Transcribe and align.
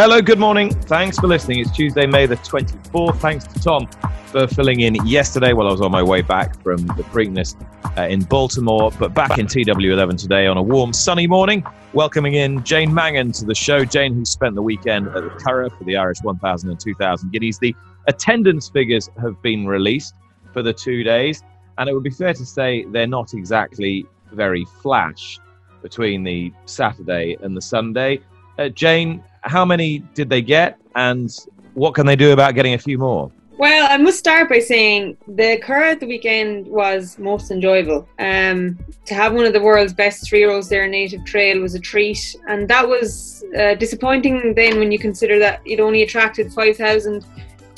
Hello, 0.00 0.22
good 0.22 0.38
morning. 0.38 0.70
Thanks 0.70 1.18
for 1.18 1.26
listening. 1.26 1.58
It's 1.58 1.72
Tuesday, 1.72 2.06
May 2.06 2.26
the 2.26 2.36
24th. 2.36 3.16
Thanks 3.16 3.48
to 3.48 3.58
Tom 3.58 3.88
for 4.26 4.46
filling 4.46 4.78
in 4.78 4.94
yesterday 5.04 5.52
while 5.52 5.66
I 5.66 5.72
was 5.72 5.80
on 5.80 5.90
my 5.90 6.04
way 6.04 6.22
back 6.22 6.62
from 6.62 6.86
the 6.86 7.02
Preakness 7.02 7.56
uh, 7.98 8.02
in 8.02 8.22
Baltimore, 8.22 8.92
but 8.96 9.12
back 9.12 9.38
in 9.38 9.46
TW11 9.46 10.16
today 10.16 10.46
on 10.46 10.56
a 10.56 10.62
warm, 10.62 10.92
sunny 10.92 11.26
morning. 11.26 11.64
Welcoming 11.94 12.34
in 12.34 12.62
Jane 12.62 12.94
Mangan 12.94 13.32
to 13.32 13.44
the 13.44 13.56
show. 13.56 13.84
Jane, 13.84 14.14
who 14.14 14.24
spent 14.24 14.54
the 14.54 14.62
weekend 14.62 15.08
at 15.08 15.14
the 15.14 15.30
Curragh 15.30 15.76
for 15.76 15.82
the 15.82 15.96
Irish 15.96 16.22
1000 16.22 16.70
and 16.70 16.78
2000 16.78 17.32
Guineas. 17.32 17.58
The 17.58 17.74
attendance 18.06 18.68
figures 18.68 19.10
have 19.20 19.42
been 19.42 19.66
released 19.66 20.14
for 20.52 20.62
the 20.62 20.72
two 20.72 21.02
days, 21.02 21.42
and 21.76 21.90
it 21.90 21.92
would 21.92 22.04
be 22.04 22.10
fair 22.10 22.34
to 22.34 22.46
say 22.46 22.84
they're 22.92 23.08
not 23.08 23.34
exactly 23.34 24.06
very 24.30 24.64
flash 24.80 25.40
between 25.82 26.22
the 26.22 26.52
Saturday 26.66 27.36
and 27.42 27.56
the 27.56 27.62
Sunday. 27.62 28.20
Uh, 28.60 28.68
Jane, 28.68 29.24
how 29.48 29.64
many 29.64 30.00
did 30.14 30.28
they 30.28 30.42
get, 30.42 30.78
and 30.94 31.34
what 31.74 31.94
can 31.94 32.06
they 32.06 32.16
do 32.16 32.32
about 32.32 32.54
getting 32.54 32.74
a 32.74 32.78
few 32.78 32.98
more? 32.98 33.30
Well, 33.58 33.88
I 33.90 33.96
must 33.96 34.20
start 34.20 34.48
by 34.48 34.60
saying 34.60 35.16
the 35.26 35.60
Curragh 35.60 35.92
at 35.94 36.00
the 36.00 36.06
weekend 36.06 36.68
was 36.68 37.18
most 37.18 37.50
enjoyable. 37.50 38.08
Um, 38.20 38.78
to 39.06 39.14
have 39.14 39.32
one 39.32 39.46
of 39.46 39.52
the 39.52 39.60
world's 39.60 39.92
best 39.92 40.28
three 40.28 40.38
year 40.38 40.62
there 40.62 40.86
Native 40.86 41.24
Trail 41.24 41.60
was 41.60 41.74
a 41.74 41.80
treat, 41.80 42.36
and 42.46 42.68
that 42.68 42.88
was 42.88 43.44
uh, 43.58 43.74
disappointing 43.74 44.54
then 44.54 44.78
when 44.78 44.92
you 44.92 44.98
consider 44.98 45.40
that 45.40 45.60
it 45.64 45.80
only 45.80 46.02
attracted 46.02 46.52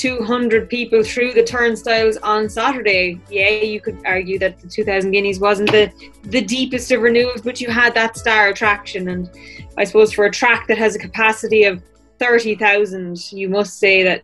5,200 0.01 0.69
people 0.69 1.03
through 1.03 1.33
the 1.33 1.43
turnstiles 1.43 2.17
on 2.19 2.49
Saturday. 2.49 3.21
Yeah, 3.31 3.49
you 3.49 3.81
could 3.81 3.99
argue 4.07 4.39
that 4.39 4.59
the 4.59 4.69
2,000 4.69 5.11
Guineas 5.11 5.39
wasn't 5.39 5.71
the, 5.71 5.93
the 6.23 6.41
deepest 6.41 6.91
of 6.93 7.03
renewals, 7.03 7.43
but 7.43 7.61
you 7.61 7.69
had 7.69 7.95
that 7.95 8.17
star 8.17 8.49
attraction, 8.49 9.09
and 9.09 9.31
I 9.77 9.85
suppose 9.85 10.13
for 10.13 10.25
a 10.25 10.31
track 10.31 10.67
that 10.69 10.79
has 10.79 10.97
a 10.97 10.99
capacity 10.99 11.65
of 11.65 11.83
30,000, 12.19 13.33
you 13.33 13.49
must 13.49 13.79
say 13.79 14.03
that 14.03 14.23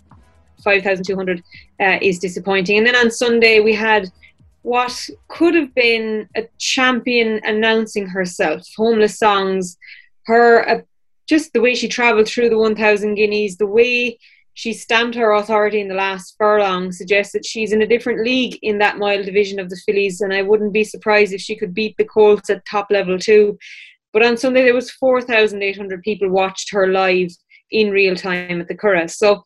5,200 0.65 1.43
uh, 1.81 1.99
is 2.01 2.19
disappointing. 2.19 2.79
And 2.79 2.87
then 2.87 2.97
on 2.97 3.11
Sunday, 3.11 3.61
we 3.61 3.75
had 3.75 4.11
what 4.63 5.09
could 5.29 5.55
have 5.55 5.75
been 5.75 6.29
a 6.37 6.49
champion 6.59 7.41
announcing 7.45 8.07
herself, 8.07 8.67
Homeless 8.77 9.19
Songs, 9.19 9.77
her, 10.25 10.69
uh, 10.69 10.81
just 11.27 11.53
the 11.53 11.61
way 11.61 11.75
she 11.75 11.89
travelled 11.89 12.29
through 12.29 12.49
the 12.49 12.59
1,000 12.59 13.15
guineas, 13.15 13.57
the 13.57 13.67
way 13.67 14.19
she 14.57 14.73
stamped 14.73 15.15
her 15.15 15.33
authority 15.33 15.83
in 15.83 15.89
the 15.89 15.95
last 15.95 16.35
furlong 16.39 16.91
suggests 16.91 17.35
that 17.35 17.45
she's 17.45 17.73
in 17.73 17.83
a 17.83 17.87
different 17.87 18.25
league 18.25 18.59
in 18.63 18.79
that 18.79 18.97
mile 18.97 19.23
division 19.23 19.61
of 19.61 19.69
the 19.69 19.79
fillies, 19.85 20.23
and 20.23 20.33
I 20.33 20.41
wouldn't 20.41 20.73
be 20.73 20.83
surprised 20.83 21.35
if 21.35 21.43
she 21.43 21.57
could 21.57 21.75
beat 21.75 21.95
the 21.99 22.07
Colts 22.07 22.49
at 22.49 22.65
top 22.65 22.87
level 22.91 23.19
too. 23.19 23.59
But 24.15 24.25
on 24.25 24.39
Sunday, 24.39 24.63
there 24.63 24.75
was 24.75 24.91
4,800 24.93 26.03
people 26.03 26.31
watched 26.31 26.73
her 26.73 26.87
live 26.87 27.29
in 27.71 27.91
real 27.91 28.17
time 28.17 28.63
at 28.63 28.67
the 28.67 28.75
Curragh. 28.75 29.11
So 29.11 29.43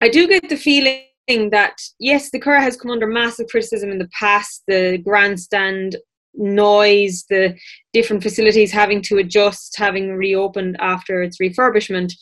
I 0.00 0.08
do 0.08 0.26
get 0.26 0.48
the 0.48 0.56
feeling 0.56 1.02
that 1.50 1.74
yes, 2.00 2.30
the 2.30 2.40
Curragh 2.40 2.62
has 2.62 2.78
come 2.78 2.90
under 2.90 3.06
massive 3.06 3.48
criticism 3.48 3.90
in 3.90 3.98
the 3.98 4.08
past. 4.18 4.62
The 4.66 4.96
grandstand 5.04 5.96
noise, 6.32 7.26
the 7.28 7.54
different 7.92 8.22
facilities 8.22 8.72
having 8.72 9.02
to 9.02 9.18
adjust, 9.18 9.76
having 9.76 10.16
reopened 10.16 10.78
after 10.80 11.22
its 11.22 11.36
refurbishment. 11.36 12.14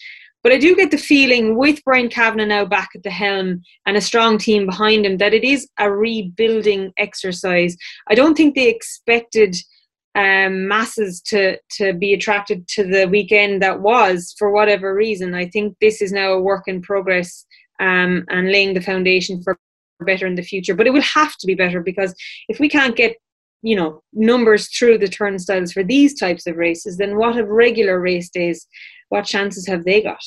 But 0.43 0.53
I 0.53 0.59
do 0.59 0.75
get 0.75 0.91
the 0.91 0.97
feeling 0.97 1.57
with 1.57 1.85
Brian 1.85 2.09
Kavanagh 2.09 2.47
now 2.47 2.65
back 2.65 2.91
at 2.95 3.03
the 3.03 3.11
helm 3.11 3.63
and 3.87 3.97
a 3.97 4.01
strong 4.01 4.39
team 4.39 4.67
behind 4.67 5.05
him 5.05 5.19
that 5.19 5.35
it 5.35 5.45
is 5.45 5.69
a 5.79 5.91
rebuilding 5.91 6.93
exercise. 6.97 7.77
I 8.09 8.15
don't 8.15 8.37
think 8.37 8.55
they 8.55 8.69
expected 8.69 9.57
um, 10.15 10.67
masses 10.67 11.21
to 11.27 11.59
to 11.79 11.93
be 11.93 12.13
attracted 12.13 12.67
to 12.69 12.85
the 12.85 13.07
weekend 13.07 13.63
that 13.63 13.81
was 13.81 14.35
for 14.39 14.51
whatever 14.51 14.95
reason. 14.95 15.35
I 15.35 15.47
think 15.47 15.77
this 15.81 16.03
is 16.03 16.13
now 16.13 16.33
a 16.33 16.41
work 16.41 16.65
in 16.67 16.83
progress 16.83 17.45
um, 17.79 18.25
and 18.29 18.51
laying 18.51 18.75
the 18.75 18.81
foundation 18.81 19.43
for 19.43 19.59
better 20.05 20.27
in 20.27 20.35
the 20.35 20.43
future. 20.43 20.75
But 20.75 20.87
it 20.87 20.93
will 20.93 21.03
have 21.03 21.37
to 21.37 21.47
be 21.47 21.55
better 21.55 21.81
because 21.81 22.15
if 22.49 22.59
we 22.59 22.69
can't 22.69 22.97
get 22.97 23.17
you 23.63 23.77
know 23.77 24.03
numbers 24.13 24.69
through 24.69 24.99
the 24.99 25.09
turnstiles 25.09 25.73
for 25.73 25.85
these 25.85 26.19
types 26.19 26.47
of 26.47 26.57
races, 26.57 26.97
then 26.97 27.17
what 27.17 27.37
have 27.37 27.49
regular 27.49 28.01
race 28.01 28.31
days? 28.31 28.67
What 29.11 29.27
chances 29.27 29.67
have 29.67 29.85
they 29.85 30.03
got? 30.03 30.25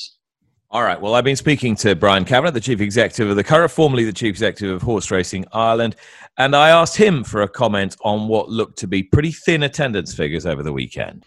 All 0.69 0.83
right. 0.83 0.99
Well, 0.99 1.15
I've 1.15 1.23
been 1.23 1.35
speaking 1.35 1.75
to 1.77 1.95
Brian 1.95 2.25
Kavanagh, 2.25 2.51
the 2.51 2.59
chief 2.59 2.81
executive 2.81 3.29
of 3.29 3.35
the 3.35 3.43
Curragh, 3.43 3.71
formerly 3.71 4.03
the 4.03 4.11
chief 4.11 4.29
executive 4.29 4.75
of 4.75 4.81
Horse 4.81 5.09
Racing 5.09 5.45
Ireland, 5.53 5.95
and 6.37 6.55
I 6.55 6.69
asked 6.69 6.97
him 6.97 7.23
for 7.23 7.43
a 7.43 7.47
comment 7.47 7.95
on 8.03 8.27
what 8.27 8.49
looked 8.49 8.79
to 8.79 8.87
be 8.87 9.01
pretty 9.01 9.31
thin 9.31 9.63
attendance 9.63 10.13
figures 10.13 10.45
over 10.45 10.63
the 10.63 10.73
weekend. 10.73 11.25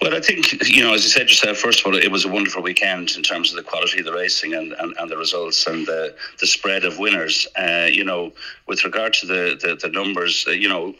Well, 0.00 0.14
I 0.14 0.20
think, 0.20 0.68
you 0.68 0.82
know, 0.82 0.94
as 0.94 1.02
you 1.02 1.08
said 1.10 1.28
yourself, 1.28 1.58
first 1.58 1.80
of 1.80 1.86
all, 1.86 1.96
it 1.96 2.10
was 2.10 2.24
a 2.24 2.28
wonderful 2.28 2.62
weekend 2.62 3.16
in 3.16 3.22
terms 3.22 3.50
of 3.50 3.56
the 3.56 3.64
quality 3.64 3.98
of 3.98 4.04
the 4.04 4.12
racing 4.12 4.54
and, 4.54 4.72
and, 4.74 4.94
and 4.96 5.10
the 5.10 5.16
results 5.16 5.66
and 5.66 5.86
the, 5.86 6.14
the 6.38 6.46
spread 6.46 6.84
of 6.84 6.98
winners. 6.98 7.48
Uh, 7.56 7.88
you 7.90 8.04
know, 8.04 8.32
with 8.68 8.84
regard 8.84 9.12
to 9.14 9.26
the, 9.26 9.58
the, 9.60 9.74
the 9.74 9.88
numbers, 9.88 10.44
uh, 10.46 10.52
you 10.52 10.68
know, 10.68 10.94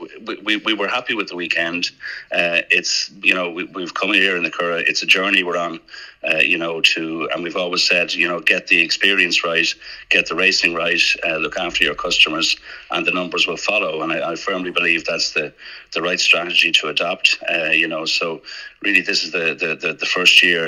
we, 0.44 0.56
we 0.56 0.75
were 0.75 0.88
happy 0.88 1.15
with 1.15 1.28
the 1.28 1.37
weekend. 1.37 1.91
Uh, 2.32 2.62
it's, 2.71 3.10
you 3.22 3.34
know, 3.34 3.50
we, 3.50 3.65
we've 3.65 3.94
come 3.94 4.12
here 4.12 4.37
in 4.37 4.43
the 4.43 4.50
Curragh, 4.50 4.88
it's 4.88 5.03
a 5.03 5.06
journey 5.06 5.44
we're 5.44 5.56
on. 5.56 5.78
Uh, 6.28 6.38
you 6.38 6.59
know, 6.59 6.81
to 6.81 7.28
and 7.32 7.44
we've 7.44 7.56
always 7.56 7.87
said, 7.87 8.12
you 8.12 8.26
know, 8.26 8.41
get 8.41 8.66
the 8.66 8.81
experience 8.81 9.44
right, 9.44 9.72
get 10.09 10.26
the 10.26 10.34
racing 10.34 10.75
right, 10.75 11.00
uh, 11.25 11.37
look 11.37 11.56
after 11.56 11.84
your 11.84 11.94
customers, 11.94 12.56
and 12.91 13.06
the 13.06 13.12
numbers 13.12 13.47
will 13.47 13.56
follow. 13.56 14.03
And 14.03 14.12
I, 14.12 14.32
I 14.32 14.34
firmly 14.34 14.72
believe 14.72 15.05
that's 15.05 15.32
the 15.32 15.55
the 15.93 16.03
right 16.03 16.19
strategy 16.19 16.72
to 16.72 16.88
adopt. 16.88 17.38
Uh, 17.49 17.70
you 17.70 17.87
know, 17.87 18.05
so 18.05 18.28
really 18.83 19.03
this 19.03 19.22
is 19.25 19.31
the 19.33 19.47
the, 19.62 19.71
the, 19.83 19.93
the 19.94 20.06
first 20.06 20.43
year 20.43 20.65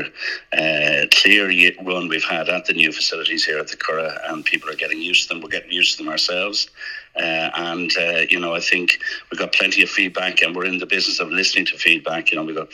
uh, 0.53 1.07
clear 1.19 1.45
run 1.87 2.09
we've 2.09 2.31
had 2.37 2.49
at 2.49 2.65
the 2.67 2.73
new 2.73 2.93
facilities 2.93 3.45
here 3.45 3.59
at 3.59 3.69
the 3.69 3.77
Curragh, 3.77 4.19
and 4.29 4.45
people 4.45 4.69
are 4.71 4.81
getting 4.85 5.01
used 5.01 5.23
to 5.23 5.29
them. 5.29 5.43
We're 5.43 5.57
getting 5.59 5.73
used 5.73 5.97
to 5.97 6.03
them 6.03 6.13
ourselves. 6.13 6.69
Uh, 7.17 7.51
and 7.55 7.93
uh, 7.99 8.25
you 8.31 8.39
know, 8.39 8.55
I 8.55 8.61
think 8.61 9.01
we 9.31 9.39
got 9.39 9.53
plenty 9.53 9.83
of 9.83 9.91
feedback, 9.91 10.43
and 10.43 10.55
we're 10.55 10.65
in 10.65 10.79
the 10.79 10.87
business 10.87 11.19
of 11.21 11.31
listening 11.31 11.67
to 11.67 11.77
feedback. 11.77 12.31
You 12.31 12.39
know, 12.39 12.45
we 12.45 12.55
got 12.55 12.69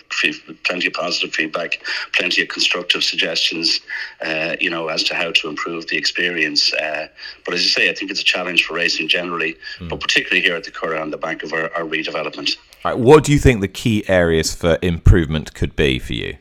plenty 0.65 0.87
of 0.87 0.93
positive 0.93 1.35
feedback, 1.35 1.81
plenty 2.13 2.43
of 2.43 2.49
constructive 2.49 3.03
suggestions. 3.03 3.81
Uh, 4.21 4.57
you 4.61 4.71
know, 4.71 4.89
as 4.89 5.03
to 5.05 5.15
how 5.15 5.31
to 5.33 5.49
improve 5.49 5.87
the 5.89 5.97
experience. 5.97 6.73
Uh, 6.75 7.09
but 7.45 7.55
as 7.55 7.63
you 7.63 7.69
say, 7.69 7.91
I 7.91 7.95
think 7.95 8.11
it's 8.11 8.21
a 8.21 8.25
challenge 8.25 8.65
for 8.65 8.75
racing 8.75 9.09
generally, 9.09 9.57
mm. 9.79 9.89
but 9.89 10.01
particularly 10.01 10.43
here 10.43 10.57
at 10.57 10.65
the 10.65 10.71
Curragh 10.71 11.01
on 11.01 11.11
the 11.11 11.19
back 11.19 11.43
of 11.43 11.53
our, 11.53 11.73
our 11.75 11.83
redevelopment. 11.83 12.57
Right, 12.85 12.99
what 12.99 13.25
do 13.25 13.33
you 13.33 13.39
think 13.39 13.61
the 13.61 13.69
key 13.69 14.05
areas 14.09 14.55
for 14.55 14.79
improvement 14.83 15.55
could 15.55 15.75
be 15.75 15.99
for 15.99 16.13
you? 16.13 16.37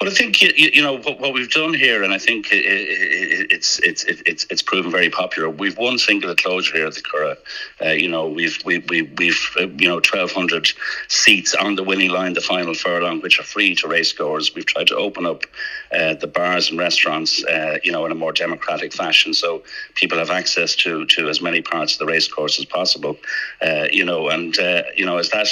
Well, 0.00 0.10
I 0.10 0.12
think 0.12 0.42
you, 0.42 0.50
you 0.56 0.82
know 0.82 0.98
what, 0.98 1.20
what, 1.20 1.32
we've 1.32 1.50
done 1.50 1.74
here, 1.74 2.02
and 2.02 2.12
I 2.12 2.18
think 2.18 2.52
it, 2.52 2.64
it, 2.64 3.52
it's 3.52 3.78
it's 3.80 4.04
it's 4.04 4.46
it's 4.50 4.62
proven 4.62 4.90
very 4.90 5.10
popular. 5.10 5.48
We've 5.50 5.76
one 5.76 5.98
single 5.98 6.34
closure 6.34 6.76
here 6.76 6.86
at 6.86 6.94
the 6.94 7.02
Curragh. 7.02 7.38
Uh, 7.84 7.90
you 7.90 8.08
know, 8.08 8.28
we've 8.28 8.58
we, 8.64 8.78
we, 8.78 9.02
we've 9.02 9.50
uh, 9.58 9.68
you 9.68 9.88
know 9.88 10.00
twelve 10.00 10.32
hundred 10.32 10.68
seats 11.08 11.54
on 11.54 11.76
the 11.76 11.82
winning 11.82 12.10
line, 12.10 12.32
the 12.32 12.40
final 12.40 12.74
furlong, 12.74 13.20
which 13.20 13.38
are 13.38 13.44
free 13.44 13.74
to 13.76 13.86
racegoers. 13.86 14.54
We've 14.54 14.66
tried 14.66 14.88
to 14.88 14.96
open 14.96 15.26
up 15.26 15.44
uh, 15.92 16.14
the 16.14 16.26
bars 16.26 16.70
and 16.70 16.78
restaurants, 16.78 17.44
uh, 17.44 17.78
you 17.82 17.92
know, 17.92 18.04
in 18.06 18.12
a 18.12 18.16
more 18.16 18.32
democratic 18.32 18.92
fashion, 18.92 19.34
so 19.34 19.62
people 19.94 20.18
have 20.18 20.30
access 20.30 20.74
to 20.76 21.06
to 21.06 21.28
as 21.28 21.40
many 21.40 21.62
parts 21.62 21.94
of 21.94 21.98
the 22.00 22.06
racecourse 22.06 22.58
as 22.58 22.64
possible. 22.64 23.16
Uh, 23.60 23.86
you 23.90 24.04
know, 24.04 24.28
and 24.28 24.58
uh, 24.58 24.82
you 24.96 25.06
know 25.06 25.18
as 25.18 25.30
that 25.30 25.48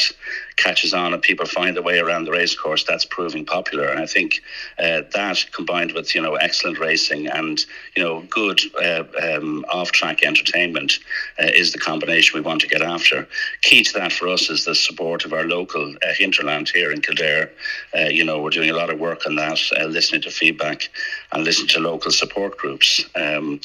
catches 0.61 0.93
on 0.95 1.12
and 1.12 1.23
people 1.23 1.47
find 1.47 1.75
their 1.75 1.83
way 1.83 1.99
around 1.99 2.25
the 2.25 2.31
racecourse, 2.31 2.85
that's 2.85 3.05
proving 3.05 3.45
popular. 3.45 3.87
And 3.89 3.99
I 3.99 4.07
think 4.07 4.43
uh, 4.79 5.03
that 5.12 5.45
combined 5.53 5.93
with 5.93 6.15
you 6.15 6.23
know 6.23 6.35
excellent 6.35 6.79
racing 6.79 7.27
and 7.27 7.65
you 7.97 8.03
know 8.03 8.21
good 8.31 8.61
uh, 8.83 9.05
um, 9.23 9.65
off-track 9.73 10.23
entertainment 10.23 10.99
uh, 11.43 11.47
is 11.47 11.73
the 11.73 11.79
combination 11.79 12.39
we 12.39 12.47
want 12.49 12.61
to 12.61 12.69
get 12.69 12.83
after. 12.83 13.27
Key 13.62 13.83
to 13.85 13.93
that 13.95 14.12
for 14.12 14.29
us 14.29 14.51
is 14.51 14.65
the 14.65 14.75
support 14.75 15.25
of 15.25 15.33
our 15.33 15.45
local 15.45 15.95
uh, 15.97 16.12
hinterland 16.17 16.69
here 16.69 16.93
in 16.93 17.01
Kildare. 17.01 17.51
Uh, 17.97 18.11
you 18.11 18.25
know 18.25 18.41
we're 18.41 18.51
doing 18.51 18.71
a 18.71 18.77
lot 18.77 18.91
of 18.91 18.99
work 18.99 19.27
on 19.27 19.37
that, 19.37 19.59
uh, 19.79 19.85
listening 19.87 20.23
to 20.23 20.31
feedback 20.31 20.89
and 21.33 21.45
listening 21.45 21.69
to 21.69 21.81
local 21.81 22.11
support 22.11 22.56
groups. 22.59 23.05
Um, 23.15 23.61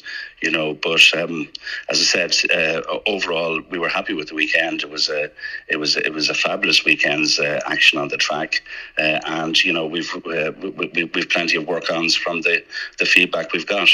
you 0.46 0.52
know. 0.52 0.74
But 0.74 1.02
um, 1.14 1.48
as 1.90 2.00
I 2.00 2.28
said, 2.28 2.50
uh, 2.50 2.80
overall, 3.06 3.60
we 3.68 3.78
were 3.78 3.88
happy 3.88 4.14
with 4.14 4.28
the 4.28 4.34
weekend. 4.34 4.82
It 4.82 4.90
was 4.90 5.08
a 5.10 5.30
it 5.68 5.76
was 5.76 5.96
it 5.96 6.14
was 6.14 6.30
a 6.30 6.34
fabulous 6.34 6.84
weekend's 6.84 7.38
uh, 7.38 7.60
action 7.66 7.98
on 7.98 8.08
the 8.08 8.16
track, 8.16 8.62
uh, 8.98 9.20
and 9.26 9.62
you 9.62 9.72
know 9.72 9.86
we've 9.86 10.10
uh, 10.24 10.52
we, 10.62 11.10
we've 11.12 11.28
plenty 11.28 11.56
of 11.56 11.66
work-ons 11.66 12.14
from 12.14 12.40
the 12.42 12.62
the 12.98 13.04
feedback 13.04 13.52
we've 13.52 13.66
got. 13.66 13.88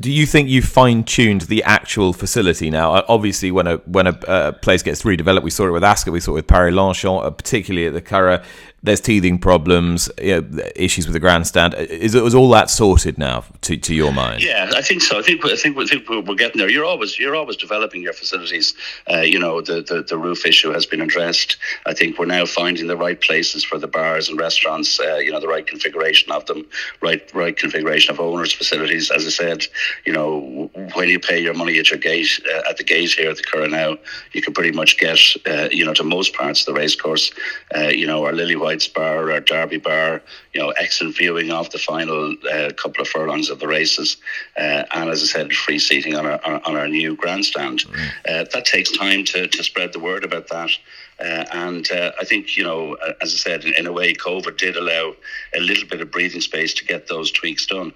Do 0.00 0.10
you 0.10 0.26
think 0.26 0.48
you 0.48 0.60
fine-tuned 0.60 1.42
the 1.42 1.62
actual 1.62 2.12
facility 2.12 2.68
now? 2.68 2.94
Uh, 2.94 3.04
obviously, 3.08 3.50
when 3.50 3.66
a 3.66 3.76
when 3.86 4.06
a 4.06 4.16
uh, 4.26 4.52
place 4.52 4.82
gets 4.82 5.02
redeveloped, 5.02 5.42
we 5.42 5.50
saw 5.50 5.66
it 5.66 5.70
with 5.72 5.84
Ascot, 5.84 6.12
we 6.12 6.20
saw 6.20 6.32
it 6.32 6.34
with 6.34 6.46
Paris 6.46 6.74
Longchamp, 6.74 7.36
particularly 7.38 7.86
at 7.86 7.94
the 7.94 8.02
Curragh 8.02 8.44
there's 8.84 9.00
teething 9.00 9.38
problems, 9.38 10.10
you 10.20 10.42
know, 10.42 10.62
issues 10.76 11.06
with 11.06 11.14
the 11.14 11.20
grandstand. 11.20 11.72
Is 11.74 12.14
it 12.14 12.22
was 12.22 12.34
all 12.34 12.50
that 12.50 12.68
sorted 12.68 13.16
now 13.16 13.44
to, 13.62 13.78
to 13.78 13.94
your 13.94 14.12
mind? 14.12 14.42
Yeah, 14.42 14.70
I 14.74 14.82
think 14.82 15.00
so. 15.00 15.18
I 15.18 15.22
think 15.22 15.42
I 15.44 15.56
think, 15.56 15.78
I 15.78 15.86
think 15.86 16.08
we're 16.08 16.34
getting 16.34 16.58
there. 16.58 16.68
You're 16.68 16.84
always 16.84 17.18
you're 17.18 17.34
always 17.34 17.56
developing 17.56 18.02
your 18.02 18.12
facilities. 18.12 18.74
Uh, 19.10 19.20
you 19.20 19.38
know, 19.38 19.62
the, 19.62 19.80
the 19.80 20.02
the 20.02 20.18
roof 20.18 20.44
issue 20.44 20.70
has 20.70 20.84
been 20.84 21.00
addressed. 21.00 21.56
I 21.86 21.94
think 21.94 22.18
we're 22.18 22.26
now 22.26 22.44
finding 22.44 22.86
the 22.86 22.96
right 22.96 23.18
places 23.18 23.64
for 23.64 23.78
the 23.78 23.88
bars 23.88 24.28
and 24.28 24.38
restaurants. 24.38 25.00
Uh, 25.00 25.16
you 25.16 25.32
know, 25.32 25.40
the 25.40 25.48
right 25.48 25.66
configuration 25.66 26.30
of 26.30 26.44
them, 26.44 26.66
right 27.00 27.22
right 27.34 27.56
configuration 27.56 28.12
of 28.12 28.20
owners' 28.20 28.52
facilities. 28.52 29.10
As 29.10 29.26
I 29.26 29.30
said, 29.30 29.66
you 30.04 30.12
know, 30.12 30.70
when 30.92 31.08
you 31.08 31.18
pay 31.18 31.40
your 31.40 31.54
money 31.54 31.78
at 31.78 31.90
your 31.90 31.98
gate 31.98 32.38
uh, 32.54 32.68
at 32.68 32.76
the 32.76 32.84
gate 32.84 33.12
here 33.12 33.30
at 33.30 33.38
the 33.38 33.44
Curragh 33.44 33.70
now, 33.70 33.96
you 34.34 34.42
can 34.42 34.52
pretty 34.52 34.72
much 34.72 34.98
get 34.98 35.18
uh, 35.46 35.70
you 35.72 35.86
know 35.86 35.94
to 35.94 36.04
most 36.04 36.34
parts 36.34 36.60
of 36.60 36.66
the 36.66 36.78
racecourse. 36.78 37.32
Uh, 37.74 37.88
you 37.88 38.06
know, 38.06 38.22
our 38.26 38.32
Lily 38.32 38.56
White 38.56 38.73
Bar 38.94 39.30
or 39.30 39.40
Derby 39.40 39.78
Bar, 39.78 40.22
you 40.52 40.60
know, 40.60 40.70
excellent 40.70 41.16
viewing 41.16 41.50
of 41.50 41.70
the 41.70 41.78
final 41.78 42.34
uh, 42.52 42.70
couple 42.76 43.02
of 43.02 43.08
furlongs 43.08 43.50
of 43.50 43.60
the 43.60 43.68
races, 43.68 44.16
uh, 44.56 44.84
and 44.92 45.10
as 45.10 45.22
I 45.22 45.26
said, 45.26 45.52
free 45.52 45.78
seating 45.78 46.14
on 46.14 46.26
our 46.26 46.40
on 46.44 46.76
our 46.76 46.88
new 46.88 47.16
grandstand. 47.16 47.80
Mm. 47.80 48.08
Uh, 48.28 48.44
that 48.52 48.64
takes 48.64 48.90
time 48.90 49.24
to, 49.24 49.46
to 49.46 49.62
spread 49.62 49.92
the 49.92 50.00
word 50.00 50.24
about 50.24 50.48
that. 50.48 50.70
Uh, 51.20 51.44
and 51.52 51.90
uh, 51.92 52.12
I 52.20 52.24
think, 52.24 52.56
you 52.56 52.64
know, 52.64 52.94
as 53.22 53.32
I 53.32 53.36
said, 53.36 53.64
in, 53.64 53.74
in, 53.74 53.86
a 53.86 53.92
way, 53.92 54.14
COVID 54.14 54.56
did 54.56 54.76
allow 54.76 55.14
a 55.54 55.60
little 55.60 55.88
bit 55.88 56.00
of 56.00 56.10
breathing 56.10 56.40
space 56.40 56.74
to 56.74 56.84
get 56.84 57.06
those 57.06 57.30
tweaks 57.30 57.66
done. 57.66 57.92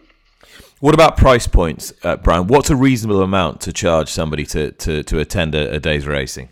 What 0.81 0.95
about 0.95 1.17
price 1.17 1.49
points, 1.49 1.93
uh, 2.05 2.17
Brian? 2.17 2.47
What's 2.47 2.71
a 2.71 2.77
reasonable 2.77 3.23
amount 3.23 3.61
to 3.63 3.73
charge 3.73 4.09
somebody 4.09 4.47
to, 4.47 4.71
to, 4.71 5.03
to 5.03 5.19
attend 5.19 5.57
a, 5.57 5.75
a 5.75 5.81
day's 5.81 6.07
racing? 6.07 6.49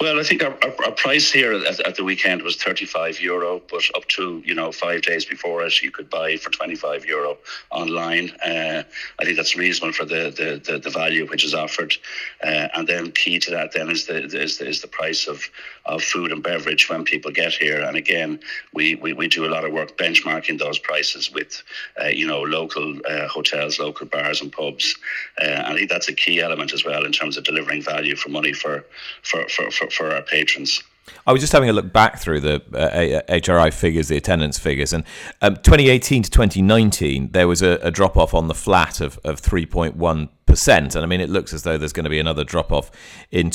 Well, 0.00 0.20
I 0.20 0.22
think 0.22 0.44
our, 0.44 0.56
our, 0.62 0.84
our 0.84 0.92
price 0.92 1.32
here 1.32 1.52
at, 1.52 1.80
at, 1.80 1.96
the 1.96 2.04
weekend 2.04 2.42
was 2.42 2.54
35 2.54 3.20
euro, 3.20 3.60
but 3.68 3.82
up 3.96 4.06
to, 4.10 4.40
you 4.44 4.54
know, 4.54 4.70
five 4.70 5.02
days 5.02 5.24
before 5.24 5.64
it, 5.64 5.82
you 5.82 5.90
could 5.90 6.08
buy 6.08 6.36
for 6.36 6.50
25 6.50 7.04
euro 7.04 7.36
online. 7.70 8.30
Uh, 8.44 8.84
I 9.18 9.24
think 9.24 9.36
that's 9.36 9.56
reasonable 9.56 9.92
for 9.92 10.04
the, 10.04 10.30
the, 10.30 10.72
the, 10.72 10.78
the 10.78 10.90
value 10.90 11.26
which 11.26 11.44
is 11.44 11.52
offered. 11.52 11.96
Uh, 12.44 12.68
and 12.74 12.86
then 12.86 13.10
key 13.10 13.40
to 13.40 13.50
that 13.50 13.72
then 13.72 13.90
is 13.90 14.06
the, 14.06 14.22
is 14.22 14.58
the, 14.58 14.68
is 14.68 14.82
the 14.82 14.88
price 14.88 15.26
of, 15.26 15.42
of 15.88 16.02
food 16.02 16.32
and 16.32 16.42
beverage 16.42 16.88
when 16.88 17.04
people 17.04 17.30
get 17.30 17.52
here. 17.52 17.80
And 17.80 17.96
again, 17.96 18.40
we, 18.74 18.94
we, 18.96 19.12
we 19.12 19.28
do 19.28 19.46
a 19.46 19.50
lot 19.50 19.64
of 19.64 19.72
work 19.72 19.96
benchmarking 19.96 20.58
those 20.58 20.78
prices 20.78 21.32
with, 21.32 21.62
uh, 22.00 22.08
you 22.08 22.26
know, 22.26 22.42
local 22.42 22.96
uh, 23.08 23.26
hotels, 23.28 23.78
local 23.78 24.06
bars 24.06 24.40
and 24.40 24.52
pubs. 24.52 24.96
Uh, 25.40 25.44
and 25.44 25.66
I 25.66 25.74
think 25.74 25.90
that's 25.90 26.08
a 26.08 26.14
key 26.14 26.40
element 26.40 26.72
as 26.72 26.84
well 26.84 27.04
in 27.04 27.12
terms 27.12 27.36
of 27.36 27.44
delivering 27.44 27.82
value 27.82 28.16
for 28.16 28.28
money 28.28 28.52
for, 28.52 28.84
for, 29.22 29.48
for, 29.48 29.70
for, 29.70 29.90
for 29.90 30.10
our 30.14 30.22
patrons. 30.22 30.82
I 31.26 31.32
was 31.32 31.40
just 31.40 31.52
having 31.52 31.70
a 31.70 31.72
look 31.72 31.92
back 31.92 32.18
through 32.18 32.40
the 32.40 32.56
uh, 32.74 33.32
HRI 33.32 33.72
figures, 33.72 34.08
the 34.08 34.16
attendance 34.16 34.58
figures, 34.58 34.92
and 34.92 35.04
um, 35.42 35.56
2018 35.56 36.22
to 36.24 36.30
2019, 36.30 37.32
there 37.32 37.48
was 37.48 37.62
a, 37.62 37.78
a 37.82 37.90
drop 37.90 38.16
off 38.16 38.34
on 38.34 38.48
the 38.48 38.54
flat 38.54 39.00
of, 39.00 39.18
of 39.24 39.40
3.1%. 39.40 40.68
And 40.68 40.96
I 40.96 41.06
mean, 41.06 41.20
it 41.20 41.30
looks 41.30 41.52
as 41.52 41.62
though 41.62 41.78
there's 41.78 41.92
going 41.92 42.04
to 42.04 42.10
be 42.10 42.18
another 42.18 42.44
drop 42.44 42.72
off 42.72 42.90
in 43.30 43.50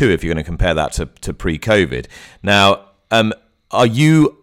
2022 0.00 0.14
if 0.14 0.24
you're 0.24 0.34
going 0.34 0.42
to 0.42 0.48
compare 0.48 0.74
that 0.74 0.92
to, 0.92 1.06
to 1.20 1.34
pre 1.34 1.58
COVID. 1.58 2.06
Now, 2.42 2.86
um, 3.10 3.32
are 3.70 3.86
you 3.86 4.36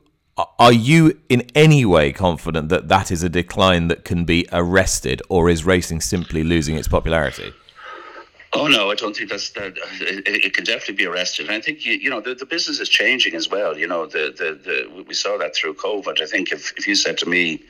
are 0.60 0.72
you 0.74 1.20
in 1.30 1.42
any 1.56 1.84
way 1.84 2.14
confident 2.14 2.70
that 2.70 2.90
that 2.90 3.12
is 3.12 3.24
a 3.24 3.30
decline 3.30 3.88
that 3.88 4.06
can 4.06 4.24
be 4.24 4.48
arrested, 4.52 5.22
or 5.30 5.50
is 5.50 5.66
racing 5.66 6.02
simply 6.02 6.44
losing 6.44 6.76
its 6.76 6.88
popularity? 6.88 7.54
Oh 8.60 8.68
no, 8.68 8.90
I 8.90 8.96
don't 8.96 9.16
think 9.16 9.30
that's 9.30 9.52
that. 9.52 9.78
It, 10.02 10.46
it, 10.46 10.54
can 10.56 10.64
definitely 10.64 10.96
be 10.96 11.06
arrested. 11.06 11.46
And 11.46 11.56
I 11.56 11.62
think 11.62 11.86
you, 11.86 11.94
you 11.94 12.10
know 12.10 12.22
the, 12.22 12.34
the 12.34 12.46
business 12.46 12.80
is 12.80 12.90
changing 12.90 13.36
as 13.36 13.48
well. 13.50 13.78
You 13.78 13.88
know 13.88 14.08
the, 14.08 14.34
the, 14.36 14.60
the 14.66 15.04
we 15.04 15.14
saw 15.14 15.38
that 15.38 15.56
through 15.56 15.76
COVID. 15.76 16.22
I 16.22 16.26
think 16.26 16.52
if, 16.52 16.74
if 16.76 16.88
you 16.88 16.96
said 16.96 17.20
to 17.20 17.30
me, 17.30 17.62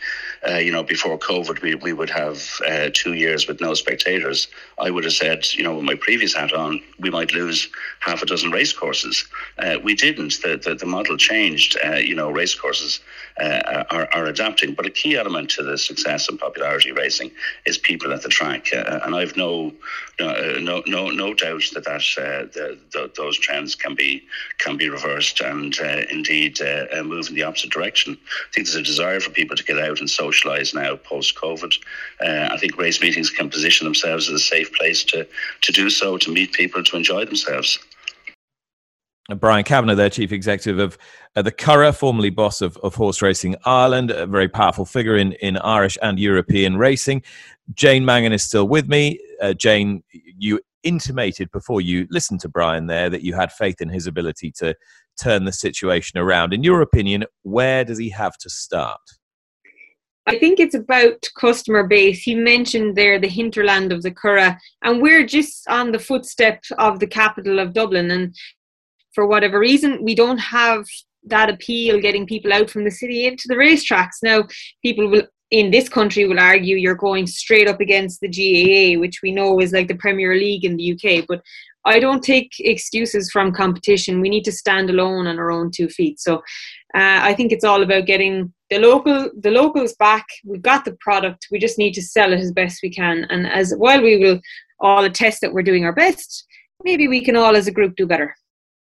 uh, 0.47 0.55
you 0.55 0.71
know, 0.71 0.83
before 0.83 1.19
COVID 1.19 1.61
we, 1.61 1.75
we 1.75 1.91
would 1.91 2.09
have 2.09 2.41
uh, 2.65 2.89
two 2.93 3.13
years 3.13 3.49
with 3.49 3.59
no 3.59 3.73
spectators, 3.73 4.47
I 4.79 4.89
would 4.89 5.03
have 5.03 5.13
said, 5.13 5.53
you 5.53 5.63
know, 5.63 5.75
with 5.75 5.83
my 5.83 5.95
previous 5.95 6.33
hat 6.33 6.53
on, 6.53 6.81
we 6.99 7.09
might 7.09 7.33
lose 7.33 7.67
half 7.99 8.21
a 8.21 8.25
dozen 8.25 8.51
race 8.51 8.71
courses. 8.71 9.25
Uh, 9.57 9.79
we 9.83 9.93
didn't. 9.93 10.41
The, 10.41 10.55
the 10.55 10.75
the 10.75 10.85
model 10.85 11.17
changed. 11.17 11.77
Uh, 11.85 11.95
you 11.95 12.15
know, 12.15 12.31
race 12.31 12.55
courses 12.55 13.01
uh, 13.39 13.83
are 13.89 14.07
are 14.13 14.25
adapting. 14.25 14.73
But 14.73 14.85
a 14.85 14.89
key 14.89 15.17
element 15.17 15.49
to 15.51 15.63
the 15.63 15.77
success 15.77 16.29
and 16.29 16.39
popularity 16.39 16.91
racing 16.91 17.31
is 17.65 17.77
people 17.77 18.13
at 18.13 18.21
the 18.21 18.29
track. 18.29 18.67
Uh, 18.73 18.99
and 19.03 19.15
I've 19.15 19.37
no 19.37 19.73
no 20.19 20.81
no, 20.85 21.09
no, 21.09 21.33
doubt 21.33 21.63
that 21.73 21.85
that 21.85 22.01
uh, 22.17 22.45
the, 22.53 22.77
the, 22.91 23.11
those 23.15 23.37
trends 23.37 23.75
can 23.75 23.95
be 23.95 24.23
can 24.57 24.77
be 24.77 24.89
reversed 24.89 25.41
and 25.41 25.77
uh, 25.79 26.03
indeed 26.09 26.59
uh, 26.61 26.85
uh, 26.91 27.03
move 27.03 27.29
in 27.29 27.35
the 27.35 27.43
opposite 27.43 27.71
direction. 27.71 28.17
I 28.17 28.53
think 28.53 28.67
there's 28.67 28.75
a 28.75 28.83
desire 28.83 29.19
for 29.19 29.29
people 29.29 29.55
to 29.55 29.63
get 29.63 29.79
out 29.79 29.99
and 29.99 30.09
socialise 30.09 30.73
now 30.73 30.95
post 30.95 31.35
COVID. 31.35 31.73
Uh, 32.21 32.53
I 32.53 32.57
think 32.57 32.77
race 32.77 33.01
meetings 33.01 33.29
can 33.29 33.49
position 33.49 33.85
themselves 33.85 34.27
as 34.27 34.35
a 34.35 34.39
safe 34.39 34.73
place 34.73 35.03
to 35.05 35.27
to 35.61 35.71
do 35.71 35.89
so, 35.89 36.17
to 36.17 36.31
meet 36.31 36.53
people, 36.53 36.83
to 36.83 36.97
enjoy 36.97 37.25
themselves. 37.25 37.79
Brian 39.35 39.63
Kavanagh, 39.63 39.95
their 39.95 40.09
chief 40.09 40.31
executive 40.31 40.79
of 40.79 40.97
uh, 41.35 41.41
the 41.41 41.51
Curragh, 41.51 41.95
formerly 41.95 42.29
boss 42.29 42.61
of, 42.61 42.77
of 42.77 42.95
Horse 42.95 43.21
Racing 43.21 43.55
Ireland, 43.65 44.09
a 44.09 44.25
very 44.25 44.47
powerful 44.47 44.85
figure 44.85 45.17
in, 45.17 45.33
in 45.33 45.57
Irish 45.57 45.97
and 46.01 46.17
European 46.17 46.77
racing. 46.77 47.23
Jane 47.73 48.05
Mangan 48.05 48.31
is 48.31 48.43
still 48.43 48.67
with 48.67 48.87
me. 48.87 49.19
Uh, 49.41 49.53
Jane, 49.53 50.03
you 50.11 50.61
intimated 50.83 51.51
before 51.51 51.81
you 51.81 52.07
listened 52.09 52.39
to 52.39 52.49
Brian 52.49 52.87
there 52.87 53.09
that 53.09 53.21
you 53.21 53.33
had 53.33 53.51
faith 53.51 53.81
in 53.81 53.89
his 53.89 54.07
ability 54.07 54.51
to 54.51 54.73
turn 55.21 55.43
the 55.43 55.51
situation 55.51 56.17
around. 56.17 56.53
In 56.53 56.63
your 56.63 56.81
opinion, 56.81 57.25
where 57.43 57.83
does 57.83 57.97
he 57.97 58.09
have 58.09 58.37
to 58.37 58.49
start? 58.49 59.01
I 60.27 60.37
think 60.37 60.59
it's 60.59 60.75
about 60.75 61.25
customer 61.37 61.87
base. 61.87 62.21
He 62.21 62.35
mentioned 62.35 62.97
there 62.97 63.17
the 63.17 63.29
hinterland 63.29 63.93
of 63.93 64.03
the 64.03 64.11
Curragh, 64.11 64.57
and 64.83 65.01
we're 65.01 65.25
just 65.25 65.65
on 65.69 65.93
the 65.93 65.99
footsteps 65.99 66.69
of 66.77 66.99
the 66.99 67.07
capital 67.07 67.59
of 67.59 67.73
Dublin. 67.73 68.11
And 68.11 68.35
for 69.17 69.25
whatever 69.25 69.57
reason, 69.57 70.03
we 70.03 70.13
don't 70.13 70.37
have 70.37 70.85
that 71.23 71.49
appeal 71.49 71.99
getting 71.99 72.27
people 72.27 72.53
out 72.53 72.69
from 72.69 72.83
the 72.83 72.91
city 72.91 73.25
into 73.25 73.45
the 73.47 73.55
racetracks. 73.55 74.21
Now, 74.21 74.43
people 74.83 75.07
will 75.07 75.23
in 75.49 75.71
this 75.71 75.89
country 75.89 76.27
will 76.27 76.39
argue 76.39 76.75
you're 76.75 76.93
going 76.93 77.25
straight 77.25 77.67
up 77.67 77.79
against 77.81 78.19
the 78.19 78.27
GAA, 78.27 78.99
which 78.99 79.21
we 79.23 79.31
know 79.31 79.59
is 79.59 79.71
like 79.71 79.87
the 79.87 79.95
Premier 79.95 80.35
League 80.35 80.65
in 80.65 80.77
the 80.77 80.93
UK. 80.93 81.25
But 81.27 81.41
I 81.83 81.99
don't 81.99 82.23
take 82.23 82.51
excuses 82.59 83.31
from 83.31 83.53
competition. 83.53 84.21
We 84.21 84.29
need 84.29 84.43
to 84.43 84.51
stand 84.51 84.91
alone 84.91 85.25
on 85.25 85.39
our 85.39 85.49
own 85.49 85.71
two 85.71 85.89
feet. 85.89 86.19
So 86.19 86.35
uh, 86.93 87.19
I 87.29 87.33
think 87.33 87.51
it's 87.51 87.63
all 87.63 87.81
about 87.81 88.05
getting 88.05 88.53
the 88.69 88.77
local 88.77 89.31
the 89.39 89.49
locals 89.49 89.95
back. 89.95 90.27
We've 90.45 90.61
got 90.61 90.85
the 90.85 90.95
product. 90.99 91.47
We 91.49 91.57
just 91.57 91.79
need 91.79 91.93
to 91.93 92.03
sell 92.03 92.33
it 92.33 92.39
as 92.39 92.51
best 92.51 92.81
we 92.83 92.91
can. 92.91 93.25
And 93.31 93.47
as 93.47 93.73
while 93.77 94.03
we 94.03 94.17
will 94.19 94.39
all 94.79 95.05
attest 95.05 95.41
that 95.41 95.53
we're 95.53 95.63
doing 95.63 95.85
our 95.85 95.93
best, 95.93 96.45
maybe 96.83 97.07
we 97.07 97.25
can 97.25 97.35
all 97.35 97.55
as 97.55 97.65
a 97.65 97.71
group 97.71 97.95
do 97.95 98.05
better. 98.05 98.35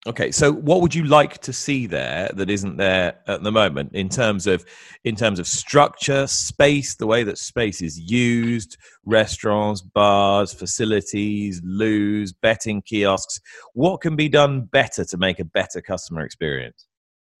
Okay, 0.09 0.31
so 0.31 0.51
what 0.51 0.81
would 0.81 0.95
you 0.95 1.03
like 1.03 1.37
to 1.37 1.53
see 1.53 1.85
there 1.85 2.31
that 2.33 2.49
isn't 2.49 2.77
there 2.77 3.19
at 3.27 3.43
the 3.43 3.51
moment 3.51 3.93
in 3.93 4.09
terms 4.09 4.47
of 4.47 4.65
in 5.03 5.15
terms 5.15 5.37
of 5.37 5.45
structure, 5.45 6.25
space, 6.25 6.95
the 6.95 7.05
way 7.05 7.23
that 7.23 7.37
space 7.37 7.79
is 7.79 7.99
used, 7.99 8.75
restaurants, 9.05 9.83
bars, 9.83 10.51
facilities, 10.51 11.61
loos, 11.63 12.33
betting 12.33 12.81
kiosks? 12.81 13.39
What 13.73 14.01
can 14.01 14.15
be 14.15 14.27
done 14.27 14.61
better 14.61 15.05
to 15.05 15.17
make 15.17 15.39
a 15.39 15.45
better 15.45 15.79
customer 15.79 16.21
experience? 16.21 16.87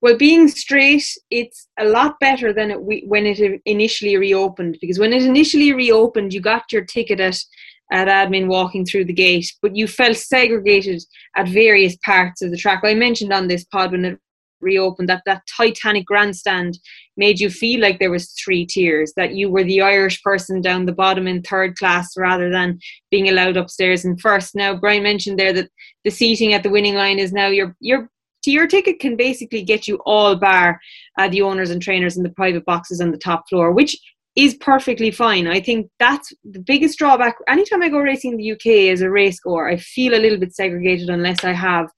Well, 0.01 0.15
being 0.15 0.47
straight, 0.47 1.07
it's 1.31 1.67
a 1.79 1.85
lot 1.85 2.19
better 2.19 2.53
than 2.53 2.69
it, 2.69 3.07
when 3.07 3.25
it 3.25 3.61
initially 3.65 4.15
reopened 4.15 4.77
because 4.79 4.99
when 4.99 5.11
it 5.11 5.23
initially 5.23 5.73
reopened, 5.73 6.35
you 6.35 6.39
got 6.39 6.71
your 6.71 6.85
ticket 6.85 7.19
at 7.19 7.43
at 7.91 8.07
admin 8.07 8.47
walking 8.47 8.85
through 8.85 9.05
the 9.05 9.13
gate, 9.13 9.51
but 9.61 9.75
you 9.75 9.87
felt 9.87 10.17
segregated 10.17 11.03
at 11.35 11.47
various 11.47 11.95
parts 11.97 12.41
of 12.41 12.51
the 12.51 12.57
track. 12.57 12.81
I 12.83 12.93
mentioned 12.93 13.33
on 13.33 13.47
this 13.47 13.63
pod 13.65 13.91
when 13.91 14.05
it 14.05 14.19
reopened 14.61 15.09
that 15.09 15.23
that 15.25 15.41
Titanic 15.57 16.05
grandstand 16.05 16.77
made 17.17 17.39
you 17.39 17.49
feel 17.49 17.81
like 17.81 17.99
there 17.99 18.11
was 18.11 18.31
three 18.31 18.65
tiers, 18.65 19.13
that 19.15 19.33
you 19.33 19.49
were 19.49 19.63
the 19.63 19.81
Irish 19.81 20.21
person 20.21 20.61
down 20.61 20.85
the 20.85 20.91
bottom 20.91 21.27
in 21.27 21.41
third 21.41 21.75
class 21.77 22.15
rather 22.17 22.49
than 22.49 22.79
being 23.11 23.29
allowed 23.29 23.57
upstairs 23.57 24.05
in 24.05 24.17
first. 24.17 24.55
Now, 24.55 24.75
Brian 24.75 25.03
mentioned 25.03 25.39
there 25.39 25.53
that 25.53 25.69
the 26.03 26.11
seating 26.11 26.53
at 26.53 26.63
the 26.63 26.69
winning 26.69 26.95
line 26.95 27.19
is 27.19 27.31
now 27.31 27.47
your 27.47 27.75
your 27.79 28.09
your 28.45 28.67
ticket 28.67 28.99
can 28.99 29.15
basically 29.15 29.61
get 29.61 29.87
you 29.87 29.99
all 30.05 30.35
bar 30.35 30.79
uh, 31.19 31.27
the 31.27 31.41
owners 31.41 31.69
and 31.69 31.81
trainers 31.81 32.17
in 32.17 32.23
the 32.23 32.29
private 32.29 32.65
boxes 32.65 33.01
on 33.01 33.11
the 33.11 33.17
top 33.17 33.47
floor, 33.49 33.71
which 33.71 33.97
is 34.39 34.55
perfectly 34.55 35.11
fine. 35.11 35.47
I 35.47 35.59
think 35.59 35.89
that's 35.99 36.31
the 36.45 36.61
biggest 36.61 36.97
drawback. 36.97 37.35
Anytime 37.49 37.83
I 37.83 37.89
go 37.89 37.99
racing 37.99 38.31
in 38.31 38.37
the 38.37 38.51
UK 38.53 38.93
as 38.93 39.01
a 39.01 39.09
race 39.09 39.37
goer, 39.37 39.67
I 39.67 39.75
feel 39.75 40.13
a 40.15 40.23
little 40.23 40.39
bit 40.39 40.55
segregated 40.55 41.09
unless 41.09 41.43
I 41.43 41.51
have 41.51 41.89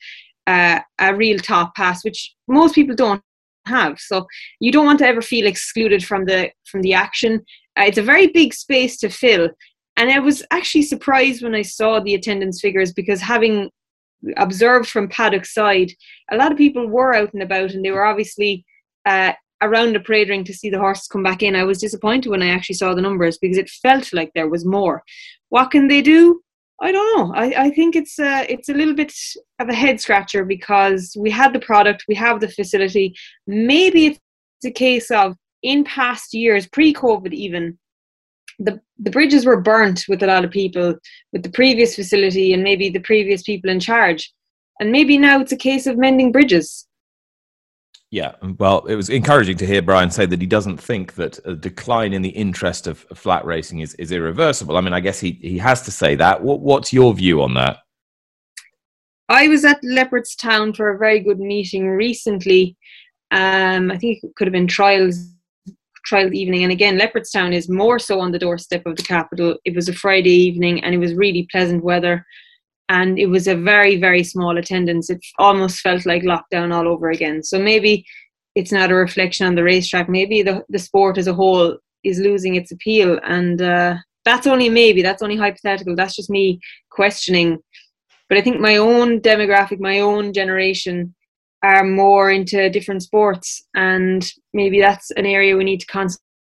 uh, 0.48 0.80
a 0.98 1.16
real 1.16 1.38
top 1.38 1.76
pass, 1.76 2.04
which 2.04 2.34
most 2.48 2.74
people 2.74 2.96
don't 2.96 3.22
have. 3.68 4.00
So 4.00 4.26
you 4.60 4.72
don't 4.72 4.88
want 4.88 4.98
to 5.00 5.08
ever 5.08 5.22
feel 5.22 5.46
excluded 5.46 6.04
from 6.04 6.26
the 6.26 6.50
from 6.66 6.82
the 6.82 6.96
action. 6.96 7.42
Uh, 7.78 7.84
it's 7.86 8.00
a 8.00 8.04
very 8.14 8.28
big 8.28 8.56
space 8.56 8.98
to 9.00 9.10
fill, 9.10 9.50
and 9.96 10.10
I 10.10 10.18
was 10.18 10.44
actually 10.50 10.84
surprised 10.84 11.44
when 11.44 11.54
I 11.54 11.62
saw 11.62 12.00
the 12.00 12.16
attendance 12.16 12.60
figures 12.60 12.92
because 12.92 13.22
having 13.22 13.70
observed 14.38 14.90
from 14.90 15.10
paddock 15.10 15.46
side, 15.46 15.92
a 16.32 16.38
lot 16.38 16.52
of 16.52 16.58
people 16.58 16.88
were 16.88 17.14
out 17.14 17.34
and 17.34 17.44
about, 17.44 17.72
and 17.72 17.86
they 17.86 17.92
were 17.92 18.06
obviously 18.06 18.66
uh, 19.06 19.34
around 19.62 19.94
the 19.94 20.00
parade 20.00 20.30
ring 20.30 20.44
to 20.46 20.54
see 20.54 20.70
the 20.70 20.80
horses 20.80 21.08
come 21.08 21.24
back 21.24 21.44
in. 21.44 21.56
I 21.56 21.64
was 21.64 21.80
disappointed 21.80 22.30
when 22.30 22.42
I 22.42 22.50
actually 22.50 22.76
saw 22.76 22.94
the 22.94 23.02
numbers 23.02 23.38
because 23.38 23.58
it 23.58 23.70
felt 23.70 24.12
like 24.14 24.32
there 24.34 24.50
was 24.50 24.66
more. 24.66 25.04
What 25.50 25.72
can 25.72 25.88
they 25.88 26.02
do? 26.02 26.42
I 26.82 26.92
don't 26.92 27.18
know. 27.18 27.34
I, 27.36 27.66
I 27.66 27.70
think 27.70 27.96
it's 27.96 28.18
a, 28.18 28.52
it's 28.52 28.70
a 28.70 28.74
little 28.74 28.96
bit 28.96 29.14
of 29.60 29.70
a 29.70 29.74
head 29.74 30.02
scratcher 30.02 30.44
because 30.44 31.16
we 31.20 31.30
had 31.30 31.54
the 31.54 31.60
product, 31.60 32.06
we 32.08 32.16
have 32.16 32.40
the 32.40 32.50
facility. 32.50 33.16
Maybe 33.46 34.08
it's 34.08 34.20
a 34.66 34.72
case 34.72 35.12
of 35.12 35.36
in 35.62 35.84
past 35.84 36.34
years, 36.34 36.68
pre-COVID 36.68 37.34
even, 37.34 37.78
the 38.60 38.80
the 39.00 39.12
bridges 39.12 39.46
were 39.46 39.60
burnt 39.60 40.04
with 40.08 40.22
a 40.22 40.28
lot 40.28 40.46
of 40.46 40.52
people 40.52 40.96
with 41.34 41.44
the 41.44 41.50
previous 41.50 41.96
facility 41.96 42.54
and 42.54 42.64
maybe 42.64 42.90
the 42.90 43.00
previous 43.00 43.42
people 43.42 43.70
in 43.70 43.80
charge, 43.80 44.32
and 44.80 44.92
maybe 44.92 45.18
now 45.18 45.40
it's 45.40 45.52
a 45.52 45.58
case 45.58 45.88
of 45.88 45.98
mending 45.98 46.32
bridges. 46.32 46.88
Yeah, 48.12 48.34
well, 48.60 48.86
it 48.88 48.96
was 48.96 49.10
encouraging 49.10 49.56
to 49.58 49.66
hear 49.66 49.82
Brian 49.82 50.12
say 50.12 50.26
that 50.26 50.42
he 50.42 50.46
doesn't 50.46 50.78
think 50.78 51.16
that 51.16 51.40
a 51.46 51.56
decline 51.56 52.12
in 52.12 52.22
the 52.22 52.30
interest 52.30 52.86
of 52.86 53.00
flat 53.16 53.46
racing 53.46 53.80
is, 53.80 53.94
is 53.96 54.12
irreversible. 54.12 54.76
I 54.76 54.82
mean, 54.82 54.94
I 54.94 55.00
guess 55.00 55.22
he, 55.22 55.40
he 55.42 55.58
has 55.60 55.82
to 55.84 55.92
say 55.92 56.16
that. 56.16 56.44
What, 56.44 56.60
what's 56.60 56.92
your 56.92 57.14
view 57.14 57.42
on 57.42 57.54
that? 57.54 57.78
I 59.30 59.48
was 59.48 59.64
at 59.64 59.82
Leopardstown 59.82 60.76
for 60.76 60.90
a 60.90 60.98
very 60.98 61.22
good 61.22 61.40
meeting 61.40 61.88
recently. 61.88 62.76
Um, 63.32 63.90
I 63.90 63.98
think 63.98 64.22
it 64.22 64.36
could 64.36 64.48
have 64.48 64.54
been 64.54 64.68
trials 64.68 65.32
trial 66.06 66.34
evening. 66.34 66.64
And 66.64 66.72
again, 66.72 67.00
Leopardstown 67.00 67.54
is 67.54 67.70
more 67.70 67.98
so 67.98 68.20
on 68.20 68.34
the 68.34 68.40
doorstep 68.40 68.86
of 68.86 68.98
the 68.98 69.04
capital. 69.04 69.56
It 69.64 69.76
was 69.76 69.88
a 69.88 69.94
Friday 69.94 70.34
evening 70.34 70.84
and 70.84 70.94
it 70.94 70.98
was 70.98 71.14
really 71.14 71.48
pleasant 71.50 71.82
weather 71.82 72.26
and 72.92 73.18
it 73.18 73.28
was 73.28 73.48
a 73.48 73.56
very 73.56 73.96
very 73.96 74.24
small 74.24 74.58
attendance. 74.58 75.10
It 75.10 75.26
almost 75.40 75.80
felt 75.80 76.06
like 76.06 76.24
lockdown 76.24 76.74
all 76.74 76.88
over 76.88 77.10
again. 77.10 77.42
So 77.42 77.58
maybe 77.58 78.06
it's 78.54 78.74
not 78.74 78.92
a 78.92 78.96
reflection 78.96 79.48
on 79.48 79.56
the 79.56 79.64
racetrack. 79.64 80.10
Maybe 80.10 80.44
the, 80.44 80.64
the 80.68 80.78
sport 80.88 81.18
as 81.18 81.28
a 81.28 81.34
whole 81.34 81.78
is 82.04 82.20
losing 82.20 82.56
its 82.56 82.72
appeal. 82.74 83.18
And 83.24 83.62
uh, 83.62 83.96
that's 84.26 84.46
only 84.46 84.68
maybe 84.68 85.02
that's 85.02 85.22
only 85.22 85.38
hypothetical. 85.38 85.96
That's 85.96 86.18
just 86.18 86.30
me 86.30 86.60
questioning. 86.90 87.60
But 88.28 88.38
i 88.38 88.42
think 88.42 88.60
my 88.60 88.78
own 88.78 89.20
demographic 89.22 89.80
my 89.80 90.00
own 90.00 90.34
generation 90.34 91.16
are 91.64 91.84
more 91.84 92.30
into 92.30 92.70
different 92.70 93.04
sports. 93.04 93.64
And 93.74 94.30
maybe 94.54 94.82
that's 94.82 95.12
an 95.12 95.26
area 95.26 95.56
we 95.56 95.64
need 95.64 95.82
to 95.82 95.94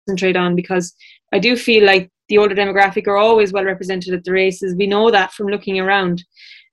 concentrate 0.05 0.37
on 0.37 0.55
because 0.55 0.93
i 1.33 1.39
do 1.39 1.55
feel 1.55 1.83
like 1.83 2.11
the 2.29 2.37
older 2.37 2.55
demographic 2.55 3.07
are 3.07 3.17
always 3.17 3.53
well 3.53 3.63
represented 3.63 4.13
at 4.13 4.23
the 4.23 4.31
races. 4.31 4.75
We 4.75 4.87
know 4.87 5.11
that 5.11 5.33
from 5.33 5.47
looking 5.47 5.79
around, 5.79 6.23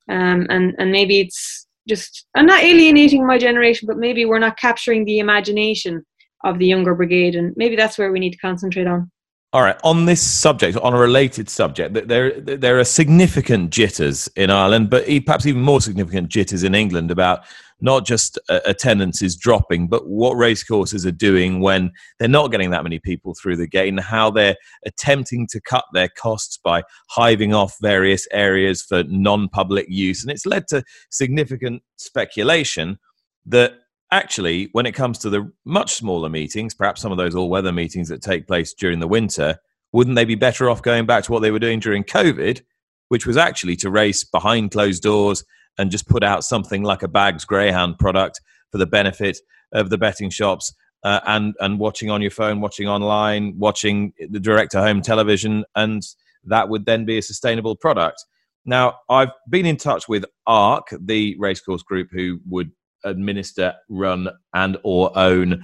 um, 0.08 0.46
and 0.50 0.74
and 0.78 0.90
maybe 0.90 1.20
it's 1.20 1.66
just 1.88 2.26
I'm 2.34 2.46
not 2.46 2.62
alienating 2.62 3.26
my 3.26 3.38
generation, 3.38 3.86
but 3.86 3.98
maybe 3.98 4.24
we're 4.24 4.38
not 4.38 4.56
capturing 4.56 5.04
the 5.04 5.18
imagination 5.18 6.04
of 6.44 6.58
the 6.58 6.66
younger 6.66 6.94
brigade, 6.94 7.34
and 7.34 7.52
maybe 7.56 7.76
that's 7.76 7.98
where 7.98 8.12
we 8.12 8.20
need 8.20 8.32
to 8.32 8.38
concentrate 8.38 8.86
on. 8.86 9.10
All 9.52 9.62
right, 9.62 9.78
on 9.84 10.04
this 10.04 10.20
subject, 10.20 10.76
on 10.78 10.94
a 10.94 10.98
related 10.98 11.48
subject, 11.48 11.94
there 12.08 12.40
there 12.40 12.80
are 12.80 12.84
significant 12.84 13.70
jitters 13.70 14.28
in 14.34 14.50
Ireland, 14.50 14.90
but 14.90 15.06
perhaps 15.24 15.46
even 15.46 15.62
more 15.62 15.80
significant 15.80 16.28
jitters 16.28 16.64
in 16.64 16.74
England 16.74 17.12
about 17.12 17.44
not 17.80 18.06
just 18.06 18.38
attendance 18.48 19.20
is 19.22 19.36
dropping, 19.36 19.88
but 19.88 20.08
what 20.08 20.36
racecourses 20.36 21.04
are 21.04 21.12
doing 21.12 21.60
when 21.60 21.90
they're 22.18 22.28
not 22.28 22.50
getting 22.50 22.70
that 22.70 22.82
many 22.82 22.98
people 22.98 23.34
through 23.34 23.56
the 23.56 23.66
gate 23.66 23.88
and 23.88 24.00
how 24.00 24.30
they're 24.30 24.56
attempting 24.86 25.46
to 25.48 25.60
cut 25.60 25.84
their 25.92 26.08
costs 26.08 26.56
by 26.56 26.82
hiving 27.10 27.54
off 27.54 27.76
various 27.80 28.26
areas 28.32 28.82
for 28.82 29.02
non 29.04 29.48
public 29.48 29.86
use. 29.88 30.22
And 30.22 30.30
it's 30.30 30.46
led 30.46 30.68
to 30.68 30.84
significant 31.10 31.82
speculation 31.96 32.98
that 33.46 33.74
actually, 34.10 34.68
when 34.72 34.86
it 34.86 34.92
comes 34.92 35.18
to 35.18 35.30
the 35.30 35.50
much 35.64 35.94
smaller 35.94 36.28
meetings, 36.28 36.74
perhaps 36.74 37.00
some 37.00 37.12
of 37.12 37.18
those 37.18 37.34
all 37.34 37.50
weather 37.50 37.72
meetings 37.72 38.08
that 38.08 38.22
take 38.22 38.46
place 38.46 38.72
during 38.72 39.00
the 39.00 39.08
winter, 39.08 39.58
wouldn't 39.92 40.16
they 40.16 40.24
be 40.24 40.36
better 40.36 40.70
off 40.70 40.82
going 40.82 41.06
back 41.06 41.24
to 41.24 41.32
what 41.32 41.42
they 41.42 41.50
were 41.50 41.58
doing 41.58 41.80
during 41.80 42.04
COVID, 42.04 42.62
which 43.08 43.26
was 43.26 43.36
actually 43.36 43.76
to 43.76 43.90
race 43.90 44.24
behind 44.24 44.70
closed 44.70 45.02
doors 45.02 45.44
and 45.78 45.90
just 45.90 46.08
put 46.08 46.22
out 46.22 46.44
something 46.44 46.82
like 46.82 47.02
a 47.02 47.08
Bags 47.08 47.44
Greyhound 47.44 47.98
product 47.98 48.40
for 48.70 48.78
the 48.78 48.86
benefit 48.86 49.38
of 49.72 49.90
the 49.90 49.98
betting 49.98 50.30
shops 50.30 50.72
uh, 51.04 51.20
and 51.26 51.54
and 51.60 51.78
watching 51.78 52.10
on 52.10 52.22
your 52.22 52.30
phone, 52.30 52.60
watching 52.60 52.88
online, 52.88 53.54
watching 53.58 54.12
the 54.30 54.40
direct 54.40 54.72
to 54.72 54.80
home 54.80 55.02
television, 55.02 55.64
and 55.76 56.02
that 56.44 56.68
would 56.68 56.86
then 56.86 57.04
be 57.04 57.18
a 57.18 57.22
sustainable 57.22 57.76
product. 57.76 58.24
Now, 58.64 58.94
I've 59.10 59.32
been 59.50 59.66
in 59.66 59.76
touch 59.76 60.08
with 60.08 60.24
ARC, 60.46 60.88
the 60.98 61.36
racecourse 61.38 61.82
group 61.82 62.08
who 62.10 62.40
would 62.48 62.70
administer, 63.04 63.74
run, 63.90 64.30
and 64.54 64.78
or 64.82 65.16
own 65.16 65.62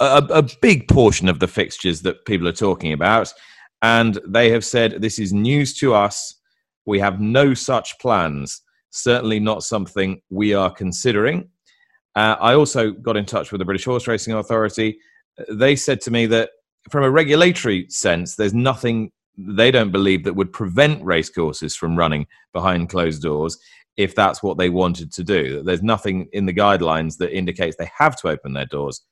a, 0.00 0.26
a 0.30 0.42
big 0.62 0.88
portion 0.88 1.28
of 1.28 1.40
the 1.40 1.48
fixtures 1.48 2.00
that 2.02 2.24
people 2.24 2.48
are 2.48 2.52
talking 2.52 2.92
about, 2.92 3.32
and 3.82 4.18
they 4.26 4.50
have 4.50 4.64
said 4.64 5.02
this 5.02 5.18
is 5.18 5.32
news 5.32 5.76
to 5.78 5.94
us. 5.94 6.34
We 6.86 6.98
have 7.00 7.20
no 7.20 7.54
such 7.54 7.98
plans 7.98 8.62
certainly 8.94 9.40
not 9.40 9.62
something 9.62 10.20
we 10.30 10.54
are 10.54 10.70
considering. 10.70 11.48
Uh, 12.14 12.36
I 12.40 12.54
also 12.54 12.92
got 12.92 13.16
in 13.16 13.26
touch 13.26 13.50
with 13.50 13.58
the 13.58 13.64
British 13.64 13.84
Horse 13.84 14.06
Racing 14.06 14.34
Authority. 14.34 14.98
They 15.50 15.74
said 15.74 16.00
to 16.02 16.10
me 16.10 16.26
that 16.26 16.50
from 16.90 17.02
a 17.02 17.10
regulatory 17.10 17.86
sense, 17.88 18.36
there's 18.36 18.54
nothing 18.54 19.10
they 19.36 19.72
don't 19.72 19.90
believe 19.90 20.22
that 20.24 20.36
would 20.36 20.52
prevent 20.52 21.04
racecourses 21.04 21.74
from 21.74 21.96
running 21.96 22.26
behind 22.52 22.88
closed 22.88 23.20
doors 23.20 23.58
if 23.96 24.14
that's 24.14 24.42
what 24.42 24.58
they 24.58 24.70
wanted 24.70 25.12
to 25.12 25.24
do. 25.24 25.62
There's 25.62 25.82
nothing 25.82 26.28
in 26.32 26.46
the 26.46 26.54
guidelines 26.54 27.16
that 27.18 27.36
indicates 27.36 27.76
they 27.76 27.90
have 27.96 28.16
to 28.18 28.28
open 28.28 28.52
their 28.52 28.66
doors 28.66 29.02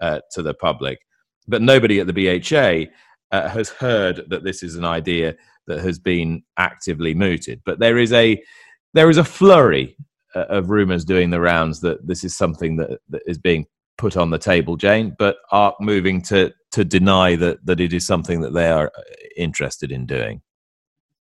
uh, 0.00 0.20
to 0.32 0.42
the 0.42 0.54
public. 0.54 1.00
But 1.48 1.62
nobody 1.62 1.98
at 1.98 2.06
the 2.06 2.12
BHA 2.12 2.92
uh, 3.36 3.48
has 3.48 3.70
heard 3.70 4.22
that 4.28 4.44
this 4.44 4.62
is 4.62 4.76
an 4.76 4.84
idea 4.84 5.34
that 5.66 5.80
has 5.80 5.98
been 5.98 6.42
actively 6.56 7.14
mooted. 7.14 7.62
But 7.64 7.78
there 7.78 7.98
is 7.98 8.12
a 8.12 8.40
there 8.94 9.10
is 9.10 9.18
a 9.18 9.24
flurry 9.24 9.96
uh, 10.34 10.46
of 10.48 10.70
rumours 10.70 11.04
doing 11.04 11.30
the 11.30 11.40
rounds 11.40 11.80
that 11.80 12.06
this 12.06 12.24
is 12.24 12.36
something 12.36 12.76
that, 12.76 13.00
that 13.08 13.22
is 13.26 13.38
being 13.38 13.66
put 13.98 14.16
on 14.16 14.30
the 14.30 14.38
table, 14.38 14.76
Jane, 14.76 15.14
but 15.18 15.36
ARC 15.50 15.74
moving 15.80 16.22
to 16.22 16.52
to 16.72 16.84
deny 16.84 17.36
that 17.36 17.64
that 17.66 17.80
it 17.80 17.92
is 17.92 18.06
something 18.06 18.40
that 18.40 18.54
they 18.54 18.70
are 18.70 18.90
uh, 18.96 19.02
interested 19.36 19.92
in 19.92 20.06
doing. 20.06 20.40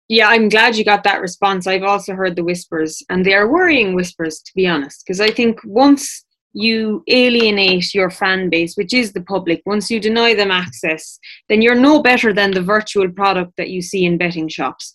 Yeah, 0.10 0.28
I'm 0.28 0.50
glad 0.50 0.76
you 0.76 0.86
got 0.86 1.04
that 1.06 1.22
response. 1.22 1.66
I've 1.66 1.84
also 1.84 2.14
heard 2.14 2.36
the 2.36 2.44
whispers, 2.44 3.02
and 3.10 3.26
they 3.26 3.34
are 3.34 3.50
worrying 3.50 3.96
whispers, 3.96 4.42
to 4.42 4.52
be 4.54 4.68
honest, 4.68 5.04
because 5.06 5.22
I 5.22 5.32
think 5.32 5.60
once 5.64 6.26
you 6.54 7.04
alienate 7.08 7.96
your 7.96 8.12
fan 8.12 8.50
base, 8.50 8.76
which 8.76 8.94
is 8.94 9.12
the 9.12 9.24
public, 9.24 9.62
once 9.66 9.90
you 9.90 10.00
deny 10.00 10.36
them 10.36 10.52
access, 10.52 11.18
then 11.50 11.62
you're 11.62 11.74
no 11.90 12.02
better 12.02 12.32
than 12.32 12.52
the 12.52 12.62
virtual 12.62 13.10
product 13.10 13.54
that 13.58 13.72
you 13.72 13.82
see 13.82 14.06
in 14.06 14.18
betting 14.18 14.48
shops 14.48 14.94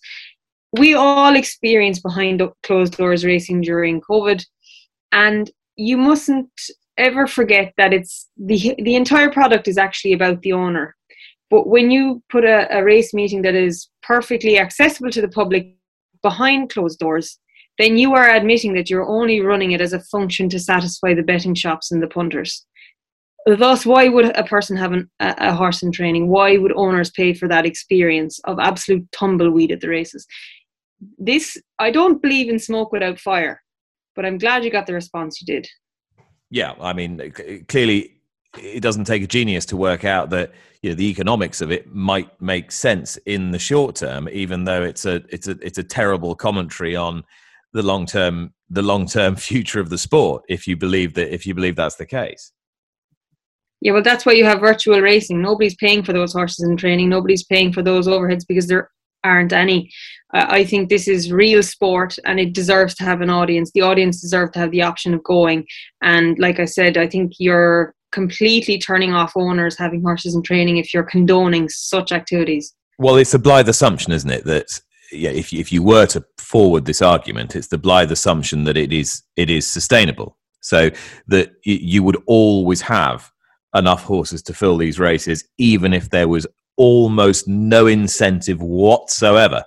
we 0.77 0.93
all 0.93 1.35
experienced 1.35 2.03
behind 2.03 2.41
closed 2.63 2.97
doors 2.97 3.25
racing 3.25 3.61
during 3.61 4.01
COVID, 4.01 4.45
and 5.11 5.49
you 5.75 5.97
mustn't 5.97 6.49
ever 6.97 7.25
forget 7.25 7.73
that 7.77 7.93
it's 7.93 8.27
the 8.37 8.75
the 8.83 8.95
entire 8.95 9.31
product 9.31 9.67
is 9.67 9.77
actually 9.77 10.13
about 10.13 10.41
the 10.41 10.53
owner. 10.53 10.95
But 11.49 11.67
when 11.67 11.89
you 11.89 12.21
put 12.29 12.45
a, 12.45 12.67
a 12.77 12.83
race 12.83 13.13
meeting 13.13 13.41
that 13.41 13.55
is 13.55 13.89
perfectly 14.03 14.59
accessible 14.59 15.09
to 15.11 15.21
the 15.21 15.29
public 15.29 15.75
behind 16.21 16.69
closed 16.69 16.99
doors, 16.99 17.39
then 17.79 17.97
you 17.97 18.13
are 18.13 18.29
admitting 18.29 18.73
that 18.73 18.89
you're 18.89 19.07
only 19.07 19.39
running 19.41 19.71
it 19.71 19.81
as 19.81 19.93
a 19.93 20.01
function 20.01 20.49
to 20.49 20.59
satisfy 20.59 21.13
the 21.13 21.23
betting 21.23 21.55
shops 21.55 21.91
and 21.91 22.03
the 22.03 22.07
punters. 22.07 22.65
Thus, 23.45 23.85
why 23.85 24.09
would 24.09 24.37
a 24.37 24.43
person 24.43 24.75
have 24.77 24.91
an, 24.91 25.09
a, 25.19 25.33
a 25.39 25.53
horse 25.55 25.81
in 25.81 25.91
training? 25.91 26.27
Why 26.27 26.57
would 26.57 26.73
owners 26.75 27.09
pay 27.09 27.33
for 27.33 27.47
that 27.47 27.65
experience 27.65 28.39
of 28.43 28.59
absolute 28.59 29.09
tumbleweed 29.11 29.71
at 29.71 29.79
the 29.79 29.89
races? 29.89 30.27
This 31.17 31.57
I 31.77 31.91
don't 31.91 32.21
believe 32.21 32.49
in 32.49 32.59
smoke 32.59 32.91
without 32.91 33.19
fire, 33.19 33.61
but 34.15 34.25
I'm 34.25 34.37
glad 34.37 34.63
you 34.63 34.71
got 34.71 34.87
the 34.87 34.93
response 34.93 35.41
you 35.41 35.45
did. 35.45 35.67
Yeah, 36.49 36.73
I 36.81 36.93
mean, 36.93 37.31
clearly 37.67 38.19
it 38.57 38.81
doesn't 38.81 39.05
take 39.05 39.23
a 39.23 39.27
genius 39.27 39.65
to 39.67 39.77
work 39.77 40.03
out 40.03 40.31
that 40.31 40.51
you 40.81 40.89
know 40.89 40.95
the 40.95 41.09
economics 41.09 41.61
of 41.61 41.71
it 41.71 41.93
might 41.93 42.29
make 42.41 42.71
sense 42.71 43.17
in 43.25 43.51
the 43.51 43.59
short 43.59 43.95
term, 43.95 44.27
even 44.31 44.63
though 44.63 44.83
it's 44.83 45.05
a 45.05 45.23
it's 45.29 45.47
a 45.47 45.57
it's 45.61 45.77
a 45.77 45.83
terrible 45.83 46.35
commentary 46.35 46.95
on 46.95 47.23
the 47.73 47.83
long 47.83 48.05
term 48.05 48.53
the 48.69 48.81
long 48.81 49.05
term 49.05 49.35
future 49.49 49.79
of 49.79 49.89
the 49.89 49.97
sport. 49.97 50.43
If 50.49 50.67
you 50.67 50.75
believe 50.77 51.13
that 51.15 51.33
if 51.33 51.45
you 51.45 51.53
believe 51.53 51.75
that's 51.75 51.95
the 51.95 52.05
case. 52.05 52.51
Yeah, 53.81 53.93
well, 53.93 54.03
that's 54.03 54.25
why 54.25 54.33
you 54.33 54.43
have 54.43 54.59
virtual 54.59 54.99
racing. 54.99 55.41
Nobody's 55.41 55.75
paying 55.75 56.03
for 56.03 56.11
those 56.11 56.33
horses 56.33 56.67
in 56.67 56.75
training. 56.75 57.07
Nobody's 57.07 57.45
paying 57.45 57.71
for 57.71 57.81
those 57.81 58.07
overheads 58.07 58.45
because 58.45 58.67
there 58.67 58.89
aren't 59.23 59.53
any. 59.53 59.91
I 60.31 60.63
think 60.63 60.89
this 60.89 61.07
is 61.07 61.31
real 61.31 61.63
sport 61.63 62.17
and 62.25 62.39
it 62.39 62.53
deserves 62.53 62.93
to 62.95 63.03
have 63.03 63.21
an 63.21 63.29
audience. 63.29 63.71
The 63.71 63.81
audience 63.81 64.21
deserves 64.21 64.51
to 64.53 64.59
have 64.59 64.71
the 64.71 64.83
option 64.83 65.13
of 65.13 65.23
going. 65.23 65.65
And 66.01 66.37
like 66.37 66.59
I 66.59 66.65
said, 66.65 66.97
I 66.97 67.07
think 67.07 67.33
you're 67.39 67.95
completely 68.11 68.77
turning 68.77 69.13
off 69.13 69.33
owners 69.35 69.77
having 69.77 70.01
horses 70.01 70.35
in 70.35 70.43
training 70.43 70.77
if 70.77 70.93
you're 70.93 71.03
condoning 71.03 71.69
such 71.69 72.11
activities. 72.11 72.73
Well, 72.97 73.15
it's 73.15 73.33
a 73.33 73.39
blithe 73.39 73.69
assumption, 73.69 74.11
isn't 74.11 74.29
it, 74.29 74.45
that 74.45 74.81
yeah, 75.11 75.31
if 75.31 75.53
if 75.53 75.71
you 75.71 75.81
were 75.81 76.05
to 76.07 76.23
forward 76.37 76.85
this 76.85 77.01
argument, 77.01 77.55
it's 77.55 77.67
the 77.67 77.77
blithe 77.77 78.11
assumption 78.11 78.63
that 78.65 78.77
it 78.77 78.93
is 78.93 79.23
it 79.35 79.49
is 79.49 79.65
sustainable, 79.65 80.37
so 80.61 80.89
that 81.27 81.51
you 81.63 82.03
would 82.03 82.17
always 82.27 82.81
have 82.81 83.31
enough 83.75 84.03
horses 84.03 84.41
to 84.43 84.53
fill 84.53 84.77
these 84.77 84.99
races, 84.99 85.47
even 85.57 85.93
if 85.93 86.09
there 86.09 86.27
was 86.27 86.45
almost 86.79 87.47
no 87.47 87.85
incentive 87.85 88.61
whatsoever 88.61 89.63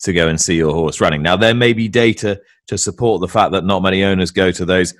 to 0.00 0.12
go 0.12 0.26
and 0.26 0.40
see 0.40 0.56
your 0.56 0.72
horse 0.72 1.00
running. 1.00 1.22
Now, 1.22 1.36
there 1.36 1.54
may 1.54 1.72
be 1.72 1.86
data 1.86 2.40
to 2.66 2.76
support 2.76 3.20
the 3.20 3.28
fact 3.28 3.52
that 3.52 3.64
not 3.64 3.82
many 3.82 4.02
owners 4.02 4.32
go 4.32 4.50
to 4.50 4.64
those 4.64 4.92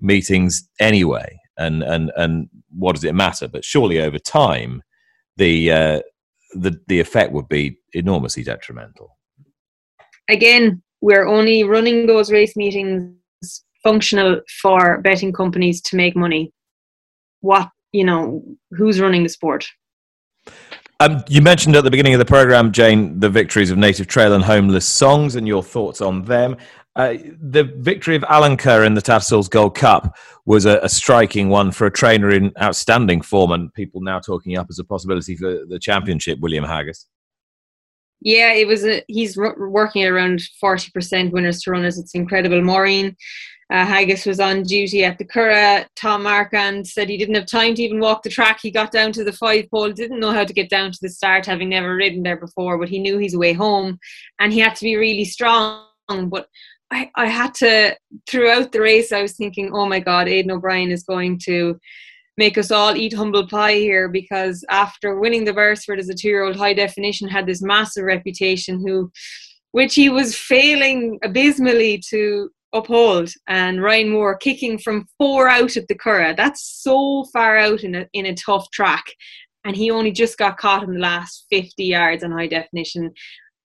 meetings 0.00 0.68
anyway, 0.80 1.38
and 1.56 1.84
and 1.84 2.10
and 2.16 2.48
what 2.70 2.96
does 2.96 3.04
it 3.04 3.14
matter? 3.14 3.46
But 3.46 3.64
surely 3.64 4.00
over 4.00 4.18
time, 4.18 4.82
the 5.36 5.70
uh, 5.70 6.00
the 6.54 6.80
the 6.88 6.98
effect 6.98 7.32
would 7.32 7.48
be 7.48 7.78
enormously 7.94 8.42
detrimental 8.42 9.16
again, 10.28 10.82
we're 11.00 11.26
only 11.26 11.64
running 11.64 12.06
those 12.06 12.32
race 12.32 12.56
meetings 12.56 13.14
functional 13.82 14.40
for 14.60 15.00
betting 15.00 15.32
companies 15.32 15.80
to 15.82 15.96
make 15.96 16.16
money. 16.16 16.52
What, 17.40 17.68
you 17.92 18.04
know, 18.04 18.42
who's 18.70 19.00
running 19.00 19.22
the 19.22 19.28
sport? 19.28 19.66
Um, 21.02 21.24
you 21.28 21.42
mentioned 21.42 21.74
at 21.74 21.82
the 21.82 21.90
beginning 21.90 22.14
of 22.14 22.20
the 22.20 22.24
program, 22.24 22.70
Jane, 22.70 23.18
the 23.18 23.28
victories 23.28 23.72
of 23.72 23.78
Native 23.78 24.06
Trail 24.06 24.34
and 24.34 24.44
Homeless 24.44 24.86
Songs 24.86 25.34
and 25.34 25.48
your 25.48 25.60
thoughts 25.60 26.00
on 26.00 26.22
them. 26.22 26.56
Uh, 26.94 27.14
the 27.40 27.64
victory 27.78 28.14
of 28.14 28.22
Alenquer 28.22 28.86
in 28.86 28.94
the 28.94 29.02
Tattersalls 29.02 29.50
Gold 29.50 29.74
Cup 29.74 30.16
was 30.46 30.64
a, 30.64 30.78
a, 30.78 30.88
striking 30.88 31.48
one 31.48 31.72
for 31.72 31.88
a 31.88 31.90
trainer 31.90 32.30
in 32.30 32.52
outstanding 32.62 33.20
form, 33.20 33.50
and 33.50 33.74
people 33.74 34.00
now 34.00 34.20
talking 34.20 34.56
up 34.56 34.68
as 34.70 34.78
a 34.78 34.84
possibility 34.84 35.34
for 35.34 35.66
the 35.66 35.80
championship, 35.80 36.38
William 36.38 36.64
Haggas. 36.64 37.06
Yeah, 38.20 38.52
it 38.52 38.68
was. 38.68 38.86
A, 38.86 39.02
he's 39.08 39.36
working 39.36 40.06
around 40.06 40.40
forty 40.60 40.92
percent 40.92 41.32
winners 41.32 41.62
to 41.62 41.72
runners. 41.72 41.98
It's 41.98 42.14
incredible. 42.14 42.62
Maureen 42.62 43.16
uh, 43.72 43.86
Haggas 43.86 44.26
was 44.26 44.38
on 44.38 44.64
duty 44.64 45.02
at 45.02 45.16
the 45.16 45.24
Curragh. 45.24 45.86
Tom 45.96 46.24
Marquand 46.24 46.86
said 46.86 47.08
he 47.08 47.16
didn't 47.16 47.36
have 47.36 47.46
time 47.46 47.74
to 47.74 47.82
even 47.82 48.00
walk 48.00 48.22
the 48.22 48.28
track. 48.28 48.60
He 48.60 48.70
got 48.70 48.92
down 48.92 49.12
to 49.12 49.24
the 49.24 49.32
five 49.32 49.70
pole, 49.70 49.90
didn't 49.90 50.20
know 50.20 50.30
how 50.30 50.44
to 50.44 50.52
get 50.52 50.68
down 50.68 50.92
to 50.92 50.98
the 51.00 51.08
start, 51.08 51.46
having 51.46 51.70
never 51.70 51.96
ridden 51.96 52.22
there 52.22 52.36
before, 52.36 52.76
but 52.76 52.90
he 52.90 52.98
knew 52.98 53.16
his 53.16 53.34
way 53.34 53.54
home, 53.54 53.98
and 54.38 54.52
he 54.52 54.58
had 54.58 54.76
to 54.76 54.84
be 54.84 54.96
really 54.96 55.24
strong. 55.24 55.86
But 56.08 56.48
I, 56.90 57.10
I 57.16 57.26
had 57.26 57.54
to 57.54 57.96
throughout 58.28 58.72
the 58.72 58.82
race. 58.82 59.10
I 59.10 59.22
was 59.22 59.36
thinking, 59.38 59.70
oh 59.72 59.86
my 59.86 60.00
God, 60.00 60.28
Aidan 60.28 60.50
O'Brien 60.50 60.90
is 60.90 61.04
going 61.04 61.38
to 61.44 61.80
make 62.36 62.58
us 62.58 62.70
all 62.70 62.94
eat 62.94 63.14
humble 63.14 63.46
pie 63.46 63.76
here 63.76 64.08
because 64.08 64.64
after 64.68 65.18
winning 65.18 65.44
the 65.44 65.52
Beresford 65.54 65.98
as 65.98 66.10
a 66.10 66.14
two-year-old, 66.14 66.56
High 66.56 66.74
Definition 66.74 67.26
had 67.26 67.46
this 67.46 67.62
massive 67.62 68.04
reputation, 68.04 68.86
who, 68.86 69.10
which 69.70 69.94
he 69.94 70.10
was 70.10 70.36
failing 70.36 71.18
abysmally 71.22 72.02
to 72.10 72.50
uphold. 72.72 73.30
And 73.46 73.82
Ryan 73.82 74.10
Moore 74.10 74.36
kicking 74.36 74.78
from 74.78 75.06
four 75.18 75.48
out 75.48 75.76
at 75.76 75.88
the 75.88 75.94
Curragh. 75.94 76.36
That's 76.36 76.80
so 76.82 77.24
far 77.32 77.56
out 77.56 77.84
in 77.84 77.94
a 77.94 78.06
in 78.12 78.26
a 78.26 78.34
tough 78.34 78.70
track, 78.70 79.04
and 79.64 79.76
he 79.76 79.90
only 79.90 80.12
just 80.12 80.38
got 80.38 80.58
caught 80.58 80.84
in 80.84 80.94
the 80.94 81.00
last 81.00 81.46
50 81.50 81.84
yards 81.84 82.24
on 82.24 82.32
High 82.32 82.48
Definition. 82.48 83.12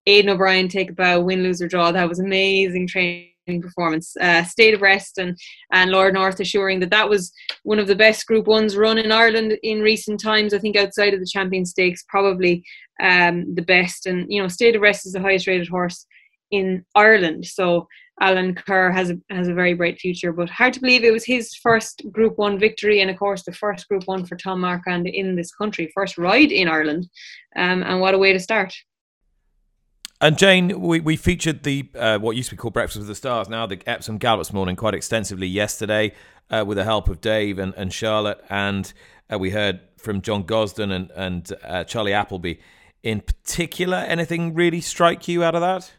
Aidan 0.05 0.31
O'Brien 0.31 0.69
take 0.69 0.91
a 0.91 0.93
bow, 0.93 1.19
win, 1.19 1.43
lose 1.43 1.61
or 1.61 1.67
draw. 1.67 1.91
That 1.91 2.07
was 2.07 2.19
amazing 2.19 2.87
training 2.87 3.33
performance. 3.61 4.15
Uh, 4.19 4.43
State 4.43 4.73
of 4.73 4.81
Rest 4.81 5.17
and, 5.17 5.37
and 5.73 5.91
Lord 5.91 6.13
North 6.13 6.39
assuring 6.39 6.79
that 6.79 6.91
that 6.91 7.09
was 7.09 7.31
one 7.63 7.77
of 7.77 7.87
the 7.87 7.95
best 7.95 8.25
Group 8.25 8.47
Ones 8.47 8.77
run 8.77 8.97
in 8.97 9.11
Ireland 9.11 9.57
in 9.63 9.81
recent 9.81 10.21
times. 10.21 10.53
I 10.53 10.59
think 10.59 10.77
outside 10.77 11.13
of 11.13 11.19
the 11.19 11.25
Champion 11.25 11.65
Stakes, 11.65 12.05
probably 12.07 12.63
um, 13.01 13.53
the 13.55 13.61
best. 13.61 14.05
And 14.05 14.31
you 14.31 14.41
know, 14.41 14.47
State 14.47 14.75
of 14.77 14.81
Rest 14.81 15.05
is 15.05 15.11
the 15.11 15.21
highest 15.21 15.45
rated 15.45 15.67
horse 15.67 16.05
in 16.51 16.85
Ireland. 16.95 17.45
So 17.45 17.87
Alenquer 18.21 18.93
has 18.93 19.11
a, 19.11 19.17
has 19.29 19.47
a 19.47 19.53
very 19.53 19.73
bright 19.73 19.99
future, 19.99 20.31
but 20.31 20.49
hard 20.49 20.73
to 20.73 20.81
believe 20.81 21.03
it 21.03 21.13
was 21.13 21.25
his 21.25 21.53
first 21.55 22.03
Group 22.11 22.37
One 22.37 22.57
victory, 22.57 23.01
and 23.01 23.11
of 23.11 23.17
course 23.17 23.43
the 23.43 23.53
first 23.53 23.87
Group 23.87 24.07
One 24.07 24.25
for 24.25 24.35
Tom 24.35 24.61
Marquand 24.61 25.07
in 25.07 25.35
this 25.35 25.53
country, 25.53 25.91
first 25.93 26.17
ride 26.17 26.51
in 26.51 26.67
Ireland, 26.67 27.07
um, 27.55 27.83
and 27.83 27.99
what 28.01 28.15
a 28.15 28.17
way 28.17 28.33
to 28.33 28.39
start! 28.39 28.73
And 30.19 30.35
Jane, 30.35 30.81
we, 30.81 30.99
we 30.99 31.15
featured 31.15 31.61
the 31.61 31.89
uh, 31.93 32.17
what 32.17 32.35
used 32.35 32.49
to 32.49 32.55
be 32.55 32.59
called 32.59 32.73
Breakfast 32.73 32.97
with 32.97 33.07
the 33.07 33.13
Stars, 33.13 33.49
now 33.49 33.67
the 33.67 33.79
Epsom 33.85 34.17
Gallops 34.17 34.51
morning, 34.51 34.75
quite 34.75 34.95
extensively 34.95 35.47
yesterday 35.47 36.11
uh, 36.49 36.63
with 36.65 36.77
the 36.77 36.83
help 36.83 37.07
of 37.07 37.21
Dave 37.21 37.59
and, 37.59 37.73
and 37.75 37.93
Charlotte. 37.93 38.43
And 38.49 38.91
uh, 39.31 39.37
we 39.37 39.51
heard 39.51 39.79
from 39.97 40.21
John 40.21 40.43
Gosden 40.43 40.91
and, 40.91 41.11
and 41.11 41.53
uh, 41.63 41.83
Charlie 41.83 42.13
Appleby. 42.13 42.55
In 43.03 43.21
particular, 43.21 43.97
anything 43.97 44.55
really 44.55 44.81
strike 44.81 45.27
you 45.27 45.43
out 45.43 45.53
of 45.53 45.61
that? 45.61 45.91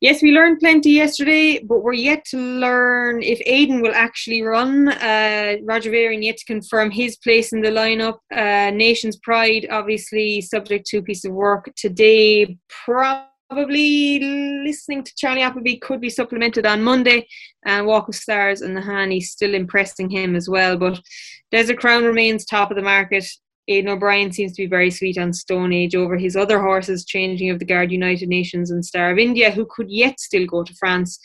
Yes, 0.00 0.22
we 0.22 0.30
learned 0.30 0.60
plenty 0.60 0.92
yesterday, 0.92 1.58
but 1.58 1.82
we're 1.82 1.92
yet 1.92 2.24
to 2.26 2.38
learn 2.38 3.20
if 3.20 3.40
Eydon 3.40 3.82
will 3.82 3.94
actually 3.96 4.42
run. 4.42 4.90
Uh, 4.90 5.56
Roger 5.64 5.90
Varian 5.90 6.22
yet 6.22 6.36
to 6.36 6.44
confirm 6.44 6.92
his 6.92 7.16
place 7.16 7.52
in 7.52 7.62
the 7.62 7.70
lineup. 7.70 8.18
Uh, 8.32 8.70
Nation's 8.70 9.16
Pride, 9.16 9.66
obviously, 9.72 10.40
subject 10.40 10.86
to 10.86 10.98
a 10.98 11.02
piece 11.02 11.24
of 11.24 11.32
work 11.32 11.72
today. 11.76 12.56
Probably 12.68 14.20
listening 14.64 15.02
to 15.02 15.12
Charlie 15.16 15.42
Appleby 15.42 15.78
could 15.78 16.00
be 16.00 16.10
supplemented 16.10 16.64
on 16.64 16.80
Monday. 16.80 17.26
And 17.66 17.84
Walk 17.84 18.06
of 18.06 18.14
Stars 18.14 18.60
and 18.60 18.76
the 18.76 18.80
Hani 18.80 19.20
still 19.20 19.52
impressing 19.52 20.10
him 20.10 20.36
as 20.36 20.48
well. 20.48 20.76
But 20.76 21.00
Desert 21.50 21.80
Crown 21.80 22.04
remains 22.04 22.44
top 22.44 22.70
of 22.70 22.76
the 22.76 22.82
market. 22.82 23.26
Aidan 23.68 23.90
O'Brien 23.90 24.32
seems 24.32 24.52
to 24.52 24.62
be 24.62 24.66
very 24.66 24.90
sweet 24.90 25.18
on 25.18 25.32
Stone 25.32 25.72
Age 25.72 25.94
over 25.94 26.16
his 26.16 26.36
other 26.36 26.60
horses, 26.60 27.04
Changing 27.04 27.50
of 27.50 27.58
the 27.58 27.66
Guard, 27.66 27.92
United 27.92 28.28
Nations, 28.28 28.70
and 28.70 28.84
Star 28.84 29.10
of 29.10 29.18
India, 29.18 29.50
who 29.50 29.66
could 29.70 29.90
yet 29.90 30.18
still 30.18 30.46
go 30.46 30.64
to 30.64 30.74
France. 30.74 31.18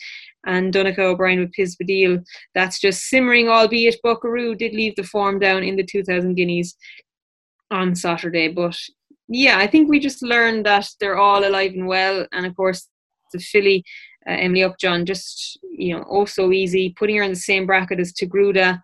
And 0.46 0.74
Donncha 0.74 0.98
O'Brien 0.98 1.40
with 1.40 1.52
Piz 1.52 1.74
Badile. 1.74 2.22
That's 2.54 2.78
just 2.78 3.04
simmering, 3.04 3.48
albeit 3.48 3.96
Buckaroo 4.02 4.54
did 4.54 4.74
leave 4.74 4.94
the 4.94 5.02
form 5.02 5.38
down 5.38 5.62
in 5.62 5.76
the 5.76 5.82
2000 5.82 6.34
Guineas 6.34 6.76
on 7.70 7.94
Saturday. 7.94 8.48
But 8.48 8.76
yeah, 9.26 9.56
I 9.58 9.66
think 9.66 9.88
we 9.88 9.98
just 9.98 10.22
learned 10.22 10.66
that 10.66 10.86
they're 11.00 11.16
all 11.16 11.48
alive 11.48 11.72
and 11.72 11.86
well. 11.86 12.26
And 12.32 12.44
of 12.44 12.54
course, 12.56 12.86
the 13.32 13.38
filly, 13.38 13.84
uh, 14.28 14.32
Emily 14.32 14.62
Upjohn, 14.62 15.06
just, 15.06 15.58
you 15.62 15.96
know, 15.96 16.04
oh 16.10 16.26
so 16.26 16.52
easy, 16.52 16.94
putting 16.98 17.16
her 17.16 17.22
in 17.22 17.30
the 17.30 17.36
same 17.36 17.64
bracket 17.64 18.00
as 18.00 18.12
Taghrooda 18.12 18.80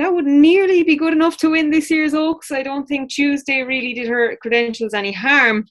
that 0.00 0.14
would 0.14 0.24
nearly 0.24 0.82
be 0.82 0.96
good 0.96 1.12
enough 1.12 1.36
to 1.36 1.50
win 1.50 1.70
this 1.70 1.90
year's 1.90 2.14
Oaks. 2.14 2.50
I 2.50 2.62
don't 2.62 2.86
think 2.86 3.10
Tuesday 3.10 3.60
really 3.60 3.92
did 3.92 4.08
her 4.08 4.34
credentials 4.36 4.94
any 4.94 5.12
harm 5.12 5.66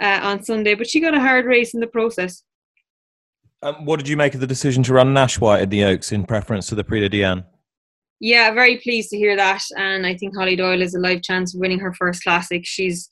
uh, 0.00 0.20
on 0.22 0.40
Sunday, 0.40 0.76
but 0.76 0.88
she 0.88 1.00
got 1.00 1.16
a 1.16 1.20
hard 1.20 1.46
race 1.46 1.74
in 1.74 1.80
the 1.80 1.88
process. 1.88 2.44
Um, 3.60 3.84
what 3.84 3.96
did 3.98 4.06
you 4.06 4.16
make 4.16 4.34
of 4.34 4.40
the 4.40 4.46
decision 4.46 4.84
to 4.84 4.94
run 4.94 5.12
Nashwa 5.12 5.60
at 5.60 5.70
the 5.70 5.82
Oaks 5.82 6.12
in 6.12 6.24
preference 6.24 6.68
to 6.68 6.76
the 6.76 6.84
Prix 6.84 7.00
de 7.00 7.08
Diane? 7.08 7.44
Yeah, 8.20 8.52
very 8.52 8.78
pleased 8.78 9.10
to 9.10 9.16
hear 9.16 9.34
that. 9.34 9.64
And 9.76 10.06
I 10.06 10.16
think 10.16 10.36
Holly 10.36 10.54
Doyle 10.54 10.80
is 10.80 10.94
a 10.94 11.00
live 11.00 11.22
chance 11.22 11.52
of 11.52 11.60
winning 11.60 11.80
her 11.80 11.92
first 11.92 12.22
classic. 12.22 12.64
She's 12.64 13.10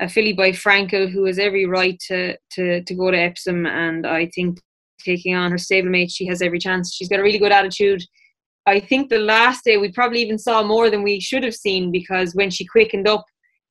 a 0.00 0.08
filly 0.08 0.32
by 0.32 0.50
Frankel 0.50 1.08
who 1.08 1.26
has 1.26 1.38
every 1.38 1.66
right 1.66 1.96
to, 2.08 2.36
to, 2.54 2.82
to 2.82 2.94
go 2.94 3.12
to 3.12 3.16
Epsom. 3.16 3.66
And 3.66 4.04
I 4.04 4.26
think 4.34 4.58
taking 4.98 5.36
on 5.36 5.52
her 5.52 5.58
stablemate, 5.58 6.12
she 6.12 6.26
has 6.26 6.42
every 6.42 6.58
chance. 6.58 6.92
She's 6.92 7.08
got 7.08 7.20
a 7.20 7.22
really 7.22 7.38
good 7.38 7.52
attitude. 7.52 8.02
I 8.68 8.80
think 8.80 9.08
the 9.08 9.18
last 9.18 9.64
day 9.64 9.78
we 9.78 9.90
probably 9.90 10.20
even 10.20 10.38
saw 10.38 10.62
more 10.62 10.90
than 10.90 11.02
we 11.02 11.20
should 11.20 11.42
have 11.42 11.54
seen 11.54 11.90
because 11.90 12.34
when 12.34 12.50
she 12.50 12.66
quickened 12.66 13.08
up, 13.08 13.24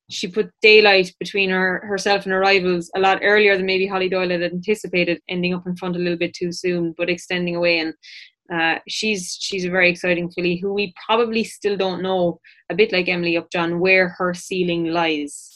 she 0.09 0.27
put 0.27 0.49
daylight 0.61 1.13
between 1.19 1.51
her 1.51 1.85
herself 1.85 2.23
and 2.23 2.31
her 2.33 2.39
rivals 2.39 2.89
a 2.95 2.99
lot 2.99 3.19
earlier 3.21 3.55
than 3.55 3.67
maybe 3.67 3.85
Holly 3.85 4.09
Doyle 4.09 4.29
had 4.29 4.41
anticipated, 4.41 5.21
ending 5.29 5.53
up 5.53 5.67
in 5.67 5.75
front 5.75 5.95
a 5.95 5.99
little 5.99 6.17
bit 6.17 6.33
too 6.33 6.51
soon, 6.51 6.95
but 6.97 7.11
extending 7.11 7.55
away. 7.55 7.77
And 7.79 7.93
uh, 8.51 8.79
she's 8.87 9.37
she's 9.39 9.65
a 9.65 9.69
very 9.69 9.91
exciting 9.91 10.31
filly 10.31 10.57
who 10.57 10.73
we 10.73 10.95
probably 11.05 11.43
still 11.43 11.77
don't 11.77 12.01
know, 12.01 12.39
a 12.71 12.75
bit 12.75 12.91
like 12.91 13.07
Emily 13.07 13.37
Upjohn, 13.37 13.79
where 13.79 14.09
her 14.17 14.33
ceiling 14.33 14.85
lies. 14.85 15.53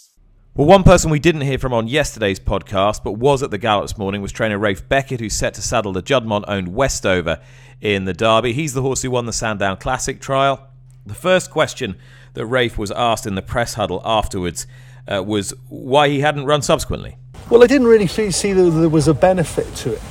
Well, 0.54 0.68
one 0.68 0.84
person 0.84 1.10
we 1.10 1.20
didn't 1.20 1.42
hear 1.42 1.58
from 1.58 1.74
on 1.74 1.88
yesterday's 1.88 2.40
podcast, 2.40 3.06
but 3.06 3.14
was 3.14 3.42
at 3.42 3.52
the 3.52 3.58
Gallops 3.58 3.98
morning, 3.98 4.22
was 4.22 4.34
trainer 4.34 4.60
Ralph 4.60 4.88
Beckett, 4.90 5.22
who's 5.22 5.34
set 5.34 5.54
to 5.54 5.62
saddle 5.62 5.94
the 5.94 6.04
Juddmonte 6.04 6.44
owned 6.50 6.68
Westover 6.68 7.40
in 7.82 8.06
the 8.06 8.13
Derby. 8.13 8.54
He's 8.54 8.74
the 8.74 8.82
horse 8.82 9.02
who 9.02 9.12
won 9.12 9.26
the 9.26 9.34
Sandown 9.34 9.78
Classic 9.78 10.22
trial. 10.22 10.67
The 11.06 11.15
first 11.15 11.50
question 11.50 11.98
that 12.34 12.46
Ralph 12.46 12.78
was 12.78 12.91
asked 12.91 13.26
in 13.26 13.36
the 13.36 13.41
press 13.41 13.74
huddle 13.74 14.02
afterwards 14.06 14.67
uh, 15.08 15.24
was 15.24 15.54
why 15.67 16.10
he 16.10 16.22
hadn't 16.22 16.46
run 16.46 16.62
subsequently. 16.62 17.17
Well, 17.50 17.63
I 17.63 17.67
didn't 17.67 17.88
really 17.88 18.08
see 18.08 18.54
that 18.54 18.70
there 18.70 18.89
was 18.89 19.08
a 19.08 19.13
benefit 19.13 19.74
to 19.78 19.94
it 19.94 20.02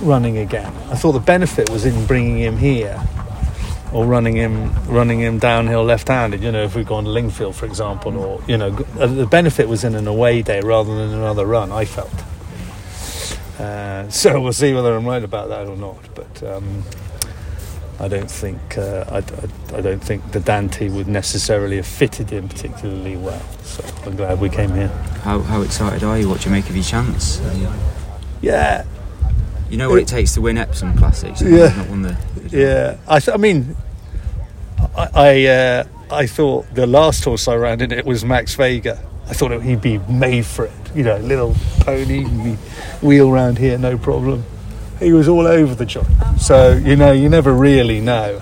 running 0.00 0.38
again. 0.38 0.72
I 0.90 0.94
thought 0.94 1.12
the 1.12 1.20
benefit 1.20 1.68
was 1.70 1.84
in 1.84 2.06
bringing 2.06 2.38
him 2.38 2.56
here 2.56 3.02
or 3.92 4.06
running 4.06 4.36
him 4.36 4.72
running 4.86 5.20
him 5.20 5.38
downhill 5.38 5.84
left-handed. 5.84 6.42
You 6.42 6.52
know, 6.52 6.62
if 6.62 6.74
we've 6.76 6.86
gone 6.86 7.04
to 7.04 7.10
Lingfield, 7.10 7.54
for 7.54 7.66
example, 7.66 8.16
or 8.16 8.42
you 8.46 8.56
know, 8.56 8.68
uh, 8.98 9.06
the 9.06 9.26
benefit 9.26 9.68
was 9.68 9.84
in 9.84 9.94
an 9.94 10.06
away 10.06 10.42
day 10.42 10.60
rather 10.60 10.94
than 10.94 11.12
another 11.12 11.46
run. 11.46 11.72
I 11.72 11.84
felt. 11.84 12.12
Uh, 13.58 14.08
so 14.10 14.40
we'll 14.40 14.52
see 14.52 14.72
whether 14.72 14.94
I'm 14.94 15.06
right 15.06 15.24
about 15.24 15.48
that 15.48 15.66
or 15.66 15.76
not. 15.76 16.14
But 16.14 16.42
um, 16.42 16.84
I 18.00 18.06
don't 18.06 18.30
think 18.30 18.78
uh, 18.78 19.04
I, 19.08 19.16
I, 19.16 19.78
I, 19.78 19.80
don't 19.80 20.02
think 20.02 20.30
the 20.30 20.38
Dante 20.38 20.88
would 20.88 21.08
necessarily 21.08 21.76
have 21.76 21.86
fitted 21.86 22.30
him 22.30 22.48
particularly 22.48 23.16
well. 23.16 23.42
So 23.64 23.84
I'm 24.06 24.16
glad 24.16 24.40
we 24.40 24.48
came 24.48 24.72
here. 24.72 24.88
How, 25.22 25.40
how 25.40 25.62
excited 25.62 26.04
are 26.04 26.16
you? 26.16 26.28
What 26.28 26.40
do 26.40 26.48
you 26.48 26.54
make 26.54 26.68
of 26.70 26.76
your 26.76 26.84
chance? 26.84 27.40
Yeah. 28.40 28.84
You 29.68 29.78
know 29.78 29.90
what 29.90 29.98
it, 29.98 30.02
it 30.02 30.08
takes 30.08 30.34
to 30.34 30.40
win 30.40 30.58
Epsom 30.58 30.96
Classics. 30.96 31.42
Yeah. 31.42 31.74
Not 31.76 31.88
won 31.88 32.02
the, 32.02 32.16
yeah. 32.50 32.98
I, 33.08 33.18
th- 33.18 33.34
I 33.34 33.38
mean, 33.38 33.76
I 34.96 35.08
I, 35.14 35.46
uh, 35.46 35.84
I 36.10 36.26
thought 36.28 36.72
the 36.74 36.86
last 36.86 37.24
horse 37.24 37.48
I 37.48 37.56
ran 37.56 37.80
in 37.80 37.90
it 37.90 38.06
was 38.06 38.24
Max 38.24 38.54
Vega. 38.54 39.04
I 39.26 39.32
thought 39.32 39.60
he'd 39.60 39.82
be 39.82 39.98
made 39.98 40.46
for 40.46 40.66
it. 40.66 40.72
You 40.94 41.02
know, 41.02 41.16
little 41.18 41.54
pony, 41.80 42.24
wheel 43.02 43.30
round 43.30 43.58
here, 43.58 43.76
no 43.76 43.98
problem 43.98 44.44
he 44.98 45.12
was 45.12 45.28
all 45.28 45.46
over 45.46 45.74
the 45.74 45.86
joint. 45.86 46.08
So 46.38 46.72
you 46.72 46.96
know, 46.96 47.12
you 47.12 47.28
never 47.28 47.52
really 47.52 48.00
know. 48.00 48.40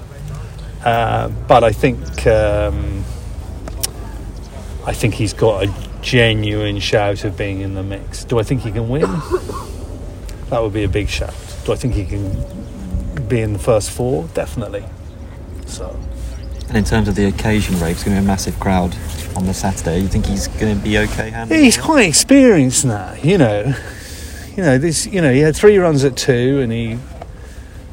Uh, 0.85 1.29
but 1.49 1.65
I 1.65 1.73
think 1.73 2.27
um, 2.27 3.05
I 4.87 4.93
think 4.93 5.15
he's 5.15 5.33
got 5.33 5.65
a 5.65 5.75
genuine 6.01 6.79
shout 6.79 7.25
of 7.25 7.37
being 7.37 7.61
in 7.61 7.75
the 7.75 7.83
mix. 7.83 8.25
Do 8.25 8.39
I 8.39 8.43
think 8.43 8.63
he 8.63 8.71
can 8.71 8.89
win? 8.89 9.07
That 10.51 10.63
would 10.63 10.73
be 10.73 10.85
a 10.85 10.89
big 10.89 11.09
shout. 11.09 11.35
Do 11.65 11.73
I 11.73 11.77
think 11.77 11.95
he 11.95 12.05
can 12.05 13.27
be 13.27 13.41
in 13.41 13.53
the 13.53 13.59
first 13.59 13.91
four? 13.91 14.29
Definitely. 14.33 14.85
So. 15.67 15.99
And 16.69 16.77
in 16.77 16.85
terms 16.85 17.09
of 17.09 17.17
the 17.17 17.27
occasion 17.27 17.75
race, 17.81 17.97
it's 17.97 18.05
going 18.05 18.17
to 18.17 18.21
be 18.21 18.25
a 18.25 18.27
massive 18.27 18.59
crowd 18.61 18.97
on 19.35 19.47
the 19.47 19.55
Saturday. 19.55 19.99
You 19.99 20.09
think 20.09 20.27
he's 20.27 20.47
going 20.47 20.77
to 20.77 20.83
be 20.83 20.99
okay? 20.99 21.47
He's 21.49 21.77
quite 21.77 22.09
experienced 22.09 22.85
now, 22.85 23.15
you 23.15 23.39
know 23.39 23.75
you 24.57 24.63
know, 24.63 24.79
this, 24.79 25.07
you 25.07 25.21
know, 25.21 25.33
he 25.33 25.41
had 25.41 25.55
three 25.55 25.77
runs 25.77 26.03
at 26.05 26.17
two, 26.17 26.61
and 26.61 26.73
he, 26.73 26.99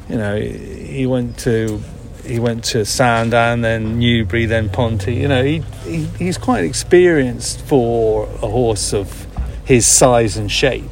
you 0.08 0.16
know, 0.16 0.40
he 0.40 1.06
went 1.06 1.38
to 1.40 1.80
he 2.24 2.38
went 2.38 2.64
to 2.64 2.86
Sandown, 2.86 3.60
then 3.60 3.98
Newbury, 3.98 4.46
then 4.46 4.70
Ponty. 4.70 5.14
You 5.14 5.28
know, 5.28 5.44
he, 5.44 5.58
he 5.84 6.04
he's 6.18 6.38
quite 6.38 6.64
experienced 6.64 7.60
for 7.60 8.24
a 8.42 8.48
horse 8.48 8.94
of 8.94 9.26
his 9.64 9.86
size 9.86 10.36
and 10.36 10.50
shape. 10.50 10.90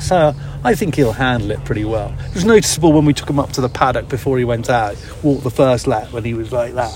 So 0.00 0.34
I 0.62 0.74
think 0.74 0.96
he'll 0.96 1.12
handle 1.12 1.50
it 1.50 1.64
pretty 1.64 1.84
well. 1.84 2.14
It 2.28 2.34
was 2.34 2.44
noticeable 2.44 2.92
when 2.92 3.06
we 3.06 3.14
took 3.14 3.30
him 3.30 3.38
up 3.38 3.52
to 3.52 3.60
the 3.60 3.68
paddock 3.68 4.08
before 4.08 4.36
he 4.36 4.44
went 4.44 4.68
out, 4.68 4.96
walked 5.22 5.44
the 5.44 5.50
first 5.50 5.86
lap 5.86 6.12
when 6.12 6.24
he 6.24 6.34
was 6.34 6.52
like 6.52 6.74
that. 6.74 6.92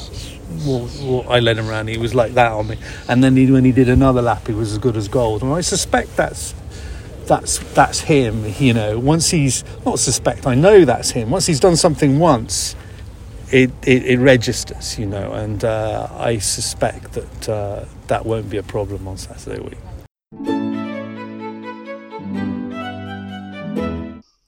I 1.28 1.40
led 1.40 1.56
him 1.56 1.68
around, 1.68 1.88
he 1.88 1.96
was 1.96 2.14
like 2.14 2.34
that 2.34 2.52
on 2.52 2.68
me. 2.68 2.76
And 3.08 3.24
then 3.24 3.36
he, 3.36 3.50
when 3.50 3.64
he 3.64 3.72
did 3.72 3.88
another 3.88 4.20
lap, 4.20 4.46
he 4.46 4.52
was 4.52 4.72
as 4.72 4.78
good 4.78 4.96
as 4.96 5.08
gold. 5.08 5.42
And 5.42 5.52
I 5.52 5.62
suspect 5.62 6.16
that's 6.16 6.54
that's 7.30 7.58
that's 7.74 8.00
him. 8.00 8.44
You 8.58 8.74
know, 8.74 8.98
once 8.98 9.30
he's 9.30 9.64
not 9.86 10.00
suspect, 10.00 10.46
I 10.48 10.56
know 10.56 10.84
that's 10.84 11.10
him. 11.10 11.30
Once 11.30 11.46
he's 11.46 11.60
done 11.60 11.76
something 11.76 12.18
once, 12.18 12.74
it 13.52 13.70
it, 13.86 14.04
it 14.04 14.18
registers. 14.18 14.98
You 14.98 15.06
know, 15.06 15.32
and 15.32 15.64
uh, 15.64 16.08
I 16.10 16.38
suspect 16.38 17.12
that 17.12 17.48
uh, 17.48 17.84
that 18.08 18.26
won't 18.26 18.50
be 18.50 18.56
a 18.56 18.64
problem 18.64 19.06
on 19.06 19.16
Saturday 19.16 19.60
week. 19.60 19.78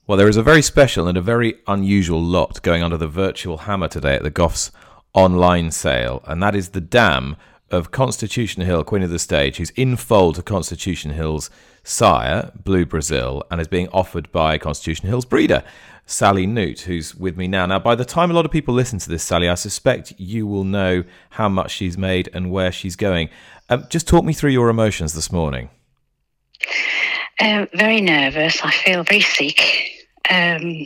Well, 0.05 0.17
there 0.17 0.27
is 0.27 0.35
a 0.35 0.43
very 0.43 0.61
special 0.61 1.07
and 1.07 1.17
a 1.17 1.21
very 1.21 1.55
unusual 1.65 2.21
lot 2.21 2.61
going 2.61 2.83
under 2.83 2.97
the 2.97 3.07
virtual 3.07 3.59
hammer 3.59 3.87
today 3.87 4.15
at 4.15 4.23
the 4.23 4.31
Goffs 4.31 4.71
online 5.13 5.71
sale, 5.71 6.21
and 6.27 6.43
that 6.43 6.53
is 6.53 6.69
the 6.69 6.81
dam 6.81 7.37
of 7.73 7.89
Constitution 7.89 8.61
Hill, 8.61 8.83
Queen 8.83 9.01
of 9.01 9.09
the 9.09 9.17
Stage, 9.17 9.57
who's 9.57 9.71
in 9.71 9.95
foal 9.95 10.31
to 10.33 10.43
Constitution 10.43 11.11
Hill's 11.11 11.49
sire, 11.83 12.51
Blue 12.63 12.85
Bresil, 12.85 13.41
and 13.49 13.59
is 13.59 13.67
being 13.67 13.89
offered 13.89 14.31
by 14.31 14.59
Constitution 14.59 15.09
Hill's 15.09 15.25
breeder, 15.25 15.63
Sally 16.05 16.45
Noott, 16.45 16.81
who's 16.81 17.15
with 17.15 17.35
me 17.35 17.47
now. 17.47 17.65
Now, 17.65 17.79
by 17.79 17.95
the 17.95 18.05
time 18.05 18.29
a 18.29 18.33
lot 18.35 18.45
of 18.45 18.51
people 18.51 18.75
listen 18.75 18.99
to 18.99 19.09
this, 19.09 19.23
Sally, 19.23 19.49
I 19.49 19.55
suspect 19.55 20.13
you 20.19 20.45
will 20.45 20.63
know 20.63 21.03
how 21.31 21.49
much 21.49 21.71
she's 21.71 21.97
made 21.97 22.29
and 22.31 22.51
where 22.51 22.71
she's 22.71 22.95
going. 22.95 23.29
Um, 23.69 23.87
just 23.89 24.07
talk 24.07 24.23
me 24.23 24.33
through 24.33 24.51
your 24.51 24.69
emotions 24.69 25.13
this 25.13 25.31
morning. 25.31 25.71
Uh, 27.39 27.65
very 27.73 28.01
nervous. 28.01 28.61
I 28.61 28.69
feel 28.69 29.03
very 29.03 29.21
sick. 29.21 29.89
Um, 30.29 30.85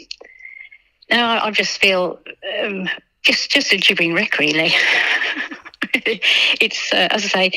no, 1.11 1.21
I, 1.21 1.47
I, 1.47 1.51
just 1.51 1.79
feel 1.79 2.19
um, 2.63 2.89
just 3.23 3.51
just 3.51 3.73
a 3.73 3.77
gibbering 3.77 4.13
wreck, 4.13 4.39
really. 4.39 4.73
it's 6.61 6.93
uh, 6.93 7.07
as 7.11 7.25
I 7.25 7.27
say, 7.27 7.51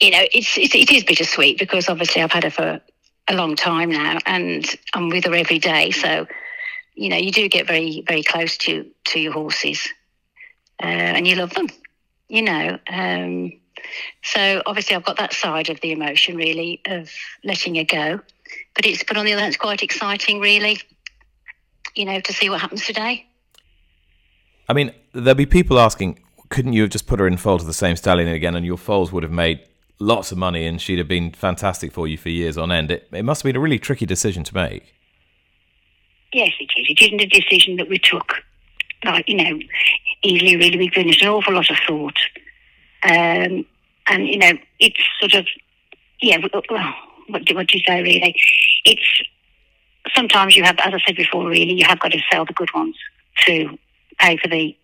you 0.00 0.10
know, 0.10 0.24
it's, 0.32 0.56
it's 0.56 0.74
it 0.74 0.90
is 0.90 1.04
bittersweet 1.04 1.58
because 1.58 1.88
obviously 1.88 2.22
I've 2.22 2.32
had 2.32 2.44
her 2.44 2.50
for 2.50 2.80
a 3.28 3.34
long 3.34 3.56
time 3.56 3.90
now, 3.90 4.18
and 4.26 4.64
I'm 4.94 5.08
with 5.08 5.24
her 5.24 5.34
every 5.34 5.58
day. 5.58 5.90
So, 5.90 6.26
you 6.94 7.08
know, 7.08 7.16
you 7.16 7.30
do 7.30 7.48
get 7.48 7.66
very 7.66 8.02
very 8.06 8.22
close 8.22 8.56
to 8.58 8.86
to 9.06 9.20
your 9.20 9.32
horses, 9.32 9.88
uh, 10.82 10.86
and 10.86 11.26
you 11.26 11.36
love 11.36 11.54
them. 11.54 11.68
You 12.28 12.42
know, 12.42 12.78
um, 12.88 13.52
so 14.22 14.62
obviously 14.66 14.96
I've 14.96 15.04
got 15.04 15.18
that 15.18 15.32
side 15.32 15.68
of 15.68 15.80
the 15.80 15.92
emotion 15.92 16.36
really 16.36 16.80
of 16.86 17.10
letting 17.44 17.74
her 17.76 17.84
go, 17.84 18.20
but 18.74 18.86
it's 18.86 19.04
but 19.04 19.16
on 19.16 19.24
the 19.24 19.32
other 19.32 19.40
hand, 19.40 19.52
it's 19.54 19.60
quite 19.60 19.82
exciting, 19.82 20.40
really. 20.40 20.78
You 21.94 22.04
know, 22.04 22.20
to 22.20 22.32
see 22.32 22.48
what 22.48 22.60
happens 22.60 22.86
today. 22.86 23.26
I 24.68 24.72
mean, 24.72 24.92
there'll 25.12 25.34
be 25.34 25.46
people 25.46 25.80
asking, 25.80 26.20
couldn't 26.50 26.74
you 26.74 26.82
have 26.82 26.90
just 26.90 27.06
put 27.06 27.18
her 27.20 27.26
in 27.26 27.36
foal 27.36 27.58
to 27.58 27.64
the 27.64 27.72
same 27.72 27.96
stallion 27.96 28.28
again, 28.28 28.54
and 28.54 28.66
your 28.66 28.76
foals 28.76 29.12
would 29.12 29.22
have 29.22 29.32
made 29.32 29.60
lots 29.98 30.32
of 30.32 30.38
money 30.38 30.66
and 30.66 30.80
she'd 30.80 30.98
have 30.98 31.08
been 31.08 31.30
fantastic 31.30 31.92
for 31.92 32.08
you 32.08 32.16
for 32.16 32.30
years 32.30 32.56
on 32.56 32.72
end. 32.72 32.90
It, 32.90 33.06
it 33.12 33.22
must 33.22 33.42
have 33.42 33.48
been 33.48 33.56
a 33.56 33.60
really 33.60 33.78
tricky 33.78 34.06
decision 34.06 34.42
to 34.44 34.54
make. 34.54 34.94
Yes, 36.32 36.52
it 36.58 36.70
is. 36.76 36.86
It 36.88 37.02
isn't 37.02 37.20
a 37.20 37.26
decision 37.26 37.76
that 37.76 37.88
we 37.88 37.98
took, 37.98 38.34
like, 39.04 39.28
you 39.28 39.36
know, 39.36 39.58
easily, 40.22 40.56
really. 40.56 40.78
We 40.78 40.88
finished 40.88 41.22
an 41.22 41.28
awful 41.28 41.54
lot 41.54 41.70
of 41.70 41.76
thought. 41.86 42.18
Um, 43.02 43.66
and, 44.06 44.26
you 44.26 44.38
know, 44.38 44.52
it's 44.78 45.00
sort 45.20 45.34
of, 45.34 45.46
yeah, 46.22 46.38
well, 46.52 46.62
what 47.28 47.44
do, 47.44 47.54
what 47.54 47.68
do 47.68 47.78
you 47.78 47.84
say, 47.86 48.02
really? 48.02 48.34
It's 48.84 49.22
sometimes 50.14 50.56
you 50.56 50.64
have, 50.64 50.78
as 50.78 50.94
I 50.94 51.00
said 51.06 51.16
before, 51.16 51.48
really, 51.48 51.74
you 51.74 51.84
have 51.86 52.00
got 52.00 52.12
to 52.12 52.20
sell 52.30 52.44
the 52.44 52.52
good 52.54 52.72
ones 52.74 52.96
to 53.46 53.78
pay 54.18 54.36
for 54.36 54.48
the 54.48 54.74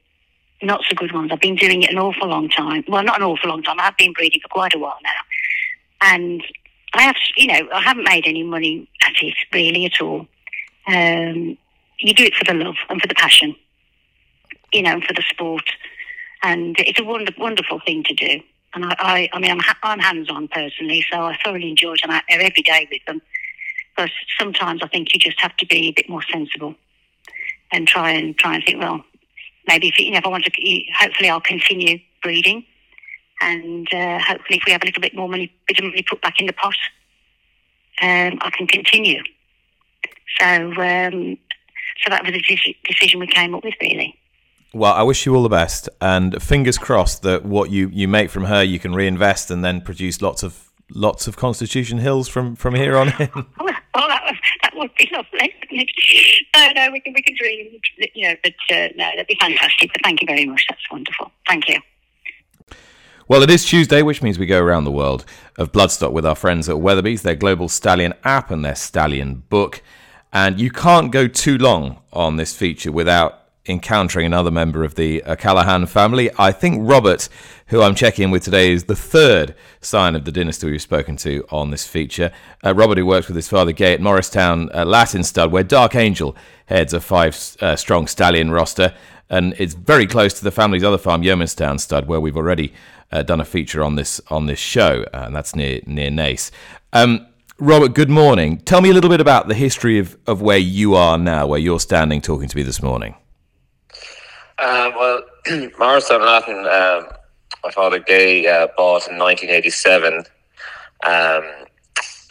not 0.62 0.82
so 0.88 0.94
good 0.94 1.12
ones. 1.12 1.30
I've 1.32 1.40
been 1.40 1.56
doing 1.56 1.82
it 1.82 1.90
an 1.90 1.98
awful 1.98 2.28
long 2.28 2.48
time. 2.48 2.84
Well, 2.88 3.04
not 3.04 3.16
an 3.16 3.26
awful 3.26 3.50
long 3.50 3.62
time. 3.62 3.76
I've 3.78 3.96
been 3.96 4.12
breeding 4.12 4.40
for 4.40 4.48
quite 4.48 4.74
a 4.74 4.78
while 4.78 4.98
now. 5.02 5.10
And 6.02 6.42
I 6.94 7.02
have, 7.02 7.16
you 7.36 7.46
know, 7.46 7.68
I 7.72 7.80
haven't 7.80 8.04
made 8.04 8.26
any 8.26 8.42
money 8.42 8.88
at 9.02 9.14
it 9.22 9.34
really 9.52 9.84
at 9.86 10.00
all. 10.00 10.26
Um, 10.86 11.58
you 11.98 12.14
do 12.14 12.24
it 12.24 12.34
for 12.34 12.44
the 12.44 12.54
love 12.54 12.76
and 12.88 13.00
for 13.00 13.08
the 13.08 13.14
passion, 13.14 13.54
you 14.72 14.82
know, 14.82 15.00
for 15.00 15.12
the 15.12 15.22
sport. 15.28 15.68
And 16.42 16.76
it's 16.78 17.00
a 17.00 17.04
wonder, 17.04 17.32
wonderful 17.38 17.80
thing 17.84 18.02
to 18.04 18.14
do. 18.14 18.40
And 18.74 18.84
I, 18.84 18.96
I, 18.98 19.28
I 19.32 19.38
mean, 19.38 19.50
I'm, 19.50 19.60
I'm 19.82 19.98
hands-on 19.98 20.48
personally, 20.48 21.04
so 21.10 21.20
I 21.20 21.38
thoroughly 21.42 21.70
enjoy 21.70 21.94
it. 21.94 22.00
I'm 22.04 22.10
out 22.10 22.24
there 22.28 22.40
every 22.40 22.62
day 22.62 22.86
with 22.90 23.04
them. 23.06 23.20
But 23.96 24.10
sometimes 24.38 24.82
I 24.82 24.88
think 24.88 25.14
you 25.14 25.18
just 25.18 25.40
have 25.40 25.56
to 25.56 25.66
be 25.66 25.88
a 25.88 25.92
bit 25.92 26.08
more 26.08 26.22
sensible 26.30 26.74
and 27.72 27.88
try 27.88 28.10
and 28.10 28.36
try 28.36 28.54
and 28.54 28.64
think, 28.64 28.80
well, 28.80 29.02
maybe 29.66 29.88
if 29.88 29.98
you 29.98 30.12
if 30.12 30.24
I 30.24 30.28
want 30.28 30.44
to, 30.44 30.82
hopefully 30.98 31.28
I'll 31.28 31.40
continue 31.40 31.98
breeding, 32.22 32.64
and 33.40 33.86
uh, 33.92 34.18
hopefully 34.18 34.58
if 34.58 34.64
we 34.66 34.72
have 34.72 34.82
a 34.82 34.86
little 34.86 35.02
bit 35.02 35.14
more 35.14 35.28
money, 35.28 35.52
bit 35.66 35.78
of 35.78 35.84
money 35.84 36.02
put 36.02 36.22
back 36.22 36.40
in 36.40 36.46
the 36.46 36.52
pot, 36.52 36.76
um, 38.02 38.38
I 38.40 38.50
can 38.50 38.66
continue. 38.66 39.22
So, 40.38 40.46
um, 40.46 41.38
so 42.04 42.10
that 42.10 42.24
was 42.24 42.34
a 42.34 42.74
decision 42.84 43.20
we 43.20 43.26
came 43.26 43.54
up 43.54 43.64
with, 43.64 43.74
really. 43.80 44.18
Well, 44.74 44.92
I 44.92 45.02
wish 45.02 45.24
you 45.24 45.34
all 45.34 45.42
the 45.42 45.48
best, 45.48 45.88
and 46.00 46.42
fingers 46.42 46.76
crossed 46.76 47.22
that 47.22 47.46
what 47.46 47.70
you, 47.70 47.88
you 47.88 48.08
make 48.08 48.28
from 48.30 48.44
her, 48.44 48.62
you 48.62 48.78
can 48.78 48.94
reinvest 48.94 49.50
and 49.50 49.64
then 49.64 49.80
produce 49.80 50.20
lots 50.20 50.42
of 50.42 50.65
lots 50.90 51.26
of 51.26 51.36
Constitution 51.36 51.98
Hills 51.98 52.28
from, 52.28 52.56
from 52.56 52.74
here 52.74 52.96
on 52.96 53.08
in. 53.08 53.28
well, 53.34 53.44
that, 54.08 54.22
was, 54.24 54.36
that 54.62 54.72
would 54.74 54.94
be 54.96 55.10
lovely. 55.12 55.54
no, 56.54 56.72
no, 56.72 56.90
we 56.92 57.00
can 57.00 57.12
we 57.12 57.22
can 57.22 57.34
dream, 57.38 57.80
you 58.14 58.28
know, 58.28 58.34
but 58.42 58.54
uh, 58.70 58.88
no, 58.96 59.04
that'd 59.04 59.26
be 59.26 59.36
fantastic. 59.40 59.90
But 59.92 60.02
thank 60.04 60.22
you 60.22 60.26
very 60.26 60.46
much. 60.46 60.66
That's 60.68 60.90
wonderful. 60.90 61.30
Thank 61.46 61.68
you. 61.68 61.80
Well, 63.28 63.42
it 63.42 63.50
is 63.50 63.64
Tuesday, 63.64 64.02
which 64.02 64.22
means 64.22 64.38
we 64.38 64.46
go 64.46 64.62
around 64.62 64.84
the 64.84 64.92
world 64.92 65.24
of 65.58 65.72
bloodstock 65.72 66.12
with 66.12 66.24
our 66.24 66.36
friends 66.36 66.68
at 66.68 66.76
Weatherbys, 66.76 67.22
their 67.22 67.34
global 67.34 67.68
stallion 67.68 68.14
app 68.22 68.52
and 68.52 68.64
their 68.64 68.76
stallion 68.76 69.42
book. 69.48 69.82
And 70.32 70.60
you 70.60 70.70
can't 70.70 71.10
go 71.10 71.26
too 71.26 71.58
long 71.58 72.02
on 72.12 72.36
this 72.36 72.54
feature 72.54 72.92
without 72.92 73.45
encountering 73.68 74.26
another 74.26 74.50
member 74.50 74.84
of 74.84 74.94
the 74.94 75.22
uh, 75.22 75.36
Callaghan 75.36 75.86
family. 75.86 76.30
I 76.38 76.52
think 76.52 76.88
Robert, 76.88 77.28
who 77.68 77.82
I'm 77.82 77.94
checking 77.94 78.24
in 78.24 78.30
with 78.30 78.44
today, 78.44 78.72
is 78.72 78.84
the 78.84 78.96
third 78.96 79.54
sign 79.80 80.14
of 80.14 80.24
the 80.24 80.32
dynasty 80.32 80.70
we've 80.70 80.82
spoken 80.82 81.16
to 81.18 81.44
on 81.50 81.70
this 81.70 81.86
feature. 81.86 82.32
Uh, 82.64 82.74
Robert, 82.74 82.98
who 82.98 83.06
works 83.06 83.28
with 83.28 83.36
his 83.36 83.48
father 83.48 83.72
Gay 83.72 83.94
at 83.94 84.00
Morristown 84.00 84.70
uh, 84.74 84.84
Lattin 84.84 85.22
Stud, 85.24 85.52
where 85.52 85.64
Dark 85.64 85.94
Angel 85.94 86.36
heads 86.66 86.92
a 86.92 87.00
five 87.00 87.36
uh, 87.60 87.76
strong 87.76 88.06
stallion 88.06 88.50
roster. 88.50 88.94
and 89.28 89.54
it's 89.58 89.74
very 89.74 90.06
close 90.06 90.34
to 90.34 90.44
the 90.44 90.50
family's 90.50 90.84
other 90.84 90.98
farm, 90.98 91.22
Yeomanstown 91.22 91.80
Stud, 91.80 92.06
where 92.06 92.20
we've 92.20 92.36
already 92.36 92.72
uh, 93.12 93.22
done 93.22 93.40
a 93.40 93.44
feature 93.44 93.82
on 93.82 93.96
this 93.96 94.20
on 94.28 94.46
this 94.46 94.58
show, 94.58 95.04
and 95.12 95.34
that's 95.34 95.54
near 95.54 95.80
near 95.86 96.10
Naas. 96.10 96.50
Um, 96.92 97.26
Robert, 97.58 97.94
good 97.94 98.10
morning. 98.10 98.58
Tell 98.58 98.80
me 98.80 98.90
a 98.90 98.92
little 98.92 99.10
bit 99.10 99.20
about 99.20 99.48
the 99.48 99.54
history 99.54 99.98
of, 99.98 100.16
of 100.26 100.42
where 100.42 100.58
you 100.58 100.94
are 100.94 101.16
now, 101.16 101.46
where 101.46 101.58
you're 101.58 101.80
standing 101.80 102.20
talking 102.20 102.48
to 102.48 102.56
me 102.56 102.62
this 102.62 102.82
morning. 102.82 103.14
Um, 104.58 104.94
well, 104.98 105.22
Morristown 105.78 106.22
Lattin, 106.22 106.66
um, 106.66 107.12
my 107.62 107.70
father 107.70 107.98
Gay 107.98 108.46
uh, 108.46 108.68
bought 108.76 109.06
in 109.06 109.18
1987, 109.18 110.24
um, 111.04 111.44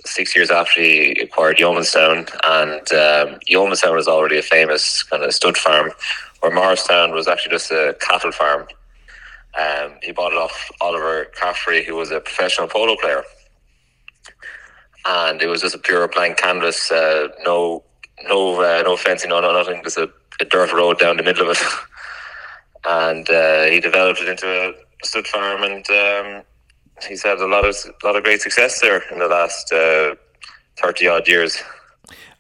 six 0.06 0.36
years 0.36 0.50
after 0.50 0.82
he 0.82 1.12
acquired 1.22 1.58
Yeomanstown. 1.58 2.28
And 2.44 2.82
um, 2.94 3.40
Yeomanstown 3.48 3.96
was 3.96 4.08
already 4.08 4.40
a 4.40 4.42
famous 4.42 5.04
kind 5.04 5.24
of 5.24 5.34
stud 5.36 5.56
farm, 5.56 5.92
where 6.40 6.52
Morristown 6.52 7.12
was 7.12 7.28
actually 7.28 7.52
just 7.52 7.70
a 7.70 7.96
cattle 8.02 8.32
farm. 8.32 8.66
Um, 9.60 9.94
he 10.02 10.12
bought 10.12 10.34
it 10.34 10.38
off 10.38 10.72
Oliver 10.82 11.26
Caffrey, 11.26 11.86
who 11.86 11.96
was 11.96 12.10
a 12.10 12.20
professional 12.20 12.68
polo 12.68 12.96
player. 13.00 13.24
And 15.06 15.42
it 15.44 15.48
was 15.48 15.62
just 15.62 15.76
a 15.76 15.80
pure 15.80 16.08
blank 16.08 16.38
canvas, 16.38 16.90
uh, 16.92 17.28
no 17.44 17.84
no 18.28 18.62
uh, 18.62 18.82
no 18.82 18.98
fencing, 18.98 19.30
no, 19.30 19.42
no 19.42 19.54
nothing, 19.54 19.84
just 19.84 20.00
a, 20.00 20.10
a 20.42 20.46
dirt 20.46 20.74
road 20.74 20.98
down 20.98 21.18
the 21.18 21.24
middle 21.24 21.52
of 21.52 21.56
it. 21.56 21.64
and 22.88 23.30
uh, 23.30 23.64
he 23.66 23.80
developed 23.80 24.22
it 24.22 24.30
into 24.30 24.48
a 24.48 24.74
stud 25.06 25.28
farm, 25.28 25.64
and 25.64 25.86
um, 25.90 26.44
he's 27.08 27.24
had 27.24 27.40
a 27.40 27.48
lot 27.48 27.66
of 27.66 27.76
lot 28.04 28.16
of 28.16 28.24
great 28.24 28.42
success 28.42 28.82
there 28.82 29.02
in 29.12 29.20
the 29.20 29.28
last 29.28 29.72
uh, 29.72 30.16
thirty 30.78 31.08
odd 31.08 31.28
years. 31.28 31.62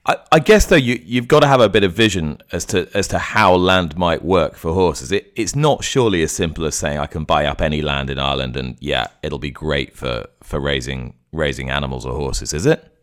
I, 0.08 0.17
I, 0.31 0.39
guess 0.39 0.67
though 0.67 0.75
you 0.75 1.01
you've 1.03 1.27
got 1.27 1.39
to 1.39 1.47
have 1.47 1.62
a 1.62 1.69
bit 1.69 1.84
of 1.84 1.93
vision 1.93 2.39
as 2.51 2.65
to 2.65 2.88
as 2.93 3.08
to 3.10 3.17
how 3.17 3.55
land 3.55 3.97
might 3.97 4.23
work 4.23 4.55
for 4.55 4.73
horses. 4.73 5.12
It 5.12 5.31
it's 5.36 5.55
not 5.55 5.84
surely 5.84 6.21
as 6.21 6.31
simple 6.31 6.65
as 6.65 6.75
saying 6.75 6.99
I 6.99 7.08
can 7.08 7.23
buy 7.23 7.45
up 7.45 7.62
any 7.62 7.81
land 7.81 8.10
in 8.10 8.19
Ireland 8.19 8.55
and 8.55 8.77
yeah, 8.79 9.08
it'll 9.23 9.39
be 9.39 9.51
great 9.51 9.97
for 9.97 10.27
for 10.43 10.60
raising 10.60 11.15
raising 11.31 11.69
animals 11.69 12.05
or 12.05 12.13
horses, 12.13 12.53
is 12.53 12.65
it? 12.65 12.94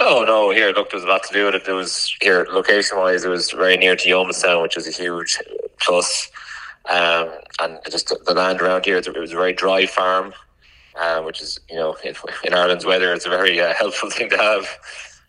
No, 0.00 0.24
no. 0.24 0.50
Here, 0.50 0.72
look, 0.72 0.90
there's 0.90 1.04
a 1.04 1.06
lot 1.06 1.24
to 1.24 1.32
do 1.34 1.44
with 1.44 1.54
it. 1.54 1.66
There 1.66 1.74
was 1.74 2.16
here, 2.22 2.46
location-wise, 2.50 3.24
it 3.24 3.28
was 3.28 3.50
very 3.50 3.76
near 3.76 3.94
to 3.96 4.08
Yeomanstown, 4.08 4.62
which 4.62 4.76
is 4.78 4.88
a 4.88 4.90
huge 4.90 5.38
plus. 5.78 6.30
Um, 6.88 7.30
and 7.60 7.78
just 7.90 8.08
the 8.08 8.34
land 8.34 8.62
around 8.62 8.86
here, 8.86 8.96
it 8.96 9.14
was 9.14 9.32
a 9.32 9.36
very 9.36 9.52
dry 9.52 9.84
farm, 9.84 10.32
uh, 10.98 11.20
which 11.20 11.42
is, 11.42 11.60
you 11.68 11.76
know, 11.76 11.94
in, 12.02 12.14
in, 12.44 12.54
Ireland's 12.54 12.86
weather, 12.86 13.12
it's 13.12 13.26
a 13.26 13.30
very 13.30 13.60
uh, 13.60 13.74
helpful 13.78 14.08
thing 14.08 14.30
to 14.30 14.38
have. 14.38 14.66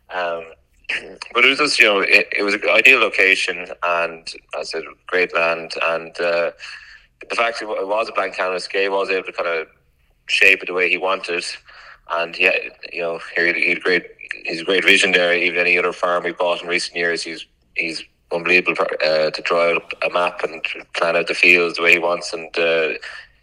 Um, 0.09 0.45
but 1.33 1.43
it 1.43 1.49
was 1.49 1.57
just, 1.57 1.79
you 1.79 1.85
know, 1.85 1.99
it, 1.99 2.27
it, 2.37 2.43
was 2.43 2.53
an 2.53 2.61
ideal 2.69 2.99
location 2.99 3.67
and, 3.83 4.27
as 4.57 4.59
I 4.59 4.63
said, 4.63 4.83
great 5.07 5.35
land. 5.35 5.73
And 5.83 6.11
uh, 6.21 6.51
the 7.29 7.35
fact 7.35 7.59
that 7.59 7.69
it 7.69 7.87
was 7.87 8.07
a 8.07 8.13
blank 8.13 8.35
canvas, 8.35 8.69
Gay 8.69 8.87
was 8.87 9.09
able 9.09 9.25
to 9.25 9.33
kind 9.33 9.49
of 9.49 9.67
shape 10.27 10.63
it 10.63 10.67
the 10.67 10.73
way 10.73 10.89
he 10.89 10.97
wanted. 10.97 11.43
And 12.09 12.37
yeah, 12.37 12.55
you 12.91 13.01
know, 13.01 13.19
he, 13.35 13.53
he 13.53 13.69
had 13.69 13.81
great, 13.81 14.05
he's 14.45 14.61
a 14.61 14.65
great 14.65 14.83
vision 14.83 15.11
there. 15.11 15.35
Even 15.35 15.59
any 15.59 15.77
other 15.77 15.93
farm 15.93 16.23
we 16.23 16.31
bought 16.31 16.61
in 16.61 16.67
recent 16.67 16.95
years, 16.95 17.23
he's 17.23 17.45
he's 17.75 18.03
unbelievable 18.33 18.75
uh, 18.81 19.29
to 19.29 19.41
draw 19.43 19.75
out 19.75 19.93
a 20.05 20.09
map 20.09 20.43
and 20.43 20.63
plan 20.93 21.15
out 21.15 21.27
the 21.27 21.33
fields 21.33 21.77
the 21.77 21.83
way 21.83 21.93
he 21.93 21.99
wants 21.99 22.33
and 22.33 22.47
uh, 22.57 22.93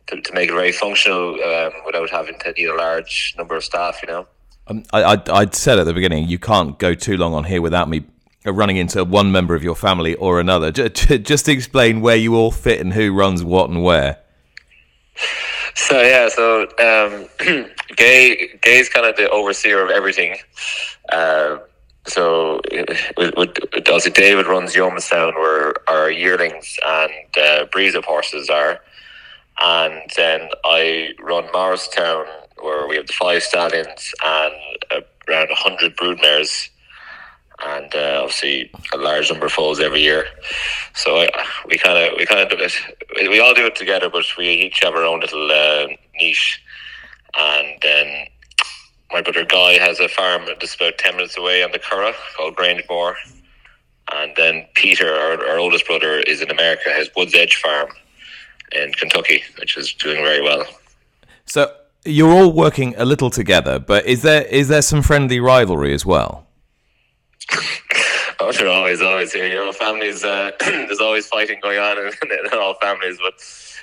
to, 0.06 0.20
to 0.22 0.32
make 0.32 0.48
it 0.48 0.54
very 0.54 0.72
functional 0.72 1.34
um, 1.42 1.72
without 1.84 2.10
having 2.10 2.38
to 2.38 2.52
need 2.52 2.66
a 2.66 2.74
large 2.74 3.34
number 3.36 3.56
of 3.56 3.64
staff, 3.64 4.00
you 4.02 4.08
know. 4.08 4.26
Um, 4.66 4.84
I, 4.92 5.14
I, 5.14 5.22
I 5.28 5.46
said 5.50 5.78
at 5.78 5.84
the 5.84 5.94
beginning, 5.94 6.28
you 6.28 6.38
can't 6.38 6.78
go 6.78 6.94
too 6.94 7.16
long 7.16 7.34
on 7.34 7.44
here 7.44 7.62
without 7.62 7.88
me 7.88 8.04
running 8.44 8.76
into 8.76 9.04
one 9.04 9.32
member 9.32 9.54
of 9.54 9.62
your 9.62 9.74
family 9.74 10.14
or 10.16 10.40
another. 10.40 10.70
Just, 10.70 10.96
just 11.22 11.48
explain 11.48 12.00
where 12.00 12.16
you 12.16 12.34
all 12.36 12.50
fit 12.50 12.80
and 12.80 12.92
who 12.92 13.12
runs 13.12 13.44
what 13.44 13.70
and 13.70 13.82
where. 13.82 14.18
So 15.78 16.02
yeah, 16.02 16.28
so 16.28 16.62
um, 16.80 17.28
Gay 17.96 18.58
Gay's 18.60 18.88
kind 18.88 19.06
of 19.06 19.16
the 19.16 19.30
overseer 19.30 19.82
of 19.82 19.90
everything. 19.90 20.36
Uh, 21.10 21.58
so 22.06 22.60
with, 23.16 23.34
with, 23.36 24.14
David 24.14 24.46
runs 24.46 24.74
Yeomanstown 24.74 25.34
where 25.34 25.74
our 25.88 26.10
yearlings 26.10 26.76
and 26.84 27.12
uh, 27.40 27.64
breeds 27.66 27.94
of 27.94 28.04
horses 28.04 28.50
are, 28.50 28.80
and 29.60 30.02
then 30.16 30.50
I 30.64 31.10
run 31.20 31.44
Morristown 31.52 32.26
where 32.60 32.88
we 32.88 32.96
have 32.96 33.06
the 33.06 33.12
five 33.12 33.44
stallions 33.44 34.12
and 34.24 34.54
around 35.28 35.48
hundred 35.52 35.96
broodmares, 35.96 36.68
and 37.64 37.94
uh, 37.94 38.20
obviously 38.22 38.70
a 38.92 38.96
large 38.96 39.30
number 39.30 39.48
foals 39.48 39.80
every 39.80 40.00
year. 40.00 40.26
So 40.94 41.16
I, 41.16 41.28
we 41.66 41.78
kind 41.78 41.98
of 41.98 42.16
we 42.16 42.26
kind 42.26 42.40
of 42.40 42.50
do 42.50 42.64
it. 42.64 42.72
We 43.28 43.40
all 43.40 43.54
do 43.54 43.66
it 43.66 43.76
together, 43.76 44.08
but 44.08 44.24
we 44.36 44.48
each 44.48 44.80
have 44.82 44.94
our 44.94 45.04
own 45.04 45.20
little 45.20 45.50
uh, 45.50 45.88
niche, 46.16 46.62
and 47.36 47.78
then 47.82 48.26
my 49.12 49.22
brother 49.22 49.44
Guy 49.44 49.78
has 49.78 50.00
a 50.00 50.08
farm 50.08 50.42
just 50.60 50.76
about 50.76 50.98
10 50.98 51.16
minutes 51.16 51.38
away 51.38 51.62
on 51.62 51.72
the 51.72 51.78
Curragh 51.78 52.14
called 52.36 52.56
Grangemore. 52.56 53.14
And 54.12 54.32
then 54.36 54.66
Peter, 54.74 55.12
our, 55.12 55.46
our 55.46 55.58
oldest 55.58 55.86
brother, 55.86 56.20
is 56.20 56.40
in 56.40 56.50
America, 56.50 56.90
has 56.90 57.10
Woods 57.16 57.34
Edge 57.34 57.56
Farm 57.56 57.88
in 58.72 58.92
Kentucky, 58.92 59.42
which 59.58 59.76
is 59.76 59.92
doing 59.94 60.22
very 60.22 60.42
well. 60.42 60.64
So 61.44 61.72
you're 62.04 62.30
all 62.30 62.52
working 62.52 62.94
a 62.96 63.04
little 63.04 63.30
together, 63.30 63.78
but 63.78 64.06
is 64.06 64.22
there 64.22 64.42
is 64.42 64.68
there 64.68 64.82
some 64.82 65.02
friendly 65.02 65.40
rivalry 65.40 65.94
as 65.94 66.04
well? 66.06 66.47
Oh, 68.40 68.52
sure, 68.52 68.68
always, 68.68 69.00
always. 69.00 69.32
Here. 69.32 69.46
You 69.46 69.56
know, 69.56 69.72
families, 69.72 70.24
uh, 70.24 70.52
there's 70.60 71.00
always 71.00 71.26
fighting 71.26 71.60
going 71.62 71.78
on 71.78 71.98
in, 71.98 72.12
in 72.30 72.58
all 72.58 72.74
families, 72.74 73.18
but 73.22 73.34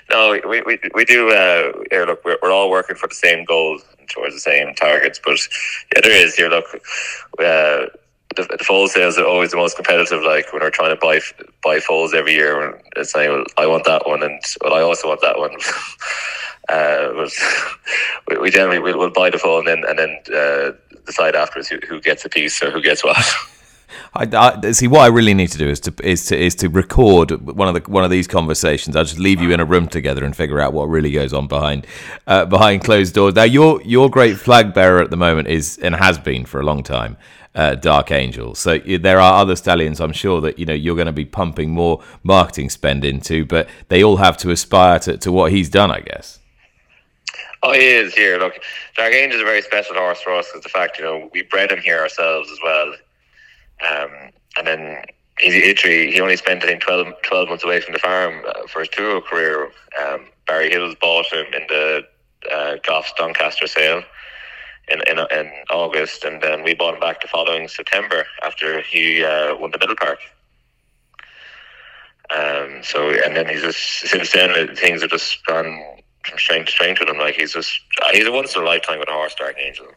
no, 0.09 0.39
we, 0.47 0.61
we, 0.61 0.79
we 0.93 1.05
do. 1.05 1.29
Uh, 1.29 1.71
yeah, 1.91 2.03
look, 2.03 2.23
we're, 2.23 2.37
we're 2.41 2.51
all 2.51 2.69
working 2.69 2.95
for 2.95 3.07
the 3.07 3.15
same 3.15 3.45
goal 3.45 3.79
towards 4.09 4.35
the 4.35 4.39
same 4.39 4.73
targets. 4.75 5.19
But 5.23 5.39
yeah, 5.93 6.01
there 6.03 6.25
is. 6.25 6.35
Here, 6.35 6.49
look, 6.49 6.65
uh, 7.39 7.89
the, 8.35 8.43
the 8.57 8.63
foal 8.63 8.87
sales 8.87 9.17
are 9.17 9.25
always 9.25 9.51
the 9.51 9.57
most 9.57 9.75
competitive. 9.75 10.21
Like 10.23 10.51
when 10.53 10.61
we're 10.61 10.69
trying 10.69 10.95
to 10.95 10.99
buy 10.99 11.21
buy 11.63 11.79
foals 11.79 12.13
every 12.13 12.33
year, 12.33 12.79
it's 12.95 13.11
saying, 13.11 13.31
well, 13.31 13.45
I 13.57 13.65
want 13.67 13.85
that 13.85 14.07
one, 14.07 14.23
and 14.23 14.39
well, 14.63 14.73
I 14.73 14.81
also 14.81 15.07
want 15.07 15.21
that 15.21 15.37
one. 15.37 15.51
uh, 16.69 17.13
but 17.13 17.31
we, 18.29 18.37
we 18.37 18.51
generally 18.51 18.79
we'll, 18.79 18.97
we'll 18.97 19.09
buy 19.09 19.29
the 19.29 19.39
foal 19.39 19.59
and 19.59 19.67
then 19.67 19.83
and 19.87 19.97
then 19.97 20.17
uh, 20.35 20.71
decide 21.05 21.35
afterwards 21.35 21.67
who, 21.67 21.79
who 21.87 22.01
gets 22.01 22.25
a 22.25 22.29
piece 22.29 22.61
or 22.61 22.71
who 22.71 22.81
gets 22.81 23.03
what. 23.03 23.17
I, 24.13 24.27
I, 24.63 24.71
see. 24.71 24.87
What 24.87 25.01
I 25.01 25.07
really 25.07 25.33
need 25.33 25.49
to 25.49 25.57
do 25.57 25.67
is 25.67 25.79
to 25.81 25.93
is 26.03 26.25
to 26.27 26.37
is 26.37 26.55
to 26.55 26.69
record 26.69 27.31
one 27.41 27.67
of 27.67 27.73
the 27.73 27.89
one 27.91 28.03
of 28.03 28.09
these 28.09 28.27
conversations. 28.27 28.95
I'll 28.95 29.03
just 29.03 29.19
leave 29.19 29.41
you 29.41 29.51
in 29.51 29.59
a 29.59 29.65
room 29.65 29.87
together 29.87 30.23
and 30.23 30.35
figure 30.35 30.59
out 30.59 30.73
what 30.73 30.85
really 30.85 31.11
goes 31.11 31.33
on 31.33 31.47
behind 31.47 31.87
uh, 32.27 32.45
behind 32.45 32.83
closed 32.83 33.13
doors. 33.13 33.35
Now, 33.35 33.43
your 33.43 33.81
your 33.83 34.09
great 34.09 34.37
flag 34.37 34.73
bearer 34.73 35.01
at 35.01 35.09
the 35.09 35.17
moment 35.17 35.47
is 35.47 35.77
and 35.79 35.95
has 35.95 36.17
been 36.17 36.45
for 36.45 36.59
a 36.59 36.63
long 36.63 36.83
time. 36.83 37.17
Uh, 37.53 37.73
Dark 37.73 38.11
Angel. 38.11 38.53
So 38.53 38.79
there 38.79 39.21
are 39.21 39.41
other 39.41 39.55
stallions, 39.55 40.01
I'm 40.01 40.11
sure 40.11 40.41
that 40.41 40.59
you 40.59 40.65
know 40.65 40.73
you're 40.73 40.95
going 40.95 41.05
to 41.05 41.13
be 41.13 41.23
pumping 41.23 41.71
more 41.71 42.03
marketing 42.21 42.69
spend 42.69 43.05
into, 43.05 43.45
but 43.45 43.69
they 43.87 44.03
all 44.03 44.17
have 44.17 44.35
to 44.39 44.51
aspire 44.51 44.99
to, 44.99 45.17
to 45.19 45.31
what 45.31 45.53
he's 45.53 45.69
done, 45.69 45.89
I 45.89 46.01
guess. 46.01 46.39
Oh, 47.65 47.73
he 47.73 47.87
is 47.87 48.13
here. 48.13 48.37
Look, 48.37 48.59
Dark 48.95 49.11
Angel 49.13 49.37
is 49.37 49.41
a 49.41 49.45
very 49.45 49.63
special 49.63 49.95
horse 49.95 50.21
for 50.21 50.35
us 50.35 50.47
because 50.47 50.61
the 50.61 50.69
fact 50.69 50.99
you 50.99 51.03
know 51.03 51.29
we 51.33 51.41
bred 51.41 51.71
him 51.71 51.79
here 51.79 51.99
ourselves 51.99 52.51
as 52.51 52.59
well. 52.63 52.93
Um, 53.81 54.31
and 54.57 54.67
then 54.67 55.03
he 55.39 55.67
literally 55.67 56.11
he 56.11 56.21
only 56.21 56.37
spent 56.37 56.63
I 56.63 56.67
think 56.67 56.81
12, 56.81 57.07
12 57.23 57.49
months 57.49 57.63
away 57.63 57.81
from 57.81 57.93
the 57.93 57.99
farm 57.99 58.41
uh, 58.47 58.67
for 58.67 58.79
his 58.79 58.89
tour 58.89 59.21
career. 59.21 59.71
Um, 60.01 60.27
Barry 60.47 60.69
Hills 60.69 60.95
bought 61.01 61.31
him 61.31 61.45
in 61.53 61.65
the 61.67 62.03
uh, 62.51 62.75
Goff's 62.83 63.13
Doncaster 63.17 63.67
sale 63.67 64.03
in, 64.87 65.01
in 65.07 65.19
in 65.19 65.51
August, 65.71 66.23
and 66.23 66.41
then 66.41 66.63
we 66.63 66.73
bought 66.73 66.93
him 66.93 66.99
back 66.99 67.21
the 67.21 67.27
following 67.27 67.67
September 67.67 68.25
after 68.43 68.81
he 68.81 69.23
uh, 69.23 69.55
won 69.57 69.71
the 69.71 69.79
Middle 69.79 69.95
Park. 69.95 70.19
Um, 72.29 72.81
so 72.81 73.09
and 73.09 73.35
then 73.35 73.47
he's 73.47 73.61
just 73.61 73.79
since 73.79 74.31
then 74.31 74.75
things 74.75 75.01
have 75.01 75.11
just 75.11 75.45
gone 75.45 75.81
from 76.23 76.39
strength 76.39 76.67
to 76.67 76.71
strength 76.71 76.99
with 76.99 77.09
him. 77.09 77.17
Like 77.17 77.35
he's 77.35 77.53
just 77.53 77.79
he's 78.11 78.25
a 78.25 78.31
once 78.31 78.55
in 78.55 78.61
a 78.61 78.65
lifetime 78.65 78.99
with 78.99 79.09
a 79.09 79.13
horse, 79.13 79.35
Dark 79.35 79.57
Angel. 79.59 79.87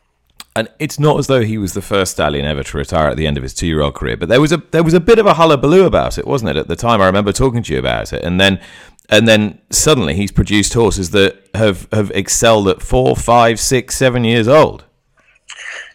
And 0.59 0.68
it's 0.81 0.99
not 0.99 1.21
as 1.21 1.29
though 1.29 1.42
he 1.42 1.57
was 1.57 1.75
the 1.75 1.81
first 1.81 2.11
stallion 2.11 2.44
ever 2.44 2.64
to 2.64 2.77
retire 2.77 3.11
at 3.11 3.16
the 3.16 3.29
end 3.29 3.37
of 3.37 3.44
his 3.44 3.55
two-year-old 3.55 3.94
career, 3.94 4.16
but 4.16 4.29
there 4.29 4.40
was 4.40 4.51
a 4.51 4.57
there 4.73 4.83
was 4.83 4.92
a 4.92 4.99
bit 4.99 5.21
of 5.21 5.27
a 5.27 5.35
hullabaloo 5.35 5.85
about 5.85 6.18
it, 6.18 6.27
wasn't 6.27 6.51
it? 6.51 6.57
At 6.57 6.66
the 6.66 6.75
time, 6.75 7.01
I 7.01 7.07
remember 7.07 7.33
talking 7.33 7.62
to 7.62 7.73
you 7.73 7.79
about 7.79 8.12
it, 8.12 8.25
and 8.25 8.40
then 8.40 8.61
and 9.09 9.29
then 9.29 9.61
suddenly 9.71 10.16
he's 10.16 10.33
produced 10.33 10.75
horses 10.75 11.11
that 11.11 11.49
have 11.55 11.87
have 11.92 12.11
excelled 12.11 12.66
at 12.66 12.83
four, 12.83 13.14
five, 13.14 13.61
six, 13.61 13.97
seven 13.97 14.25
years 14.25 14.49
old. 14.49 14.85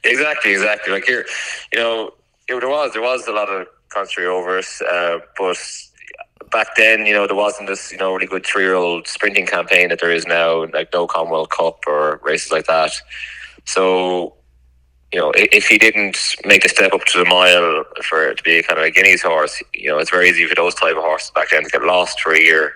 Exactly, 0.05 0.53
exactly. 0.53 0.93
Like 0.93 1.03
here, 1.03 1.25
you 1.73 1.79
know, 1.79 2.13
there 2.47 2.69
was 2.69 2.93
there 2.93 3.01
was 3.01 3.27
a 3.27 3.33
lot 3.33 3.49
of 3.49 3.67
country 3.89 4.25
over 4.25 4.59
us, 4.59 4.81
uh, 4.81 5.19
but 5.37 5.57
back 6.51 6.67
then, 6.77 7.05
you 7.05 7.13
know, 7.13 7.27
there 7.27 7.35
wasn't 7.35 7.67
this, 7.67 7.91
you 7.91 7.97
know, 7.97 8.13
really 8.13 8.27
good 8.27 8.45
three 8.45 8.63
year 8.63 8.75
old 8.75 9.09
sprinting 9.09 9.45
campaign 9.45 9.89
that 9.89 9.99
there 9.99 10.11
is 10.11 10.25
now, 10.25 10.67
like 10.67 10.93
no 10.93 11.05
Commonwealth 11.05 11.49
Cup 11.49 11.79
or 11.85 12.21
races 12.23 12.49
like 12.49 12.67
that. 12.67 12.93
So 13.65 14.37
you 15.13 15.19
know, 15.19 15.31
if 15.35 15.67
he 15.67 15.77
didn't 15.77 16.17
make 16.43 16.65
a 16.65 16.69
step 16.69 16.91
up 16.91 17.05
to 17.05 17.19
the 17.19 17.25
mile 17.25 17.83
for 18.03 18.33
to 18.33 18.43
be 18.43 18.63
kind 18.63 18.79
of 18.79 18.85
a 18.85 18.89
Guineas 18.89 19.21
horse, 19.21 19.61
you 19.75 19.89
know, 19.89 19.99
it's 19.99 20.09
very 20.09 20.27
easy 20.27 20.47
for 20.47 20.55
those 20.55 20.73
type 20.73 20.95
of 20.95 21.03
horses 21.03 21.31
back 21.35 21.51
then 21.51 21.63
to 21.63 21.69
get 21.69 21.83
lost 21.83 22.19
for 22.19 22.33
a 22.33 22.39
year. 22.39 22.73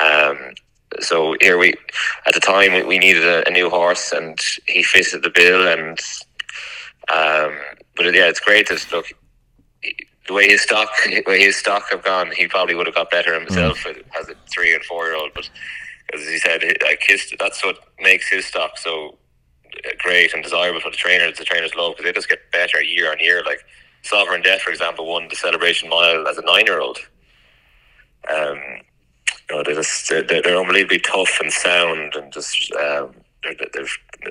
Um, 0.00 0.36
so 0.98 1.36
here 1.40 1.56
we, 1.56 1.74
at 2.26 2.34
the 2.34 2.40
time, 2.40 2.86
we 2.88 2.98
needed 2.98 3.22
a, 3.22 3.46
a 3.46 3.52
new 3.52 3.70
horse, 3.70 4.10
and 4.10 4.36
he 4.66 4.82
fitted 4.82 5.22
the 5.22 5.30
bill. 5.30 5.68
And 5.68 6.00
um, 7.14 7.56
but 7.94 8.06
yeah, 8.06 8.28
it's 8.28 8.40
great 8.40 8.66
to 8.66 8.78
look 8.90 9.06
the 10.26 10.34
way 10.34 10.48
his 10.48 10.62
stock, 10.62 10.88
the 11.06 11.22
way 11.24 11.40
his 11.40 11.56
stock 11.56 11.84
have 11.90 12.02
gone. 12.02 12.32
He 12.32 12.48
probably 12.48 12.74
would 12.74 12.86
have 12.86 12.96
got 12.96 13.10
better 13.10 13.38
himself 13.38 13.78
mm. 13.84 14.02
as 14.20 14.28
a 14.28 14.34
three 14.50 14.74
and 14.74 14.84
four 14.84 15.06
year 15.06 15.16
old, 15.16 15.30
but 15.34 15.48
as 16.12 16.26
he 16.26 16.38
said, 16.38 16.62
like 16.82 17.02
his, 17.06 17.32
that's 17.38 17.64
what 17.64 17.78
makes 18.00 18.28
his 18.28 18.46
stock 18.46 18.76
so 18.76 19.18
great 19.98 20.34
and 20.34 20.42
desirable 20.42 20.80
for 20.80 20.90
the 20.90 20.96
trainers. 20.96 21.38
The 21.38 21.44
trainers 21.44 21.74
love 21.74 21.94
because 21.96 22.04
they 22.04 22.12
just 22.12 22.28
get 22.28 22.50
better 22.52 22.82
year 22.82 23.10
on 23.10 23.18
year. 23.20 23.42
Like 23.44 23.64
Sovereign 24.02 24.42
Debt, 24.42 24.60
for 24.60 24.70
example, 24.70 25.06
won 25.06 25.28
the 25.28 25.36
Celebration 25.36 25.88
Mile 25.88 26.26
as 26.26 26.38
a 26.38 26.42
nine-year-old. 26.42 26.98
Um, 28.30 28.58
you 29.50 29.56
know, 29.56 29.62
they're 29.64 29.74
just 29.74 30.08
they're, 30.08 30.22
they're 30.22 30.56
unbelievably 30.56 31.00
tough 31.00 31.38
and 31.40 31.52
sound, 31.52 32.14
and 32.14 32.32
just 32.32 32.72
um, 32.74 33.14
they've 33.42 33.58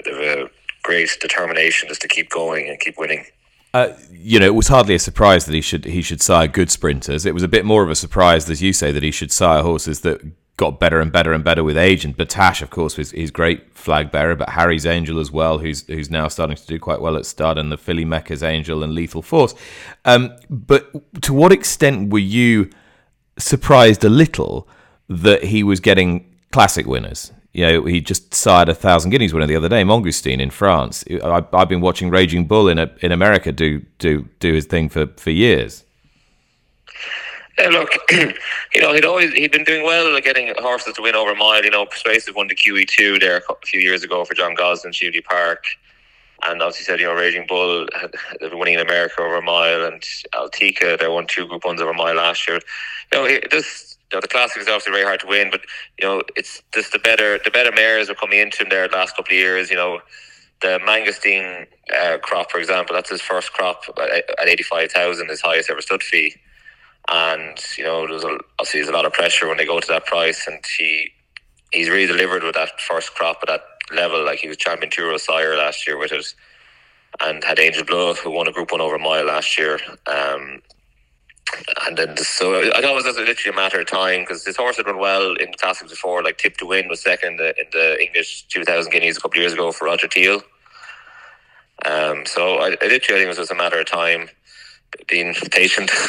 they've 0.04 0.08
a 0.08 0.50
great 0.84 1.18
determination 1.20 1.90
just 1.90 2.02
to 2.02 2.08
keep 2.08 2.30
going 2.30 2.70
and 2.70 2.80
keep 2.80 2.98
winning. 2.98 3.26
Uh, 3.74 3.94
you 4.12 4.40
know, 4.40 4.46
it 4.46 4.56
was 4.56 4.70
hardly 4.70 4.96
a 4.96 5.00
surprise 5.00 5.46
that 5.46 5.54
he 5.54 5.62
should 5.62 5.86
he 5.86 6.02
should 6.02 6.22
sire 6.22 6.48
good 6.48 6.72
sprinters. 6.72 7.26
It 7.26 7.34
was 7.34 7.44
a 7.44 7.48
bit 7.48 7.66
more 7.66 7.84
of 7.84 7.90
a 7.90 7.96
surprise, 7.96 8.50
as 8.50 8.62
you 8.62 8.74
say, 8.74 8.92
that 8.92 9.04
he 9.04 9.12
should 9.12 9.32
sire 9.32 9.62
horses 9.62 10.02
that 10.02 10.22
got 10.58 10.80
better 10.80 11.00
and 11.00 11.12
better 11.12 11.34
and 11.34 11.44
better 11.44 11.64
with 11.64 11.78
age. 11.78 12.04
And 12.04 12.18
Battaash, 12.18 12.62
of 12.62 12.72
course, 12.72 12.98
was 12.98 13.12
his 13.12 13.32
great 13.32 13.74
flag 13.76 14.12
bearer, 14.12 14.36
but 14.36 14.50
Harry's 14.50 14.86
Angel 14.86 15.20
as 15.20 15.32
well, 15.32 15.60
who's 15.60 15.84
who's 15.88 16.10
now 16.10 16.28
starting 16.28 16.58
to 16.58 16.68
do 16.68 16.80
quite 16.80 17.00
well 17.00 17.16
at 17.16 17.26
stud, 17.26 17.58
and 17.58 17.72
the 17.72 17.78
Filly 17.78 18.06
Mecca's 18.06 18.44
Angel 18.44 18.84
and 18.84 18.94
Lethal 18.94 19.22
Force. 19.22 19.54
Um, 20.04 20.36
but 20.50 21.22
to 21.22 21.34
what 21.34 21.52
extent 21.52 22.12
were 22.12 22.20
you 22.20 22.70
surprised 23.38 24.04
a 24.04 24.10
little 24.10 24.68
that 25.08 25.46
he 25.46 25.64
was 25.64 25.80
getting 25.80 26.36
classic 26.52 26.88
winners? 26.88 27.32
You 27.54 27.66
know, 27.66 27.86
he 27.86 28.02
just 28.02 28.34
sired 28.34 28.70
a 28.70 28.76
thousand 28.76 29.12
guineas 29.12 29.34
winner 29.34 29.48
the 29.48 29.56
other 29.56 29.70
day, 29.70 29.84
Mangoustine 29.84 30.40
in 30.40 30.50
France. 30.50 31.04
I, 31.24 31.44
have 31.54 31.70
been 31.70 31.82
watching 31.82 32.10
Raging 32.10 32.46
Bull 32.46 32.68
in 32.68 32.78
in 33.02 33.12
America 33.12 33.52
do 33.52 33.80
do 34.00 34.28
do 34.40 34.54
his 34.54 34.66
thing 34.66 34.90
for, 34.90 35.08
for 35.18 35.30
years. 35.30 35.84
Yeah, 37.60 37.70
look, 37.70 37.90
you 38.12 38.82
know, 38.82 38.94
he'd 38.94 39.06
always 39.06 39.34
he'd 39.34 39.52
been 39.52 39.64
doing 39.64 39.84
well 39.84 40.16
at 40.16 40.24
getting 40.24 40.54
horses 40.60 40.94
to 40.94 41.02
win 41.02 41.16
over 41.16 41.32
a 41.32 41.36
mile. 41.36 41.64
You 41.64 41.72
know, 41.72 41.86
Persuasive 41.86 42.36
won 42.36 42.48
the 42.48 42.56
QE 42.56 42.88
two 42.88 43.18
there 43.18 43.42
a 43.50 43.66
few 43.66 43.80
years 43.80 44.04
ago 44.04 44.24
for 44.26 44.36
John 44.36 44.56
Gosden, 44.56 44.94
Cheveley 44.94 45.22
Park, 45.24 45.66
and 46.46 46.62
obviously 46.62 46.86
said 46.86 47.00
you 47.00 47.08
know 47.08 47.16
Raging 47.16 47.48
Bull 47.48 47.88
winning 48.54 48.76
in 48.76 48.80
America 48.80 49.22
over 49.22 49.38
a 49.38 49.42
mile, 49.42 49.86
and 49.86 50.02
Althiqa 50.36 51.00
they 51.00 51.08
won 51.08 51.26
two 51.26 51.48
Group 51.48 51.66
Ones 51.66 51.82
over 51.82 51.92
a 51.92 51.96
mile 51.96 52.16
last 52.16 52.48
year. 52.48 52.60
You 53.12 53.18
know, 53.18 53.40
this 53.50 53.98
you 54.12 54.18
know, 54.18 54.22
the 54.22 54.28
classic 54.28 54.62
is 54.62 54.68
obviously 54.68 54.94
very 54.94 55.04
hard 55.04 55.20
to 55.22 55.28
win, 55.28 55.50
but 55.50 55.62
you 56.00 56.08
know 56.08 56.22
it's 56.36 56.62
just 56.76 56.92
the 56.92 57.00
better 57.00 57.40
the 57.44 57.52
better 57.52 57.72
mares 57.72 58.08
are 58.08 58.16
coming 58.16 58.38
into 58.38 58.64
him 58.64 58.70
there 58.70 58.88
the 58.88 58.96
last 58.96 59.16
couple 59.16 59.34
of 59.34 59.40
years. 59.40 59.72
You 59.72 59.78
know, 59.78 60.00
the 60.62 60.80
Mangoustine 60.86 61.66
uh, 61.96 62.20
crop, 62.20 62.52
for 62.52 62.60
example, 62.60 62.94
that's 62.94 63.10
his 63.10 63.22
first 63.22 63.52
crop 63.54 63.82
at 64.00 64.48
eighty 64.48 64.64
five 64.64 64.92
thousand, 64.92 65.30
his 65.30 65.42
highest 65.42 65.72
ever 65.72 65.82
stud 65.82 66.04
fee 66.04 66.36
and 67.10 67.58
you 67.78 67.84
know 67.84 68.08
there's 68.08 68.24
a, 68.24 68.38
obviously 68.60 68.82
there's 68.82 68.90
a 68.90 68.94
lot 68.94 69.06
of 69.06 69.14
pressure 69.14 69.48
when 69.48 69.58
they 69.58 69.66
go 69.66 69.80
to 69.80 69.88
that 69.88 70.06
price, 70.06 70.48
and 70.48 70.60
he 70.78 71.12
he's 71.72 71.90
really 71.90 72.08
delivered 72.08 72.44
with 72.44 72.56
that 72.56 72.80
first 72.82 73.14
crop 73.16 73.40
at 73.44 73.48
that 73.48 73.96
level. 73.96 74.24
Like 74.24 74.40
he 74.40 74.48
was 74.48 74.58
champion 74.58 74.92
Tour 74.92 75.18
sire 75.18 75.58
last 75.58 75.88
year 75.88 75.98
with 75.98 76.12
it, 76.12 76.34
and 77.22 77.44
had 77.44 77.60
Angel 77.60 77.86
Bleu 77.86 78.14
who 78.14 78.32
won 78.32 78.48
a 78.48 78.52
Group 78.52 78.72
One 78.72 78.82
over 78.82 78.96
a 78.96 79.00
mile 79.00 79.26
last 79.26 79.58
year. 79.58 79.80
Um, 80.06 80.62
and 81.86 81.98
then 81.98 82.18
so 82.18 82.60
I 82.60 82.82
thought 82.82 82.92
it 82.92 82.96
was 82.96 83.06
just 83.06 83.20
literally 83.20 83.56
a 83.56 83.56
matter 83.56 83.80
of 83.80 83.88
time 83.88 84.22
because 84.22 84.46
his 84.46 84.58
horse 84.58 84.78
had 84.78 84.86
run 84.86 85.00
well 85.00 85.36
in 85.36 85.54
classics 85.54 85.92
before, 85.92 86.24
like 86.24 86.38
Tip 86.38 86.58
Two 86.58 86.68
Win 86.68 86.90
was 86.90 87.02
second 87.02 87.32
in 87.32 87.38
the, 87.38 87.60
in 87.60 87.66
the 87.72 88.04
English 88.04 88.46
2000 88.50 88.92
Guineas 88.92 89.18
a 89.18 89.22
couple 89.22 89.38
of 89.38 89.44
years 89.44 89.54
ago 89.54 89.72
for 89.72 89.86
Roger 89.86 90.08
Teal. 90.08 90.42
Um, 91.86 92.26
so 92.26 92.56
I, 92.56 92.76
I 92.82 92.88
literally 92.88 92.92
I 92.92 92.98
think 92.98 93.22
it 93.22 93.28
was 93.28 93.38
just 93.38 93.52
a 93.52 93.56
matter 93.56 93.80
of 93.80 93.86
time, 93.86 94.30
being 95.08 95.34
patient. 95.52 95.92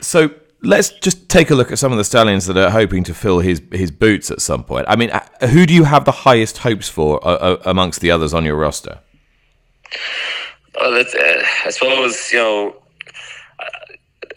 So 0.00 0.30
let's 0.62 0.90
just 0.90 1.28
take 1.28 1.50
a 1.50 1.54
look 1.54 1.70
at 1.70 1.78
some 1.78 1.92
of 1.92 1.98
the 1.98 2.04
stallions 2.04 2.46
that 2.46 2.56
are 2.56 2.70
hoping 2.70 3.04
to 3.04 3.14
fill 3.14 3.40
his 3.40 3.62
his 3.72 3.90
boots 3.90 4.30
at 4.30 4.40
some 4.40 4.64
point. 4.64 4.86
I 4.88 4.96
mean, 4.96 5.10
uh, 5.10 5.26
who 5.48 5.66
do 5.66 5.74
you 5.74 5.84
have 5.84 6.04
the 6.04 6.12
highest 6.12 6.58
hopes 6.58 6.88
for 6.88 7.24
uh, 7.26 7.34
uh 7.34 7.62
amongst 7.64 8.00
the 8.00 8.10
others 8.10 8.34
on 8.34 8.44
your 8.44 8.56
roster? 8.56 9.00
Well, 10.74 10.94
uh, 10.94 11.04
I 11.64 11.70
suppose 11.70 12.32
you 12.32 12.38
know 12.38 12.76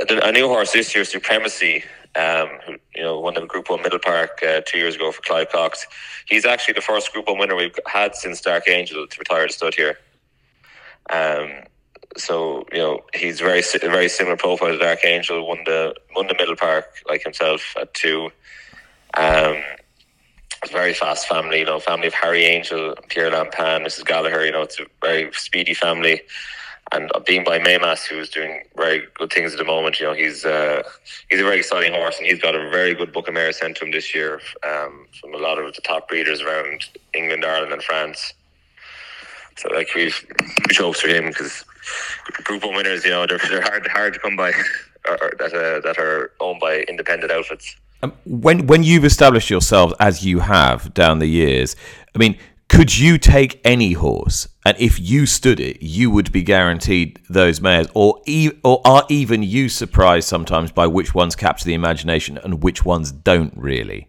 a 0.10 0.32
new 0.32 0.47
horse 0.47 0.71
this 0.71 0.93
year, 0.95 1.06
Supremacy. 1.06 1.84
Um, 2.13 2.49
who 2.65 2.73
you 2.93 3.04
know 3.04 3.21
won 3.21 3.36
the 3.36 3.45
Group 3.45 3.69
One 3.69 3.82
Middle 3.82 3.99
Park 3.99 4.43
uh, 4.45 4.60
two 4.65 4.77
years 4.77 4.95
ago 4.95 5.13
for 5.13 5.21
Clive 5.21 5.49
Cox. 5.49 5.88
He's 6.27 6.45
actually 6.45 6.73
the 6.73 6.82
first 6.82 7.13
Group 7.13 7.27
One 7.27 7.38
winner 7.38 7.56
we've 7.56 7.80
had 7.86 8.15
since 8.15 8.41
Dark 8.41 8.67
Angel 8.67 9.08
to 9.08 9.17
retire 9.17 9.47
to 9.47 9.54
stud 9.54 9.75
here. 9.75 9.97
Um, 11.10 11.51
so 12.17 12.65
you 12.71 12.80
know 12.80 13.00
he's 13.13 13.39
very 13.39 13.63
very 13.82 14.10
similar 14.10 14.38
profile 14.38 14.69
to 14.69 14.78
Dark 14.78 15.06
Angel. 15.06 15.47
Won 15.47 15.60
the 15.65 15.95
won 16.15 16.28
the 16.28 16.36
Middle 16.36 16.56
Park 16.56 16.86
like 17.08 17.24
himself 17.24 17.76
at 17.80 17.93
two. 17.93 18.30
Um, 19.13 19.62
very 20.69 20.93
fast 20.93 21.28
family, 21.28 21.60
you 21.60 21.65
know, 21.65 21.80
family 21.80 22.08
of 22.08 22.13
Harry 22.13 22.43
Angel, 22.43 22.95
Pierre 23.10 23.32
Lapin, 23.32 23.84
Mrs. 23.84 24.06
Gallagher. 24.06 24.45
You 24.45 24.52
know, 24.52 24.62
it's 24.62 24.80
a 24.80 24.86
very 25.02 25.32
speedy 25.34 25.74
family. 25.74 26.21
And 26.91 27.10
being 27.26 27.43
by 27.43 27.58
Mehmas, 27.58 28.06
who's 28.06 28.30
doing 28.30 28.63
very 28.76 29.04
good 29.15 29.32
things 29.32 29.54
at 29.54 29.58
the 29.58 29.63
moment, 29.63 30.00
you 30.00 30.06
know, 30.06 30.13
he's 30.13 30.43
uh, 30.43 30.84
he's 31.30 31.39
a 31.39 31.43
very 31.43 31.58
exciting 31.58 31.93
horse, 31.93 32.17
and 32.17 32.28
he's 32.28 32.41
got 32.41 32.54
a 32.54 32.69
very 32.69 32.93
good 32.93 33.13
book 33.13 33.28
of 33.28 33.34
mares 33.34 33.58
sent 33.58 33.78
to 33.78 33.86
him 33.86 33.91
this 33.91 34.13
year 34.13 34.41
um, 34.67 35.08
from 35.19 35.34
a 35.34 35.38
lot 35.38 35.58
of 35.58 35.74
the 35.74 35.82
top 35.82 36.10
breeders 36.10 36.41
around 36.41 36.86
England, 37.13 37.45
Ireland, 37.45 37.71
and 37.71 37.82
France. 37.82 38.34
So 39.58 39.69
like 39.69 39.93
we've 39.95 40.26
huge 40.67 40.78
hopes 40.78 41.02
for 41.02 41.08
him 41.08 41.28
because 41.28 41.63
Group 42.44 42.63
One 42.63 42.76
winners, 42.76 43.04
you 43.04 43.12
know, 43.12 43.26
they're, 43.26 43.39
they're 43.50 43.62
hard 43.62 43.88
hard 43.88 44.13
to 44.13 44.20
come 44.20 44.36
by, 44.36 44.50
or, 45.08 45.34
that 45.39 45.54
uh, 45.54 45.80
that 45.82 45.98
are 45.98 46.32
owned 46.39 46.60
by 46.60 46.82
independent 46.82 47.32
outfits. 47.32 47.76
Um, 48.04 48.13
when 48.26 48.67
when 48.67 48.84
you've 48.84 49.06
established 49.06 49.50
yourselves 49.50 49.94
as 50.00 50.26
you 50.26 50.39
have 50.39 50.94
down 50.94 51.20
the 51.20 51.28
years, 51.28 51.76
I 52.15 52.17
mean, 52.17 52.38
could 52.67 52.98
you 52.98 53.17
take 53.17 53.60
any 53.63 53.94
horse, 53.94 54.48
and 54.65 54.78
if 54.80 55.00
you 55.00 55.26
stood 55.26 55.60
it, 55.60 55.82
you 55.82 56.10
would 56.10 56.32
be 56.32 56.41
guaranteed 56.41 57.20
those 57.30 57.62
mares, 57.62 57.88
or 57.94 58.22
e- 58.26 58.52
or 58.63 58.82
are 58.86 59.06
even 59.10 59.44
you 59.44 59.70
surprised 59.70 60.28
sometimes 60.28 60.72
by 60.72 60.88
which 60.88 61.13
ones 61.13 61.36
capture 61.36 61.65
the 61.65 61.74
imagination 61.74 62.38
and 62.38 62.63
which 62.63 62.86
ones 62.86 63.12
don't 63.12 63.54
really? 63.58 64.08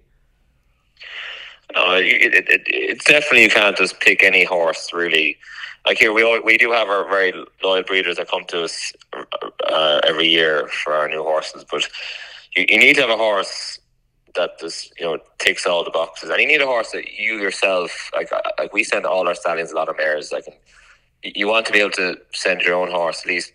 No, 1.75 1.95
it, 1.95 2.35
it, 2.35 2.49
it, 2.49 2.63
it's 2.67 3.05
definitely 3.05 3.43
you 3.43 3.51
can't 3.51 3.77
just 3.77 3.99
pick 4.01 4.23
any 4.23 4.45
horse 4.45 4.93
really 4.93 5.39
like 5.87 5.99
here 5.99 6.12
we 6.12 6.40
we 6.40 6.57
do 6.59 6.71
have 6.73 6.88
our 6.88 7.09
very 7.09 7.33
loyal 7.62 7.83
breeders 7.83 8.16
that 8.16 8.29
come 8.29 8.45
to 8.47 8.64
us 8.64 8.92
uh, 9.68 10.01
every 10.05 10.29
year 10.29 10.68
for 10.68 10.95
our 10.95 11.09
new 11.09 11.23
horses, 11.23 11.64
but 11.71 11.88
you, 12.57 12.66
you 12.68 12.79
need 12.79 12.95
to 12.95 13.01
have 13.01 13.11
a 13.11 13.16
horse 13.16 13.79
that 14.35 14.59
just 14.61 14.92
you 14.99 15.05
know 15.05 15.18
ticks 15.38 15.66
all 15.66 15.83
the 15.85 15.90
boxes, 15.90 16.31
and 16.31 16.40
you 16.40 16.47
need 16.47 16.62
a 16.62 16.66
horse 16.66 16.92
that 16.92 17.12
you 17.18 17.38
yourself 17.38 18.11
like. 18.14 18.31
Uh, 18.33 18.40
like 18.59 18.73
we 18.73 18.85
send 18.85 19.05
all 19.05 19.27
our 19.27 19.35
stallions 19.35 19.73
a 19.73 19.75
lot 19.75 19.88
of 19.88 19.97
mares. 19.97 20.31
Like 20.31 20.45
you 21.23 21.49
want 21.49 21.66
to 21.66 21.73
be 21.73 21.81
able 21.81 21.90
to 21.92 22.16
send 22.33 22.61
your 22.61 22.75
own 22.75 22.90
horse 22.90 23.23
at 23.23 23.27
least 23.27 23.53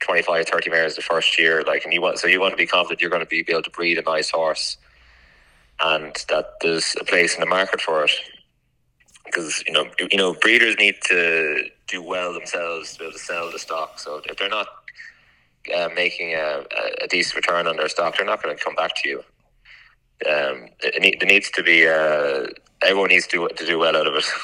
25, 0.00 0.46
30 0.46 0.70
mares 0.70 0.96
the 0.96 1.02
first 1.02 1.38
year. 1.38 1.62
Like, 1.66 1.84
and 1.84 1.92
you 1.92 2.00
want 2.02 2.18
so 2.18 2.26
you 2.26 2.40
want 2.40 2.52
to 2.52 2.56
be 2.56 2.66
confident 2.66 3.00
you're 3.00 3.10
going 3.10 3.24
to 3.24 3.28
be 3.28 3.44
able 3.48 3.62
to 3.62 3.70
breed 3.70 3.96
a 3.96 4.02
nice 4.02 4.30
horse, 4.30 4.76
and 5.80 6.16
that 6.28 6.54
there's 6.62 6.96
a 7.00 7.04
place 7.04 7.34
in 7.34 7.40
the 7.40 7.46
market 7.46 7.80
for 7.80 8.04
it 8.04 8.10
because 9.24 9.62
you 9.66 9.72
know 9.72 9.86
you 10.10 10.18
know 10.18 10.34
breeders 10.34 10.76
need 10.78 10.96
to 11.02 11.68
do 11.86 12.02
well 12.02 12.32
themselves 12.32 12.92
to 12.92 12.98
be 12.98 13.04
able 13.06 13.12
to 13.12 13.18
sell 13.18 13.50
the 13.50 13.58
stock. 13.58 13.98
So 13.98 14.20
if 14.24 14.36
they're 14.36 14.48
not 14.48 14.68
uh, 15.74 15.88
making 15.94 16.34
a, 16.34 16.64
a, 17.02 17.06
decent 17.08 17.36
return 17.36 17.66
on 17.66 17.76
their 17.76 17.88
stock, 17.88 18.16
they're 18.16 18.26
not 18.26 18.42
going 18.42 18.56
to 18.56 18.62
come 18.62 18.74
back 18.74 18.92
to 19.02 19.08
you. 19.08 19.18
Um, 20.26 20.68
it, 20.80 21.22
it, 21.22 21.26
needs 21.26 21.50
to 21.50 21.62
be 21.62 21.86
uh, 21.86 22.46
everyone 22.82 23.08
needs 23.08 23.26
to 23.28 23.48
to 23.48 23.66
do 23.66 23.78
well 23.78 23.96
out 23.96 24.06
of 24.06 24.14
it. 24.14 24.24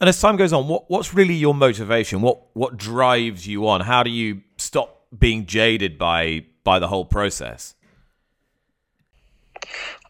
And 0.00 0.08
as 0.08 0.20
time 0.20 0.36
goes 0.36 0.52
on, 0.52 0.68
what 0.68 0.88
what's 0.88 1.12
really 1.12 1.34
your 1.34 1.54
motivation? 1.54 2.20
What 2.20 2.40
what 2.52 2.76
drives 2.76 3.48
you 3.48 3.66
on? 3.66 3.80
How 3.80 4.04
do 4.04 4.10
you 4.10 4.42
stop 4.56 5.06
being 5.18 5.44
jaded 5.44 5.98
by 5.98 6.44
by 6.62 6.78
the 6.78 6.86
whole 6.86 7.04
process? 7.04 7.74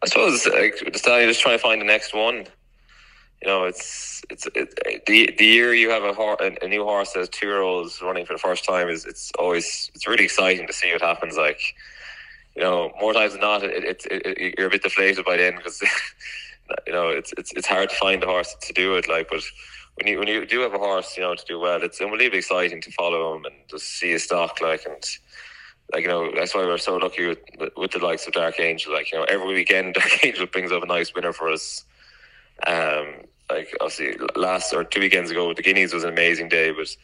I 0.03 0.07
suppose 0.07 0.47
uh, 0.47 0.69
just 0.93 1.41
trying 1.41 1.57
to 1.57 1.59
find 1.59 1.81
the 1.81 1.87
next 1.87 2.15
one 2.15 2.47
you 3.43 3.49
know, 3.49 3.65
it's 3.65 4.23
it's 4.31 4.47
it, 4.55 4.79
the 5.07 5.35
the 5.39 5.45
year 5.45 5.75
you 5.75 5.91
have 5.91 6.03
a, 6.03 6.13
hor- 6.13 6.39
a 6.41 6.69
new 6.69 6.85
horse 6.85 7.15
as 7.17 7.29
two 7.29 7.47
year 7.47 7.63
olds 7.63 8.03
running 8.03 8.27
for 8.27 8.33
the 8.33 8.39
first 8.39 8.65
time 8.65 8.89
is 8.89 9.05
it's 9.05 9.31
always 9.39 9.91
it's 9.95 10.09
really 10.09 10.25
exciting 10.25 10.67
to 10.67 10.73
see 10.73 10.93
what 10.93 11.03
happens. 11.03 11.37
Like, 11.37 11.61
you 12.57 12.63
know, 12.63 12.93
more 13.01 13.13
times 13.13 13.33
than 13.33 13.41
not, 13.41 13.63
it, 13.63 14.05
it 14.11 14.55
you're 14.59 14.67
a 14.67 14.71
bit 14.71 14.83
deflated 14.83 15.25
by 15.25 15.37
then 15.37 15.57
because 15.57 15.81
you 16.87 16.93
know 16.93 17.09
it's 17.09 17.33
it's 17.39 17.53
it's 17.53 17.69
hard 17.69 17.91
to 17.91 17.97
find 17.97 18.23
a 18.25 18.27
horse 18.27 18.57
to 18.61 18.73
do 18.73 18.97
it. 18.97 19.09
Like, 19.09 19.29
but 19.31 19.43
when 19.95 20.09
you 20.09 20.19
when 20.19 20.29
you 20.29 20.45
do 20.45 20.61
have 20.61 20.75
a 20.75 20.79
horse, 20.79 21.17
you 21.17 21.23
know, 21.23 21.35
to 21.37 21.45
do 21.47 21.61
well, 21.61 21.83
it's 21.83 22.01
unbelievably 22.01 22.39
exciting 22.39 22.81
to 22.81 22.91
follow 22.93 23.37
him 23.37 23.45
and 23.45 23.55
just 23.69 23.87
see 23.87 24.11
his 24.11 24.25
stock, 24.25 24.61
like 24.61 24.85
and 24.85 25.03
like 25.93 26.03
you 26.03 26.09
know 26.09 26.33
that's 26.35 26.57
why 26.57 26.65
we're 26.65 26.79
so 26.79 26.97
lucky 26.97 27.29
with 27.29 27.39
with 27.77 27.93
the 27.93 27.99
likes 27.99 28.27
of 28.27 28.33
Dark 28.33 28.59
Angel. 28.59 28.93
Like 28.93 29.13
you 29.13 29.19
know, 29.19 29.25
every 29.25 29.55
weekend 29.55 29.95
Dark 29.95 30.25
Angel 30.25 30.47
brings 30.47 30.73
up 30.73 30.83
a 30.83 30.87
nice 30.87 31.15
winner 31.15 31.33
for 31.33 31.51
us. 31.51 31.85
Um, 32.67 33.28
like 33.51 33.75
obviously 33.81 34.17
last 34.37 34.73
or 34.73 34.85
two 34.85 35.01
weekends 35.01 35.31
ago, 35.31 35.53
the 35.55 35.63
Guineas 35.63 35.93
was 35.93 36.05
an 36.05 36.11
amazing 36.11 36.49
day, 36.49 36.71
but 36.71 36.95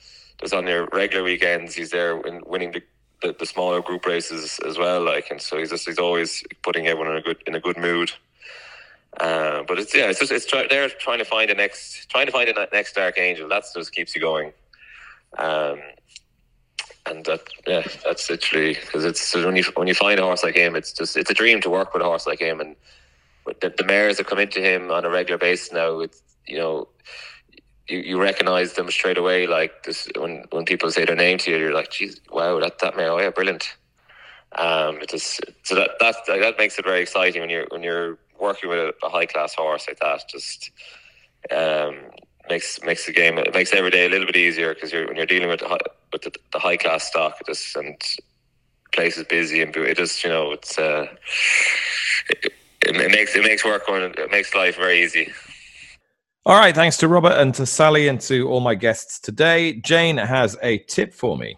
just 0.41 0.55
on 0.55 0.67
your 0.67 0.87
regular 0.93 1.25
weekends, 1.25 1.75
he's 1.75 1.91
there 1.91 2.21
in 2.21 2.43
winning 2.47 2.73
the, 2.73 2.83
the, 3.23 3.35
the 3.39 3.47
smaller 3.47 3.81
group 3.81 4.05
races 4.05 4.59
as 4.67 4.77
well. 4.79 5.03
Like 5.03 5.31
and 5.31 5.41
so 5.41 5.59
he's 5.59 5.71
just 5.71 5.87
he's 5.87 5.99
always 5.99 6.45
putting 6.63 6.87
everyone 6.87 7.13
in 7.13 7.17
a 7.17 7.23
good 7.23 7.43
in 7.47 7.55
a 7.55 7.61
good 7.61 7.79
mood. 7.79 8.13
Uh, 9.19 9.63
but 9.63 9.79
it's 9.79 9.95
yeah, 9.95 10.11
it's 10.11 10.19
just 10.19 10.33
it's 10.33 10.47
try, 10.47 10.67
they're 10.69 10.89
trying 10.89 11.19
to 11.19 11.25
find 11.25 11.49
the 11.49 11.55
next 11.55 12.09
trying 12.11 12.27
to 12.27 12.33
find 12.33 12.49
the 12.49 12.69
next 12.73 12.95
Dark 12.95 13.19
Angel. 13.19 13.49
That's 13.49 13.73
just 13.73 13.93
keeps 13.93 14.15
you 14.15 14.21
going. 14.21 14.53
Um, 15.39 15.81
and 17.07 17.25
that 17.25 17.43
yeah, 17.67 17.87
that's 18.05 18.29
literally 18.29 18.75
because 18.75 19.05
it's 19.05 19.35
when 19.35 19.57
you 19.57 19.65
when 19.77 19.89
you 19.89 19.95
find 19.95 20.19
a 20.19 20.23
horse 20.23 20.43
like 20.43 20.57
him, 20.57 20.75
it's 20.75 20.93
just 20.93 21.17
it's 21.17 21.31
a 21.31 21.35
dream 21.35 21.61
to 21.61 21.71
work 21.71 21.93
with 21.93 22.03
a 22.03 22.07
horse 22.07 22.27
like 22.27 22.41
him, 22.41 22.61
and 22.61 22.77
the, 23.61 23.73
the 23.77 23.85
mares 23.85 24.17
that 24.17 24.27
come 24.27 24.39
into 24.39 24.61
him 24.61 24.91
on 24.91 25.05
a 25.05 25.11
regular 25.11 25.39
basis 25.39 25.73
now, 25.73 26.01
it's 26.01 26.23
you 26.47 26.59
know. 26.59 26.89
You, 27.87 27.99
you 27.99 28.19
recognize 28.19 28.73
them 28.73 28.91
straight 28.91 29.19
away. 29.19 29.47
Like 29.47 29.83
this, 29.83 30.09
when 30.17 30.45
when 30.53 30.65
people 30.65 30.91
say 30.91 31.05
their 31.05 31.15
name 31.15 31.37
to 31.39 31.51
you, 31.51 31.59
you're 31.59 31.75
like, 31.75 31.91
"Geez, 31.91 32.19
wow, 32.33 32.59
that 32.61 32.79
that 32.79 32.97
mare, 32.97 33.11
oh 33.11 33.19
yeah, 33.21 33.29
brilliant." 33.29 33.77
Um, 34.57 35.03
it 35.03 35.11
just 35.11 35.41
so 35.65 35.75
that 35.75 35.91
that 36.01 36.17
that 36.27 36.55
makes 36.57 36.79
it 36.79 36.85
very 36.85 37.03
exciting 37.03 37.43
when 37.43 37.51
you're 37.51 37.67
when 37.71 37.83
you're 37.83 38.19
working 38.41 38.71
with 38.71 38.79
a, 38.79 38.95
a 39.05 39.11
high 39.11 39.27
class 39.27 39.55
horse 39.55 39.87
like 39.87 39.99
that. 39.99 40.23
Just 40.31 40.71
um, 41.51 41.97
makes 42.49 42.83
makes 42.83 43.07
the 43.07 43.13
game 43.13 43.39
it 43.39 43.53
makes 43.55 43.73
every 43.73 43.91
day 43.91 44.07
a 44.07 44.09
little 44.09 44.27
bit 44.27 44.37
easier 44.37 44.75
because 44.75 44.93
you're 44.93 45.07
when 45.07 45.17
you're 45.17 45.27
dealing 45.27 45.49
with 45.49 45.61
the 45.61 45.79
with 46.13 46.23
the, 46.23 46.33
the 46.53 46.59
high 46.59 46.77
class 46.77 47.05
stock 47.05 47.37
it 47.41 47.47
just 47.47 47.75
and 47.77 48.01
place 48.93 49.17
is 49.17 49.25
busy 49.25 49.61
and 49.61 49.75
it 49.77 49.97
just 49.97 50.23
you 50.23 50.31
know 50.31 50.53
it's 50.53 50.79
uh, 50.79 51.07
it, 52.31 52.53
it 52.83 53.11
makes 53.11 53.35
it 53.35 53.43
makes 53.43 53.65
work 53.65 53.87
going 53.87 54.03
it 54.03 54.31
makes 54.31 54.55
life 54.55 54.77
very 54.77 55.03
easy. 55.03 55.33
All 56.47 56.59
right, 56.59 56.75
thanks 56.75 56.99
to 56.99 57.09
Robert 57.09 57.39
and 57.39 57.55
to 57.55 57.65
Sally 57.65 58.09
and 58.09 58.21
to 58.21 58.47
all 58.51 58.61
my 58.61 58.75
guests 58.75 59.19
today. 59.19 59.81
Jane 59.81 60.19
has 60.19 60.59
a 60.63 60.77
tip 60.77 61.15
for 61.15 61.39
me. 61.39 61.57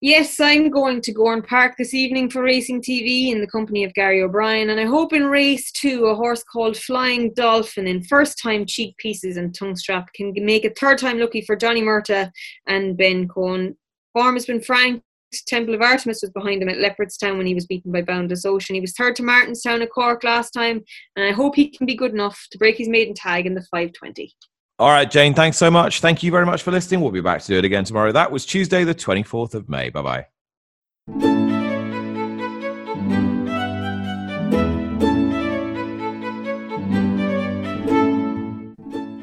Yes, 0.00 0.40
I'm 0.40 0.70
going 0.70 1.02
to 1.02 1.12
Gowran 1.12 1.46
Park 1.46 1.74
this 1.76 1.92
evening 1.92 2.30
for 2.30 2.42
Racing 2.42 2.80
TV 2.80 3.30
in 3.30 3.42
the 3.42 3.46
company 3.46 3.84
of 3.84 3.92
Gary 3.92 4.22
O'Brien, 4.22 4.70
and 4.70 4.80
I 4.80 4.86
hope 4.86 5.12
in 5.12 5.26
race 5.26 5.70
two 5.72 6.06
a 6.06 6.14
horse 6.14 6.42
called 6.42 6.78
Flying 6.78 7.34
Dolphin 7.34 7.86
in 7.86 8.02
first 8.02 8.40
time 8.42 8.64
cheek 8.64 8.96
pieces 8.96 9.36
and 9.36 9.54
tongue 9.54 9.76
strap 9.76 10.10
can 10.14 10.32
make 10.38 10.64
a 10.64 10.70
third 10.70 10.96
time 10.96 11.18
lucky 11.18 11.42
for 11.42 11.54
Johnny 11.54 11.82
Murtagh 11.82 12.30
and 12.66 12.96
Ben 12.96 13.28
Coen. 13.28 13.76
Form 14.14 14.36
has 14.36 14.46
been 14.46 14.62
frank. 14.62 15.02
Temple 15.46 15.74
of 15.74 15.82
Artemis 15.82 16.22
was 16.22 16.30
behind 16.30 16.62
him 16.62 16.68
at 16.68 16.78
Leopardstown 16.78 17.36
when 17.36 17.46
he 17.46 17.54
was 17.54 17.66
beaten 17.66 17.92
by 17.92 18.02
Boundless 18.02 18.44
Ocean. 18.44 18.74
He 18.74 18.80
was 18.80 18.92
third 18.92 19.16
to 19.16 19.22
Martinstown 19.22 19.82
at 19.82 19.90
Cork 19.90 20.24
last 20.24 20.50
time, 20.50 20.82
and 21.16 21.26
I 21.26 21.32
hope 21.32 21.54
he 21.54 21.68
can 21.68 21.86
be 21.86 21.94
good 21.94 22.12
enough 22.12 22.46
to 22.50 22.58
break 22.58 22.76
his 22.76 22.88
maiden 22.88 23.14
tag 23.14 23.46
in 23.46 23.54
the 23.54 23.62
520. 23.62 24.34
All 24.78 24.90
right, 24.90 25.10
Jane, 25.10 25.34
thanks 25.34 25.56
so 25.56 25.70
much. 25.70 26.00
Thank 26.00 26.22
you 26.22 26.30
very 26.30 26.46
much 26.46 26.62
for 26.62 26.70
listening. 26.70 27.00
We'll 27.00 27.10
be 27.10 27.20
back 27.20 27.42
to 27.42 27.46
do 27.48 27.58
it 27.58 27.64
again 27.64 27.84
tomorrow. 27.84 28.12
That 28.12 28.30
was 28.30 28.46
Tuesday, 28.46 28.84
the 28.84 28.94
24th 28.94 29.54
of 29.54 29.68
May. 29.68 29.90
Bye 29.90 30.02
bye. 30.02 30.26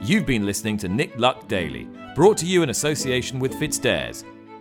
You've 0.06 0.28
been 0.28 0.46
listening 0.46 0.78
to 0.78 0.88
Nick 0.88 1.18
Luck 1.18 1.48
Daily, 1.48 1.88
brought 2.14 2.38
to 2.38 2.46
you 2.46 2.62
in 2.62 2.70
association 2.70 3.40
with 3.40 3.54
FitzDares, 3.54 4.24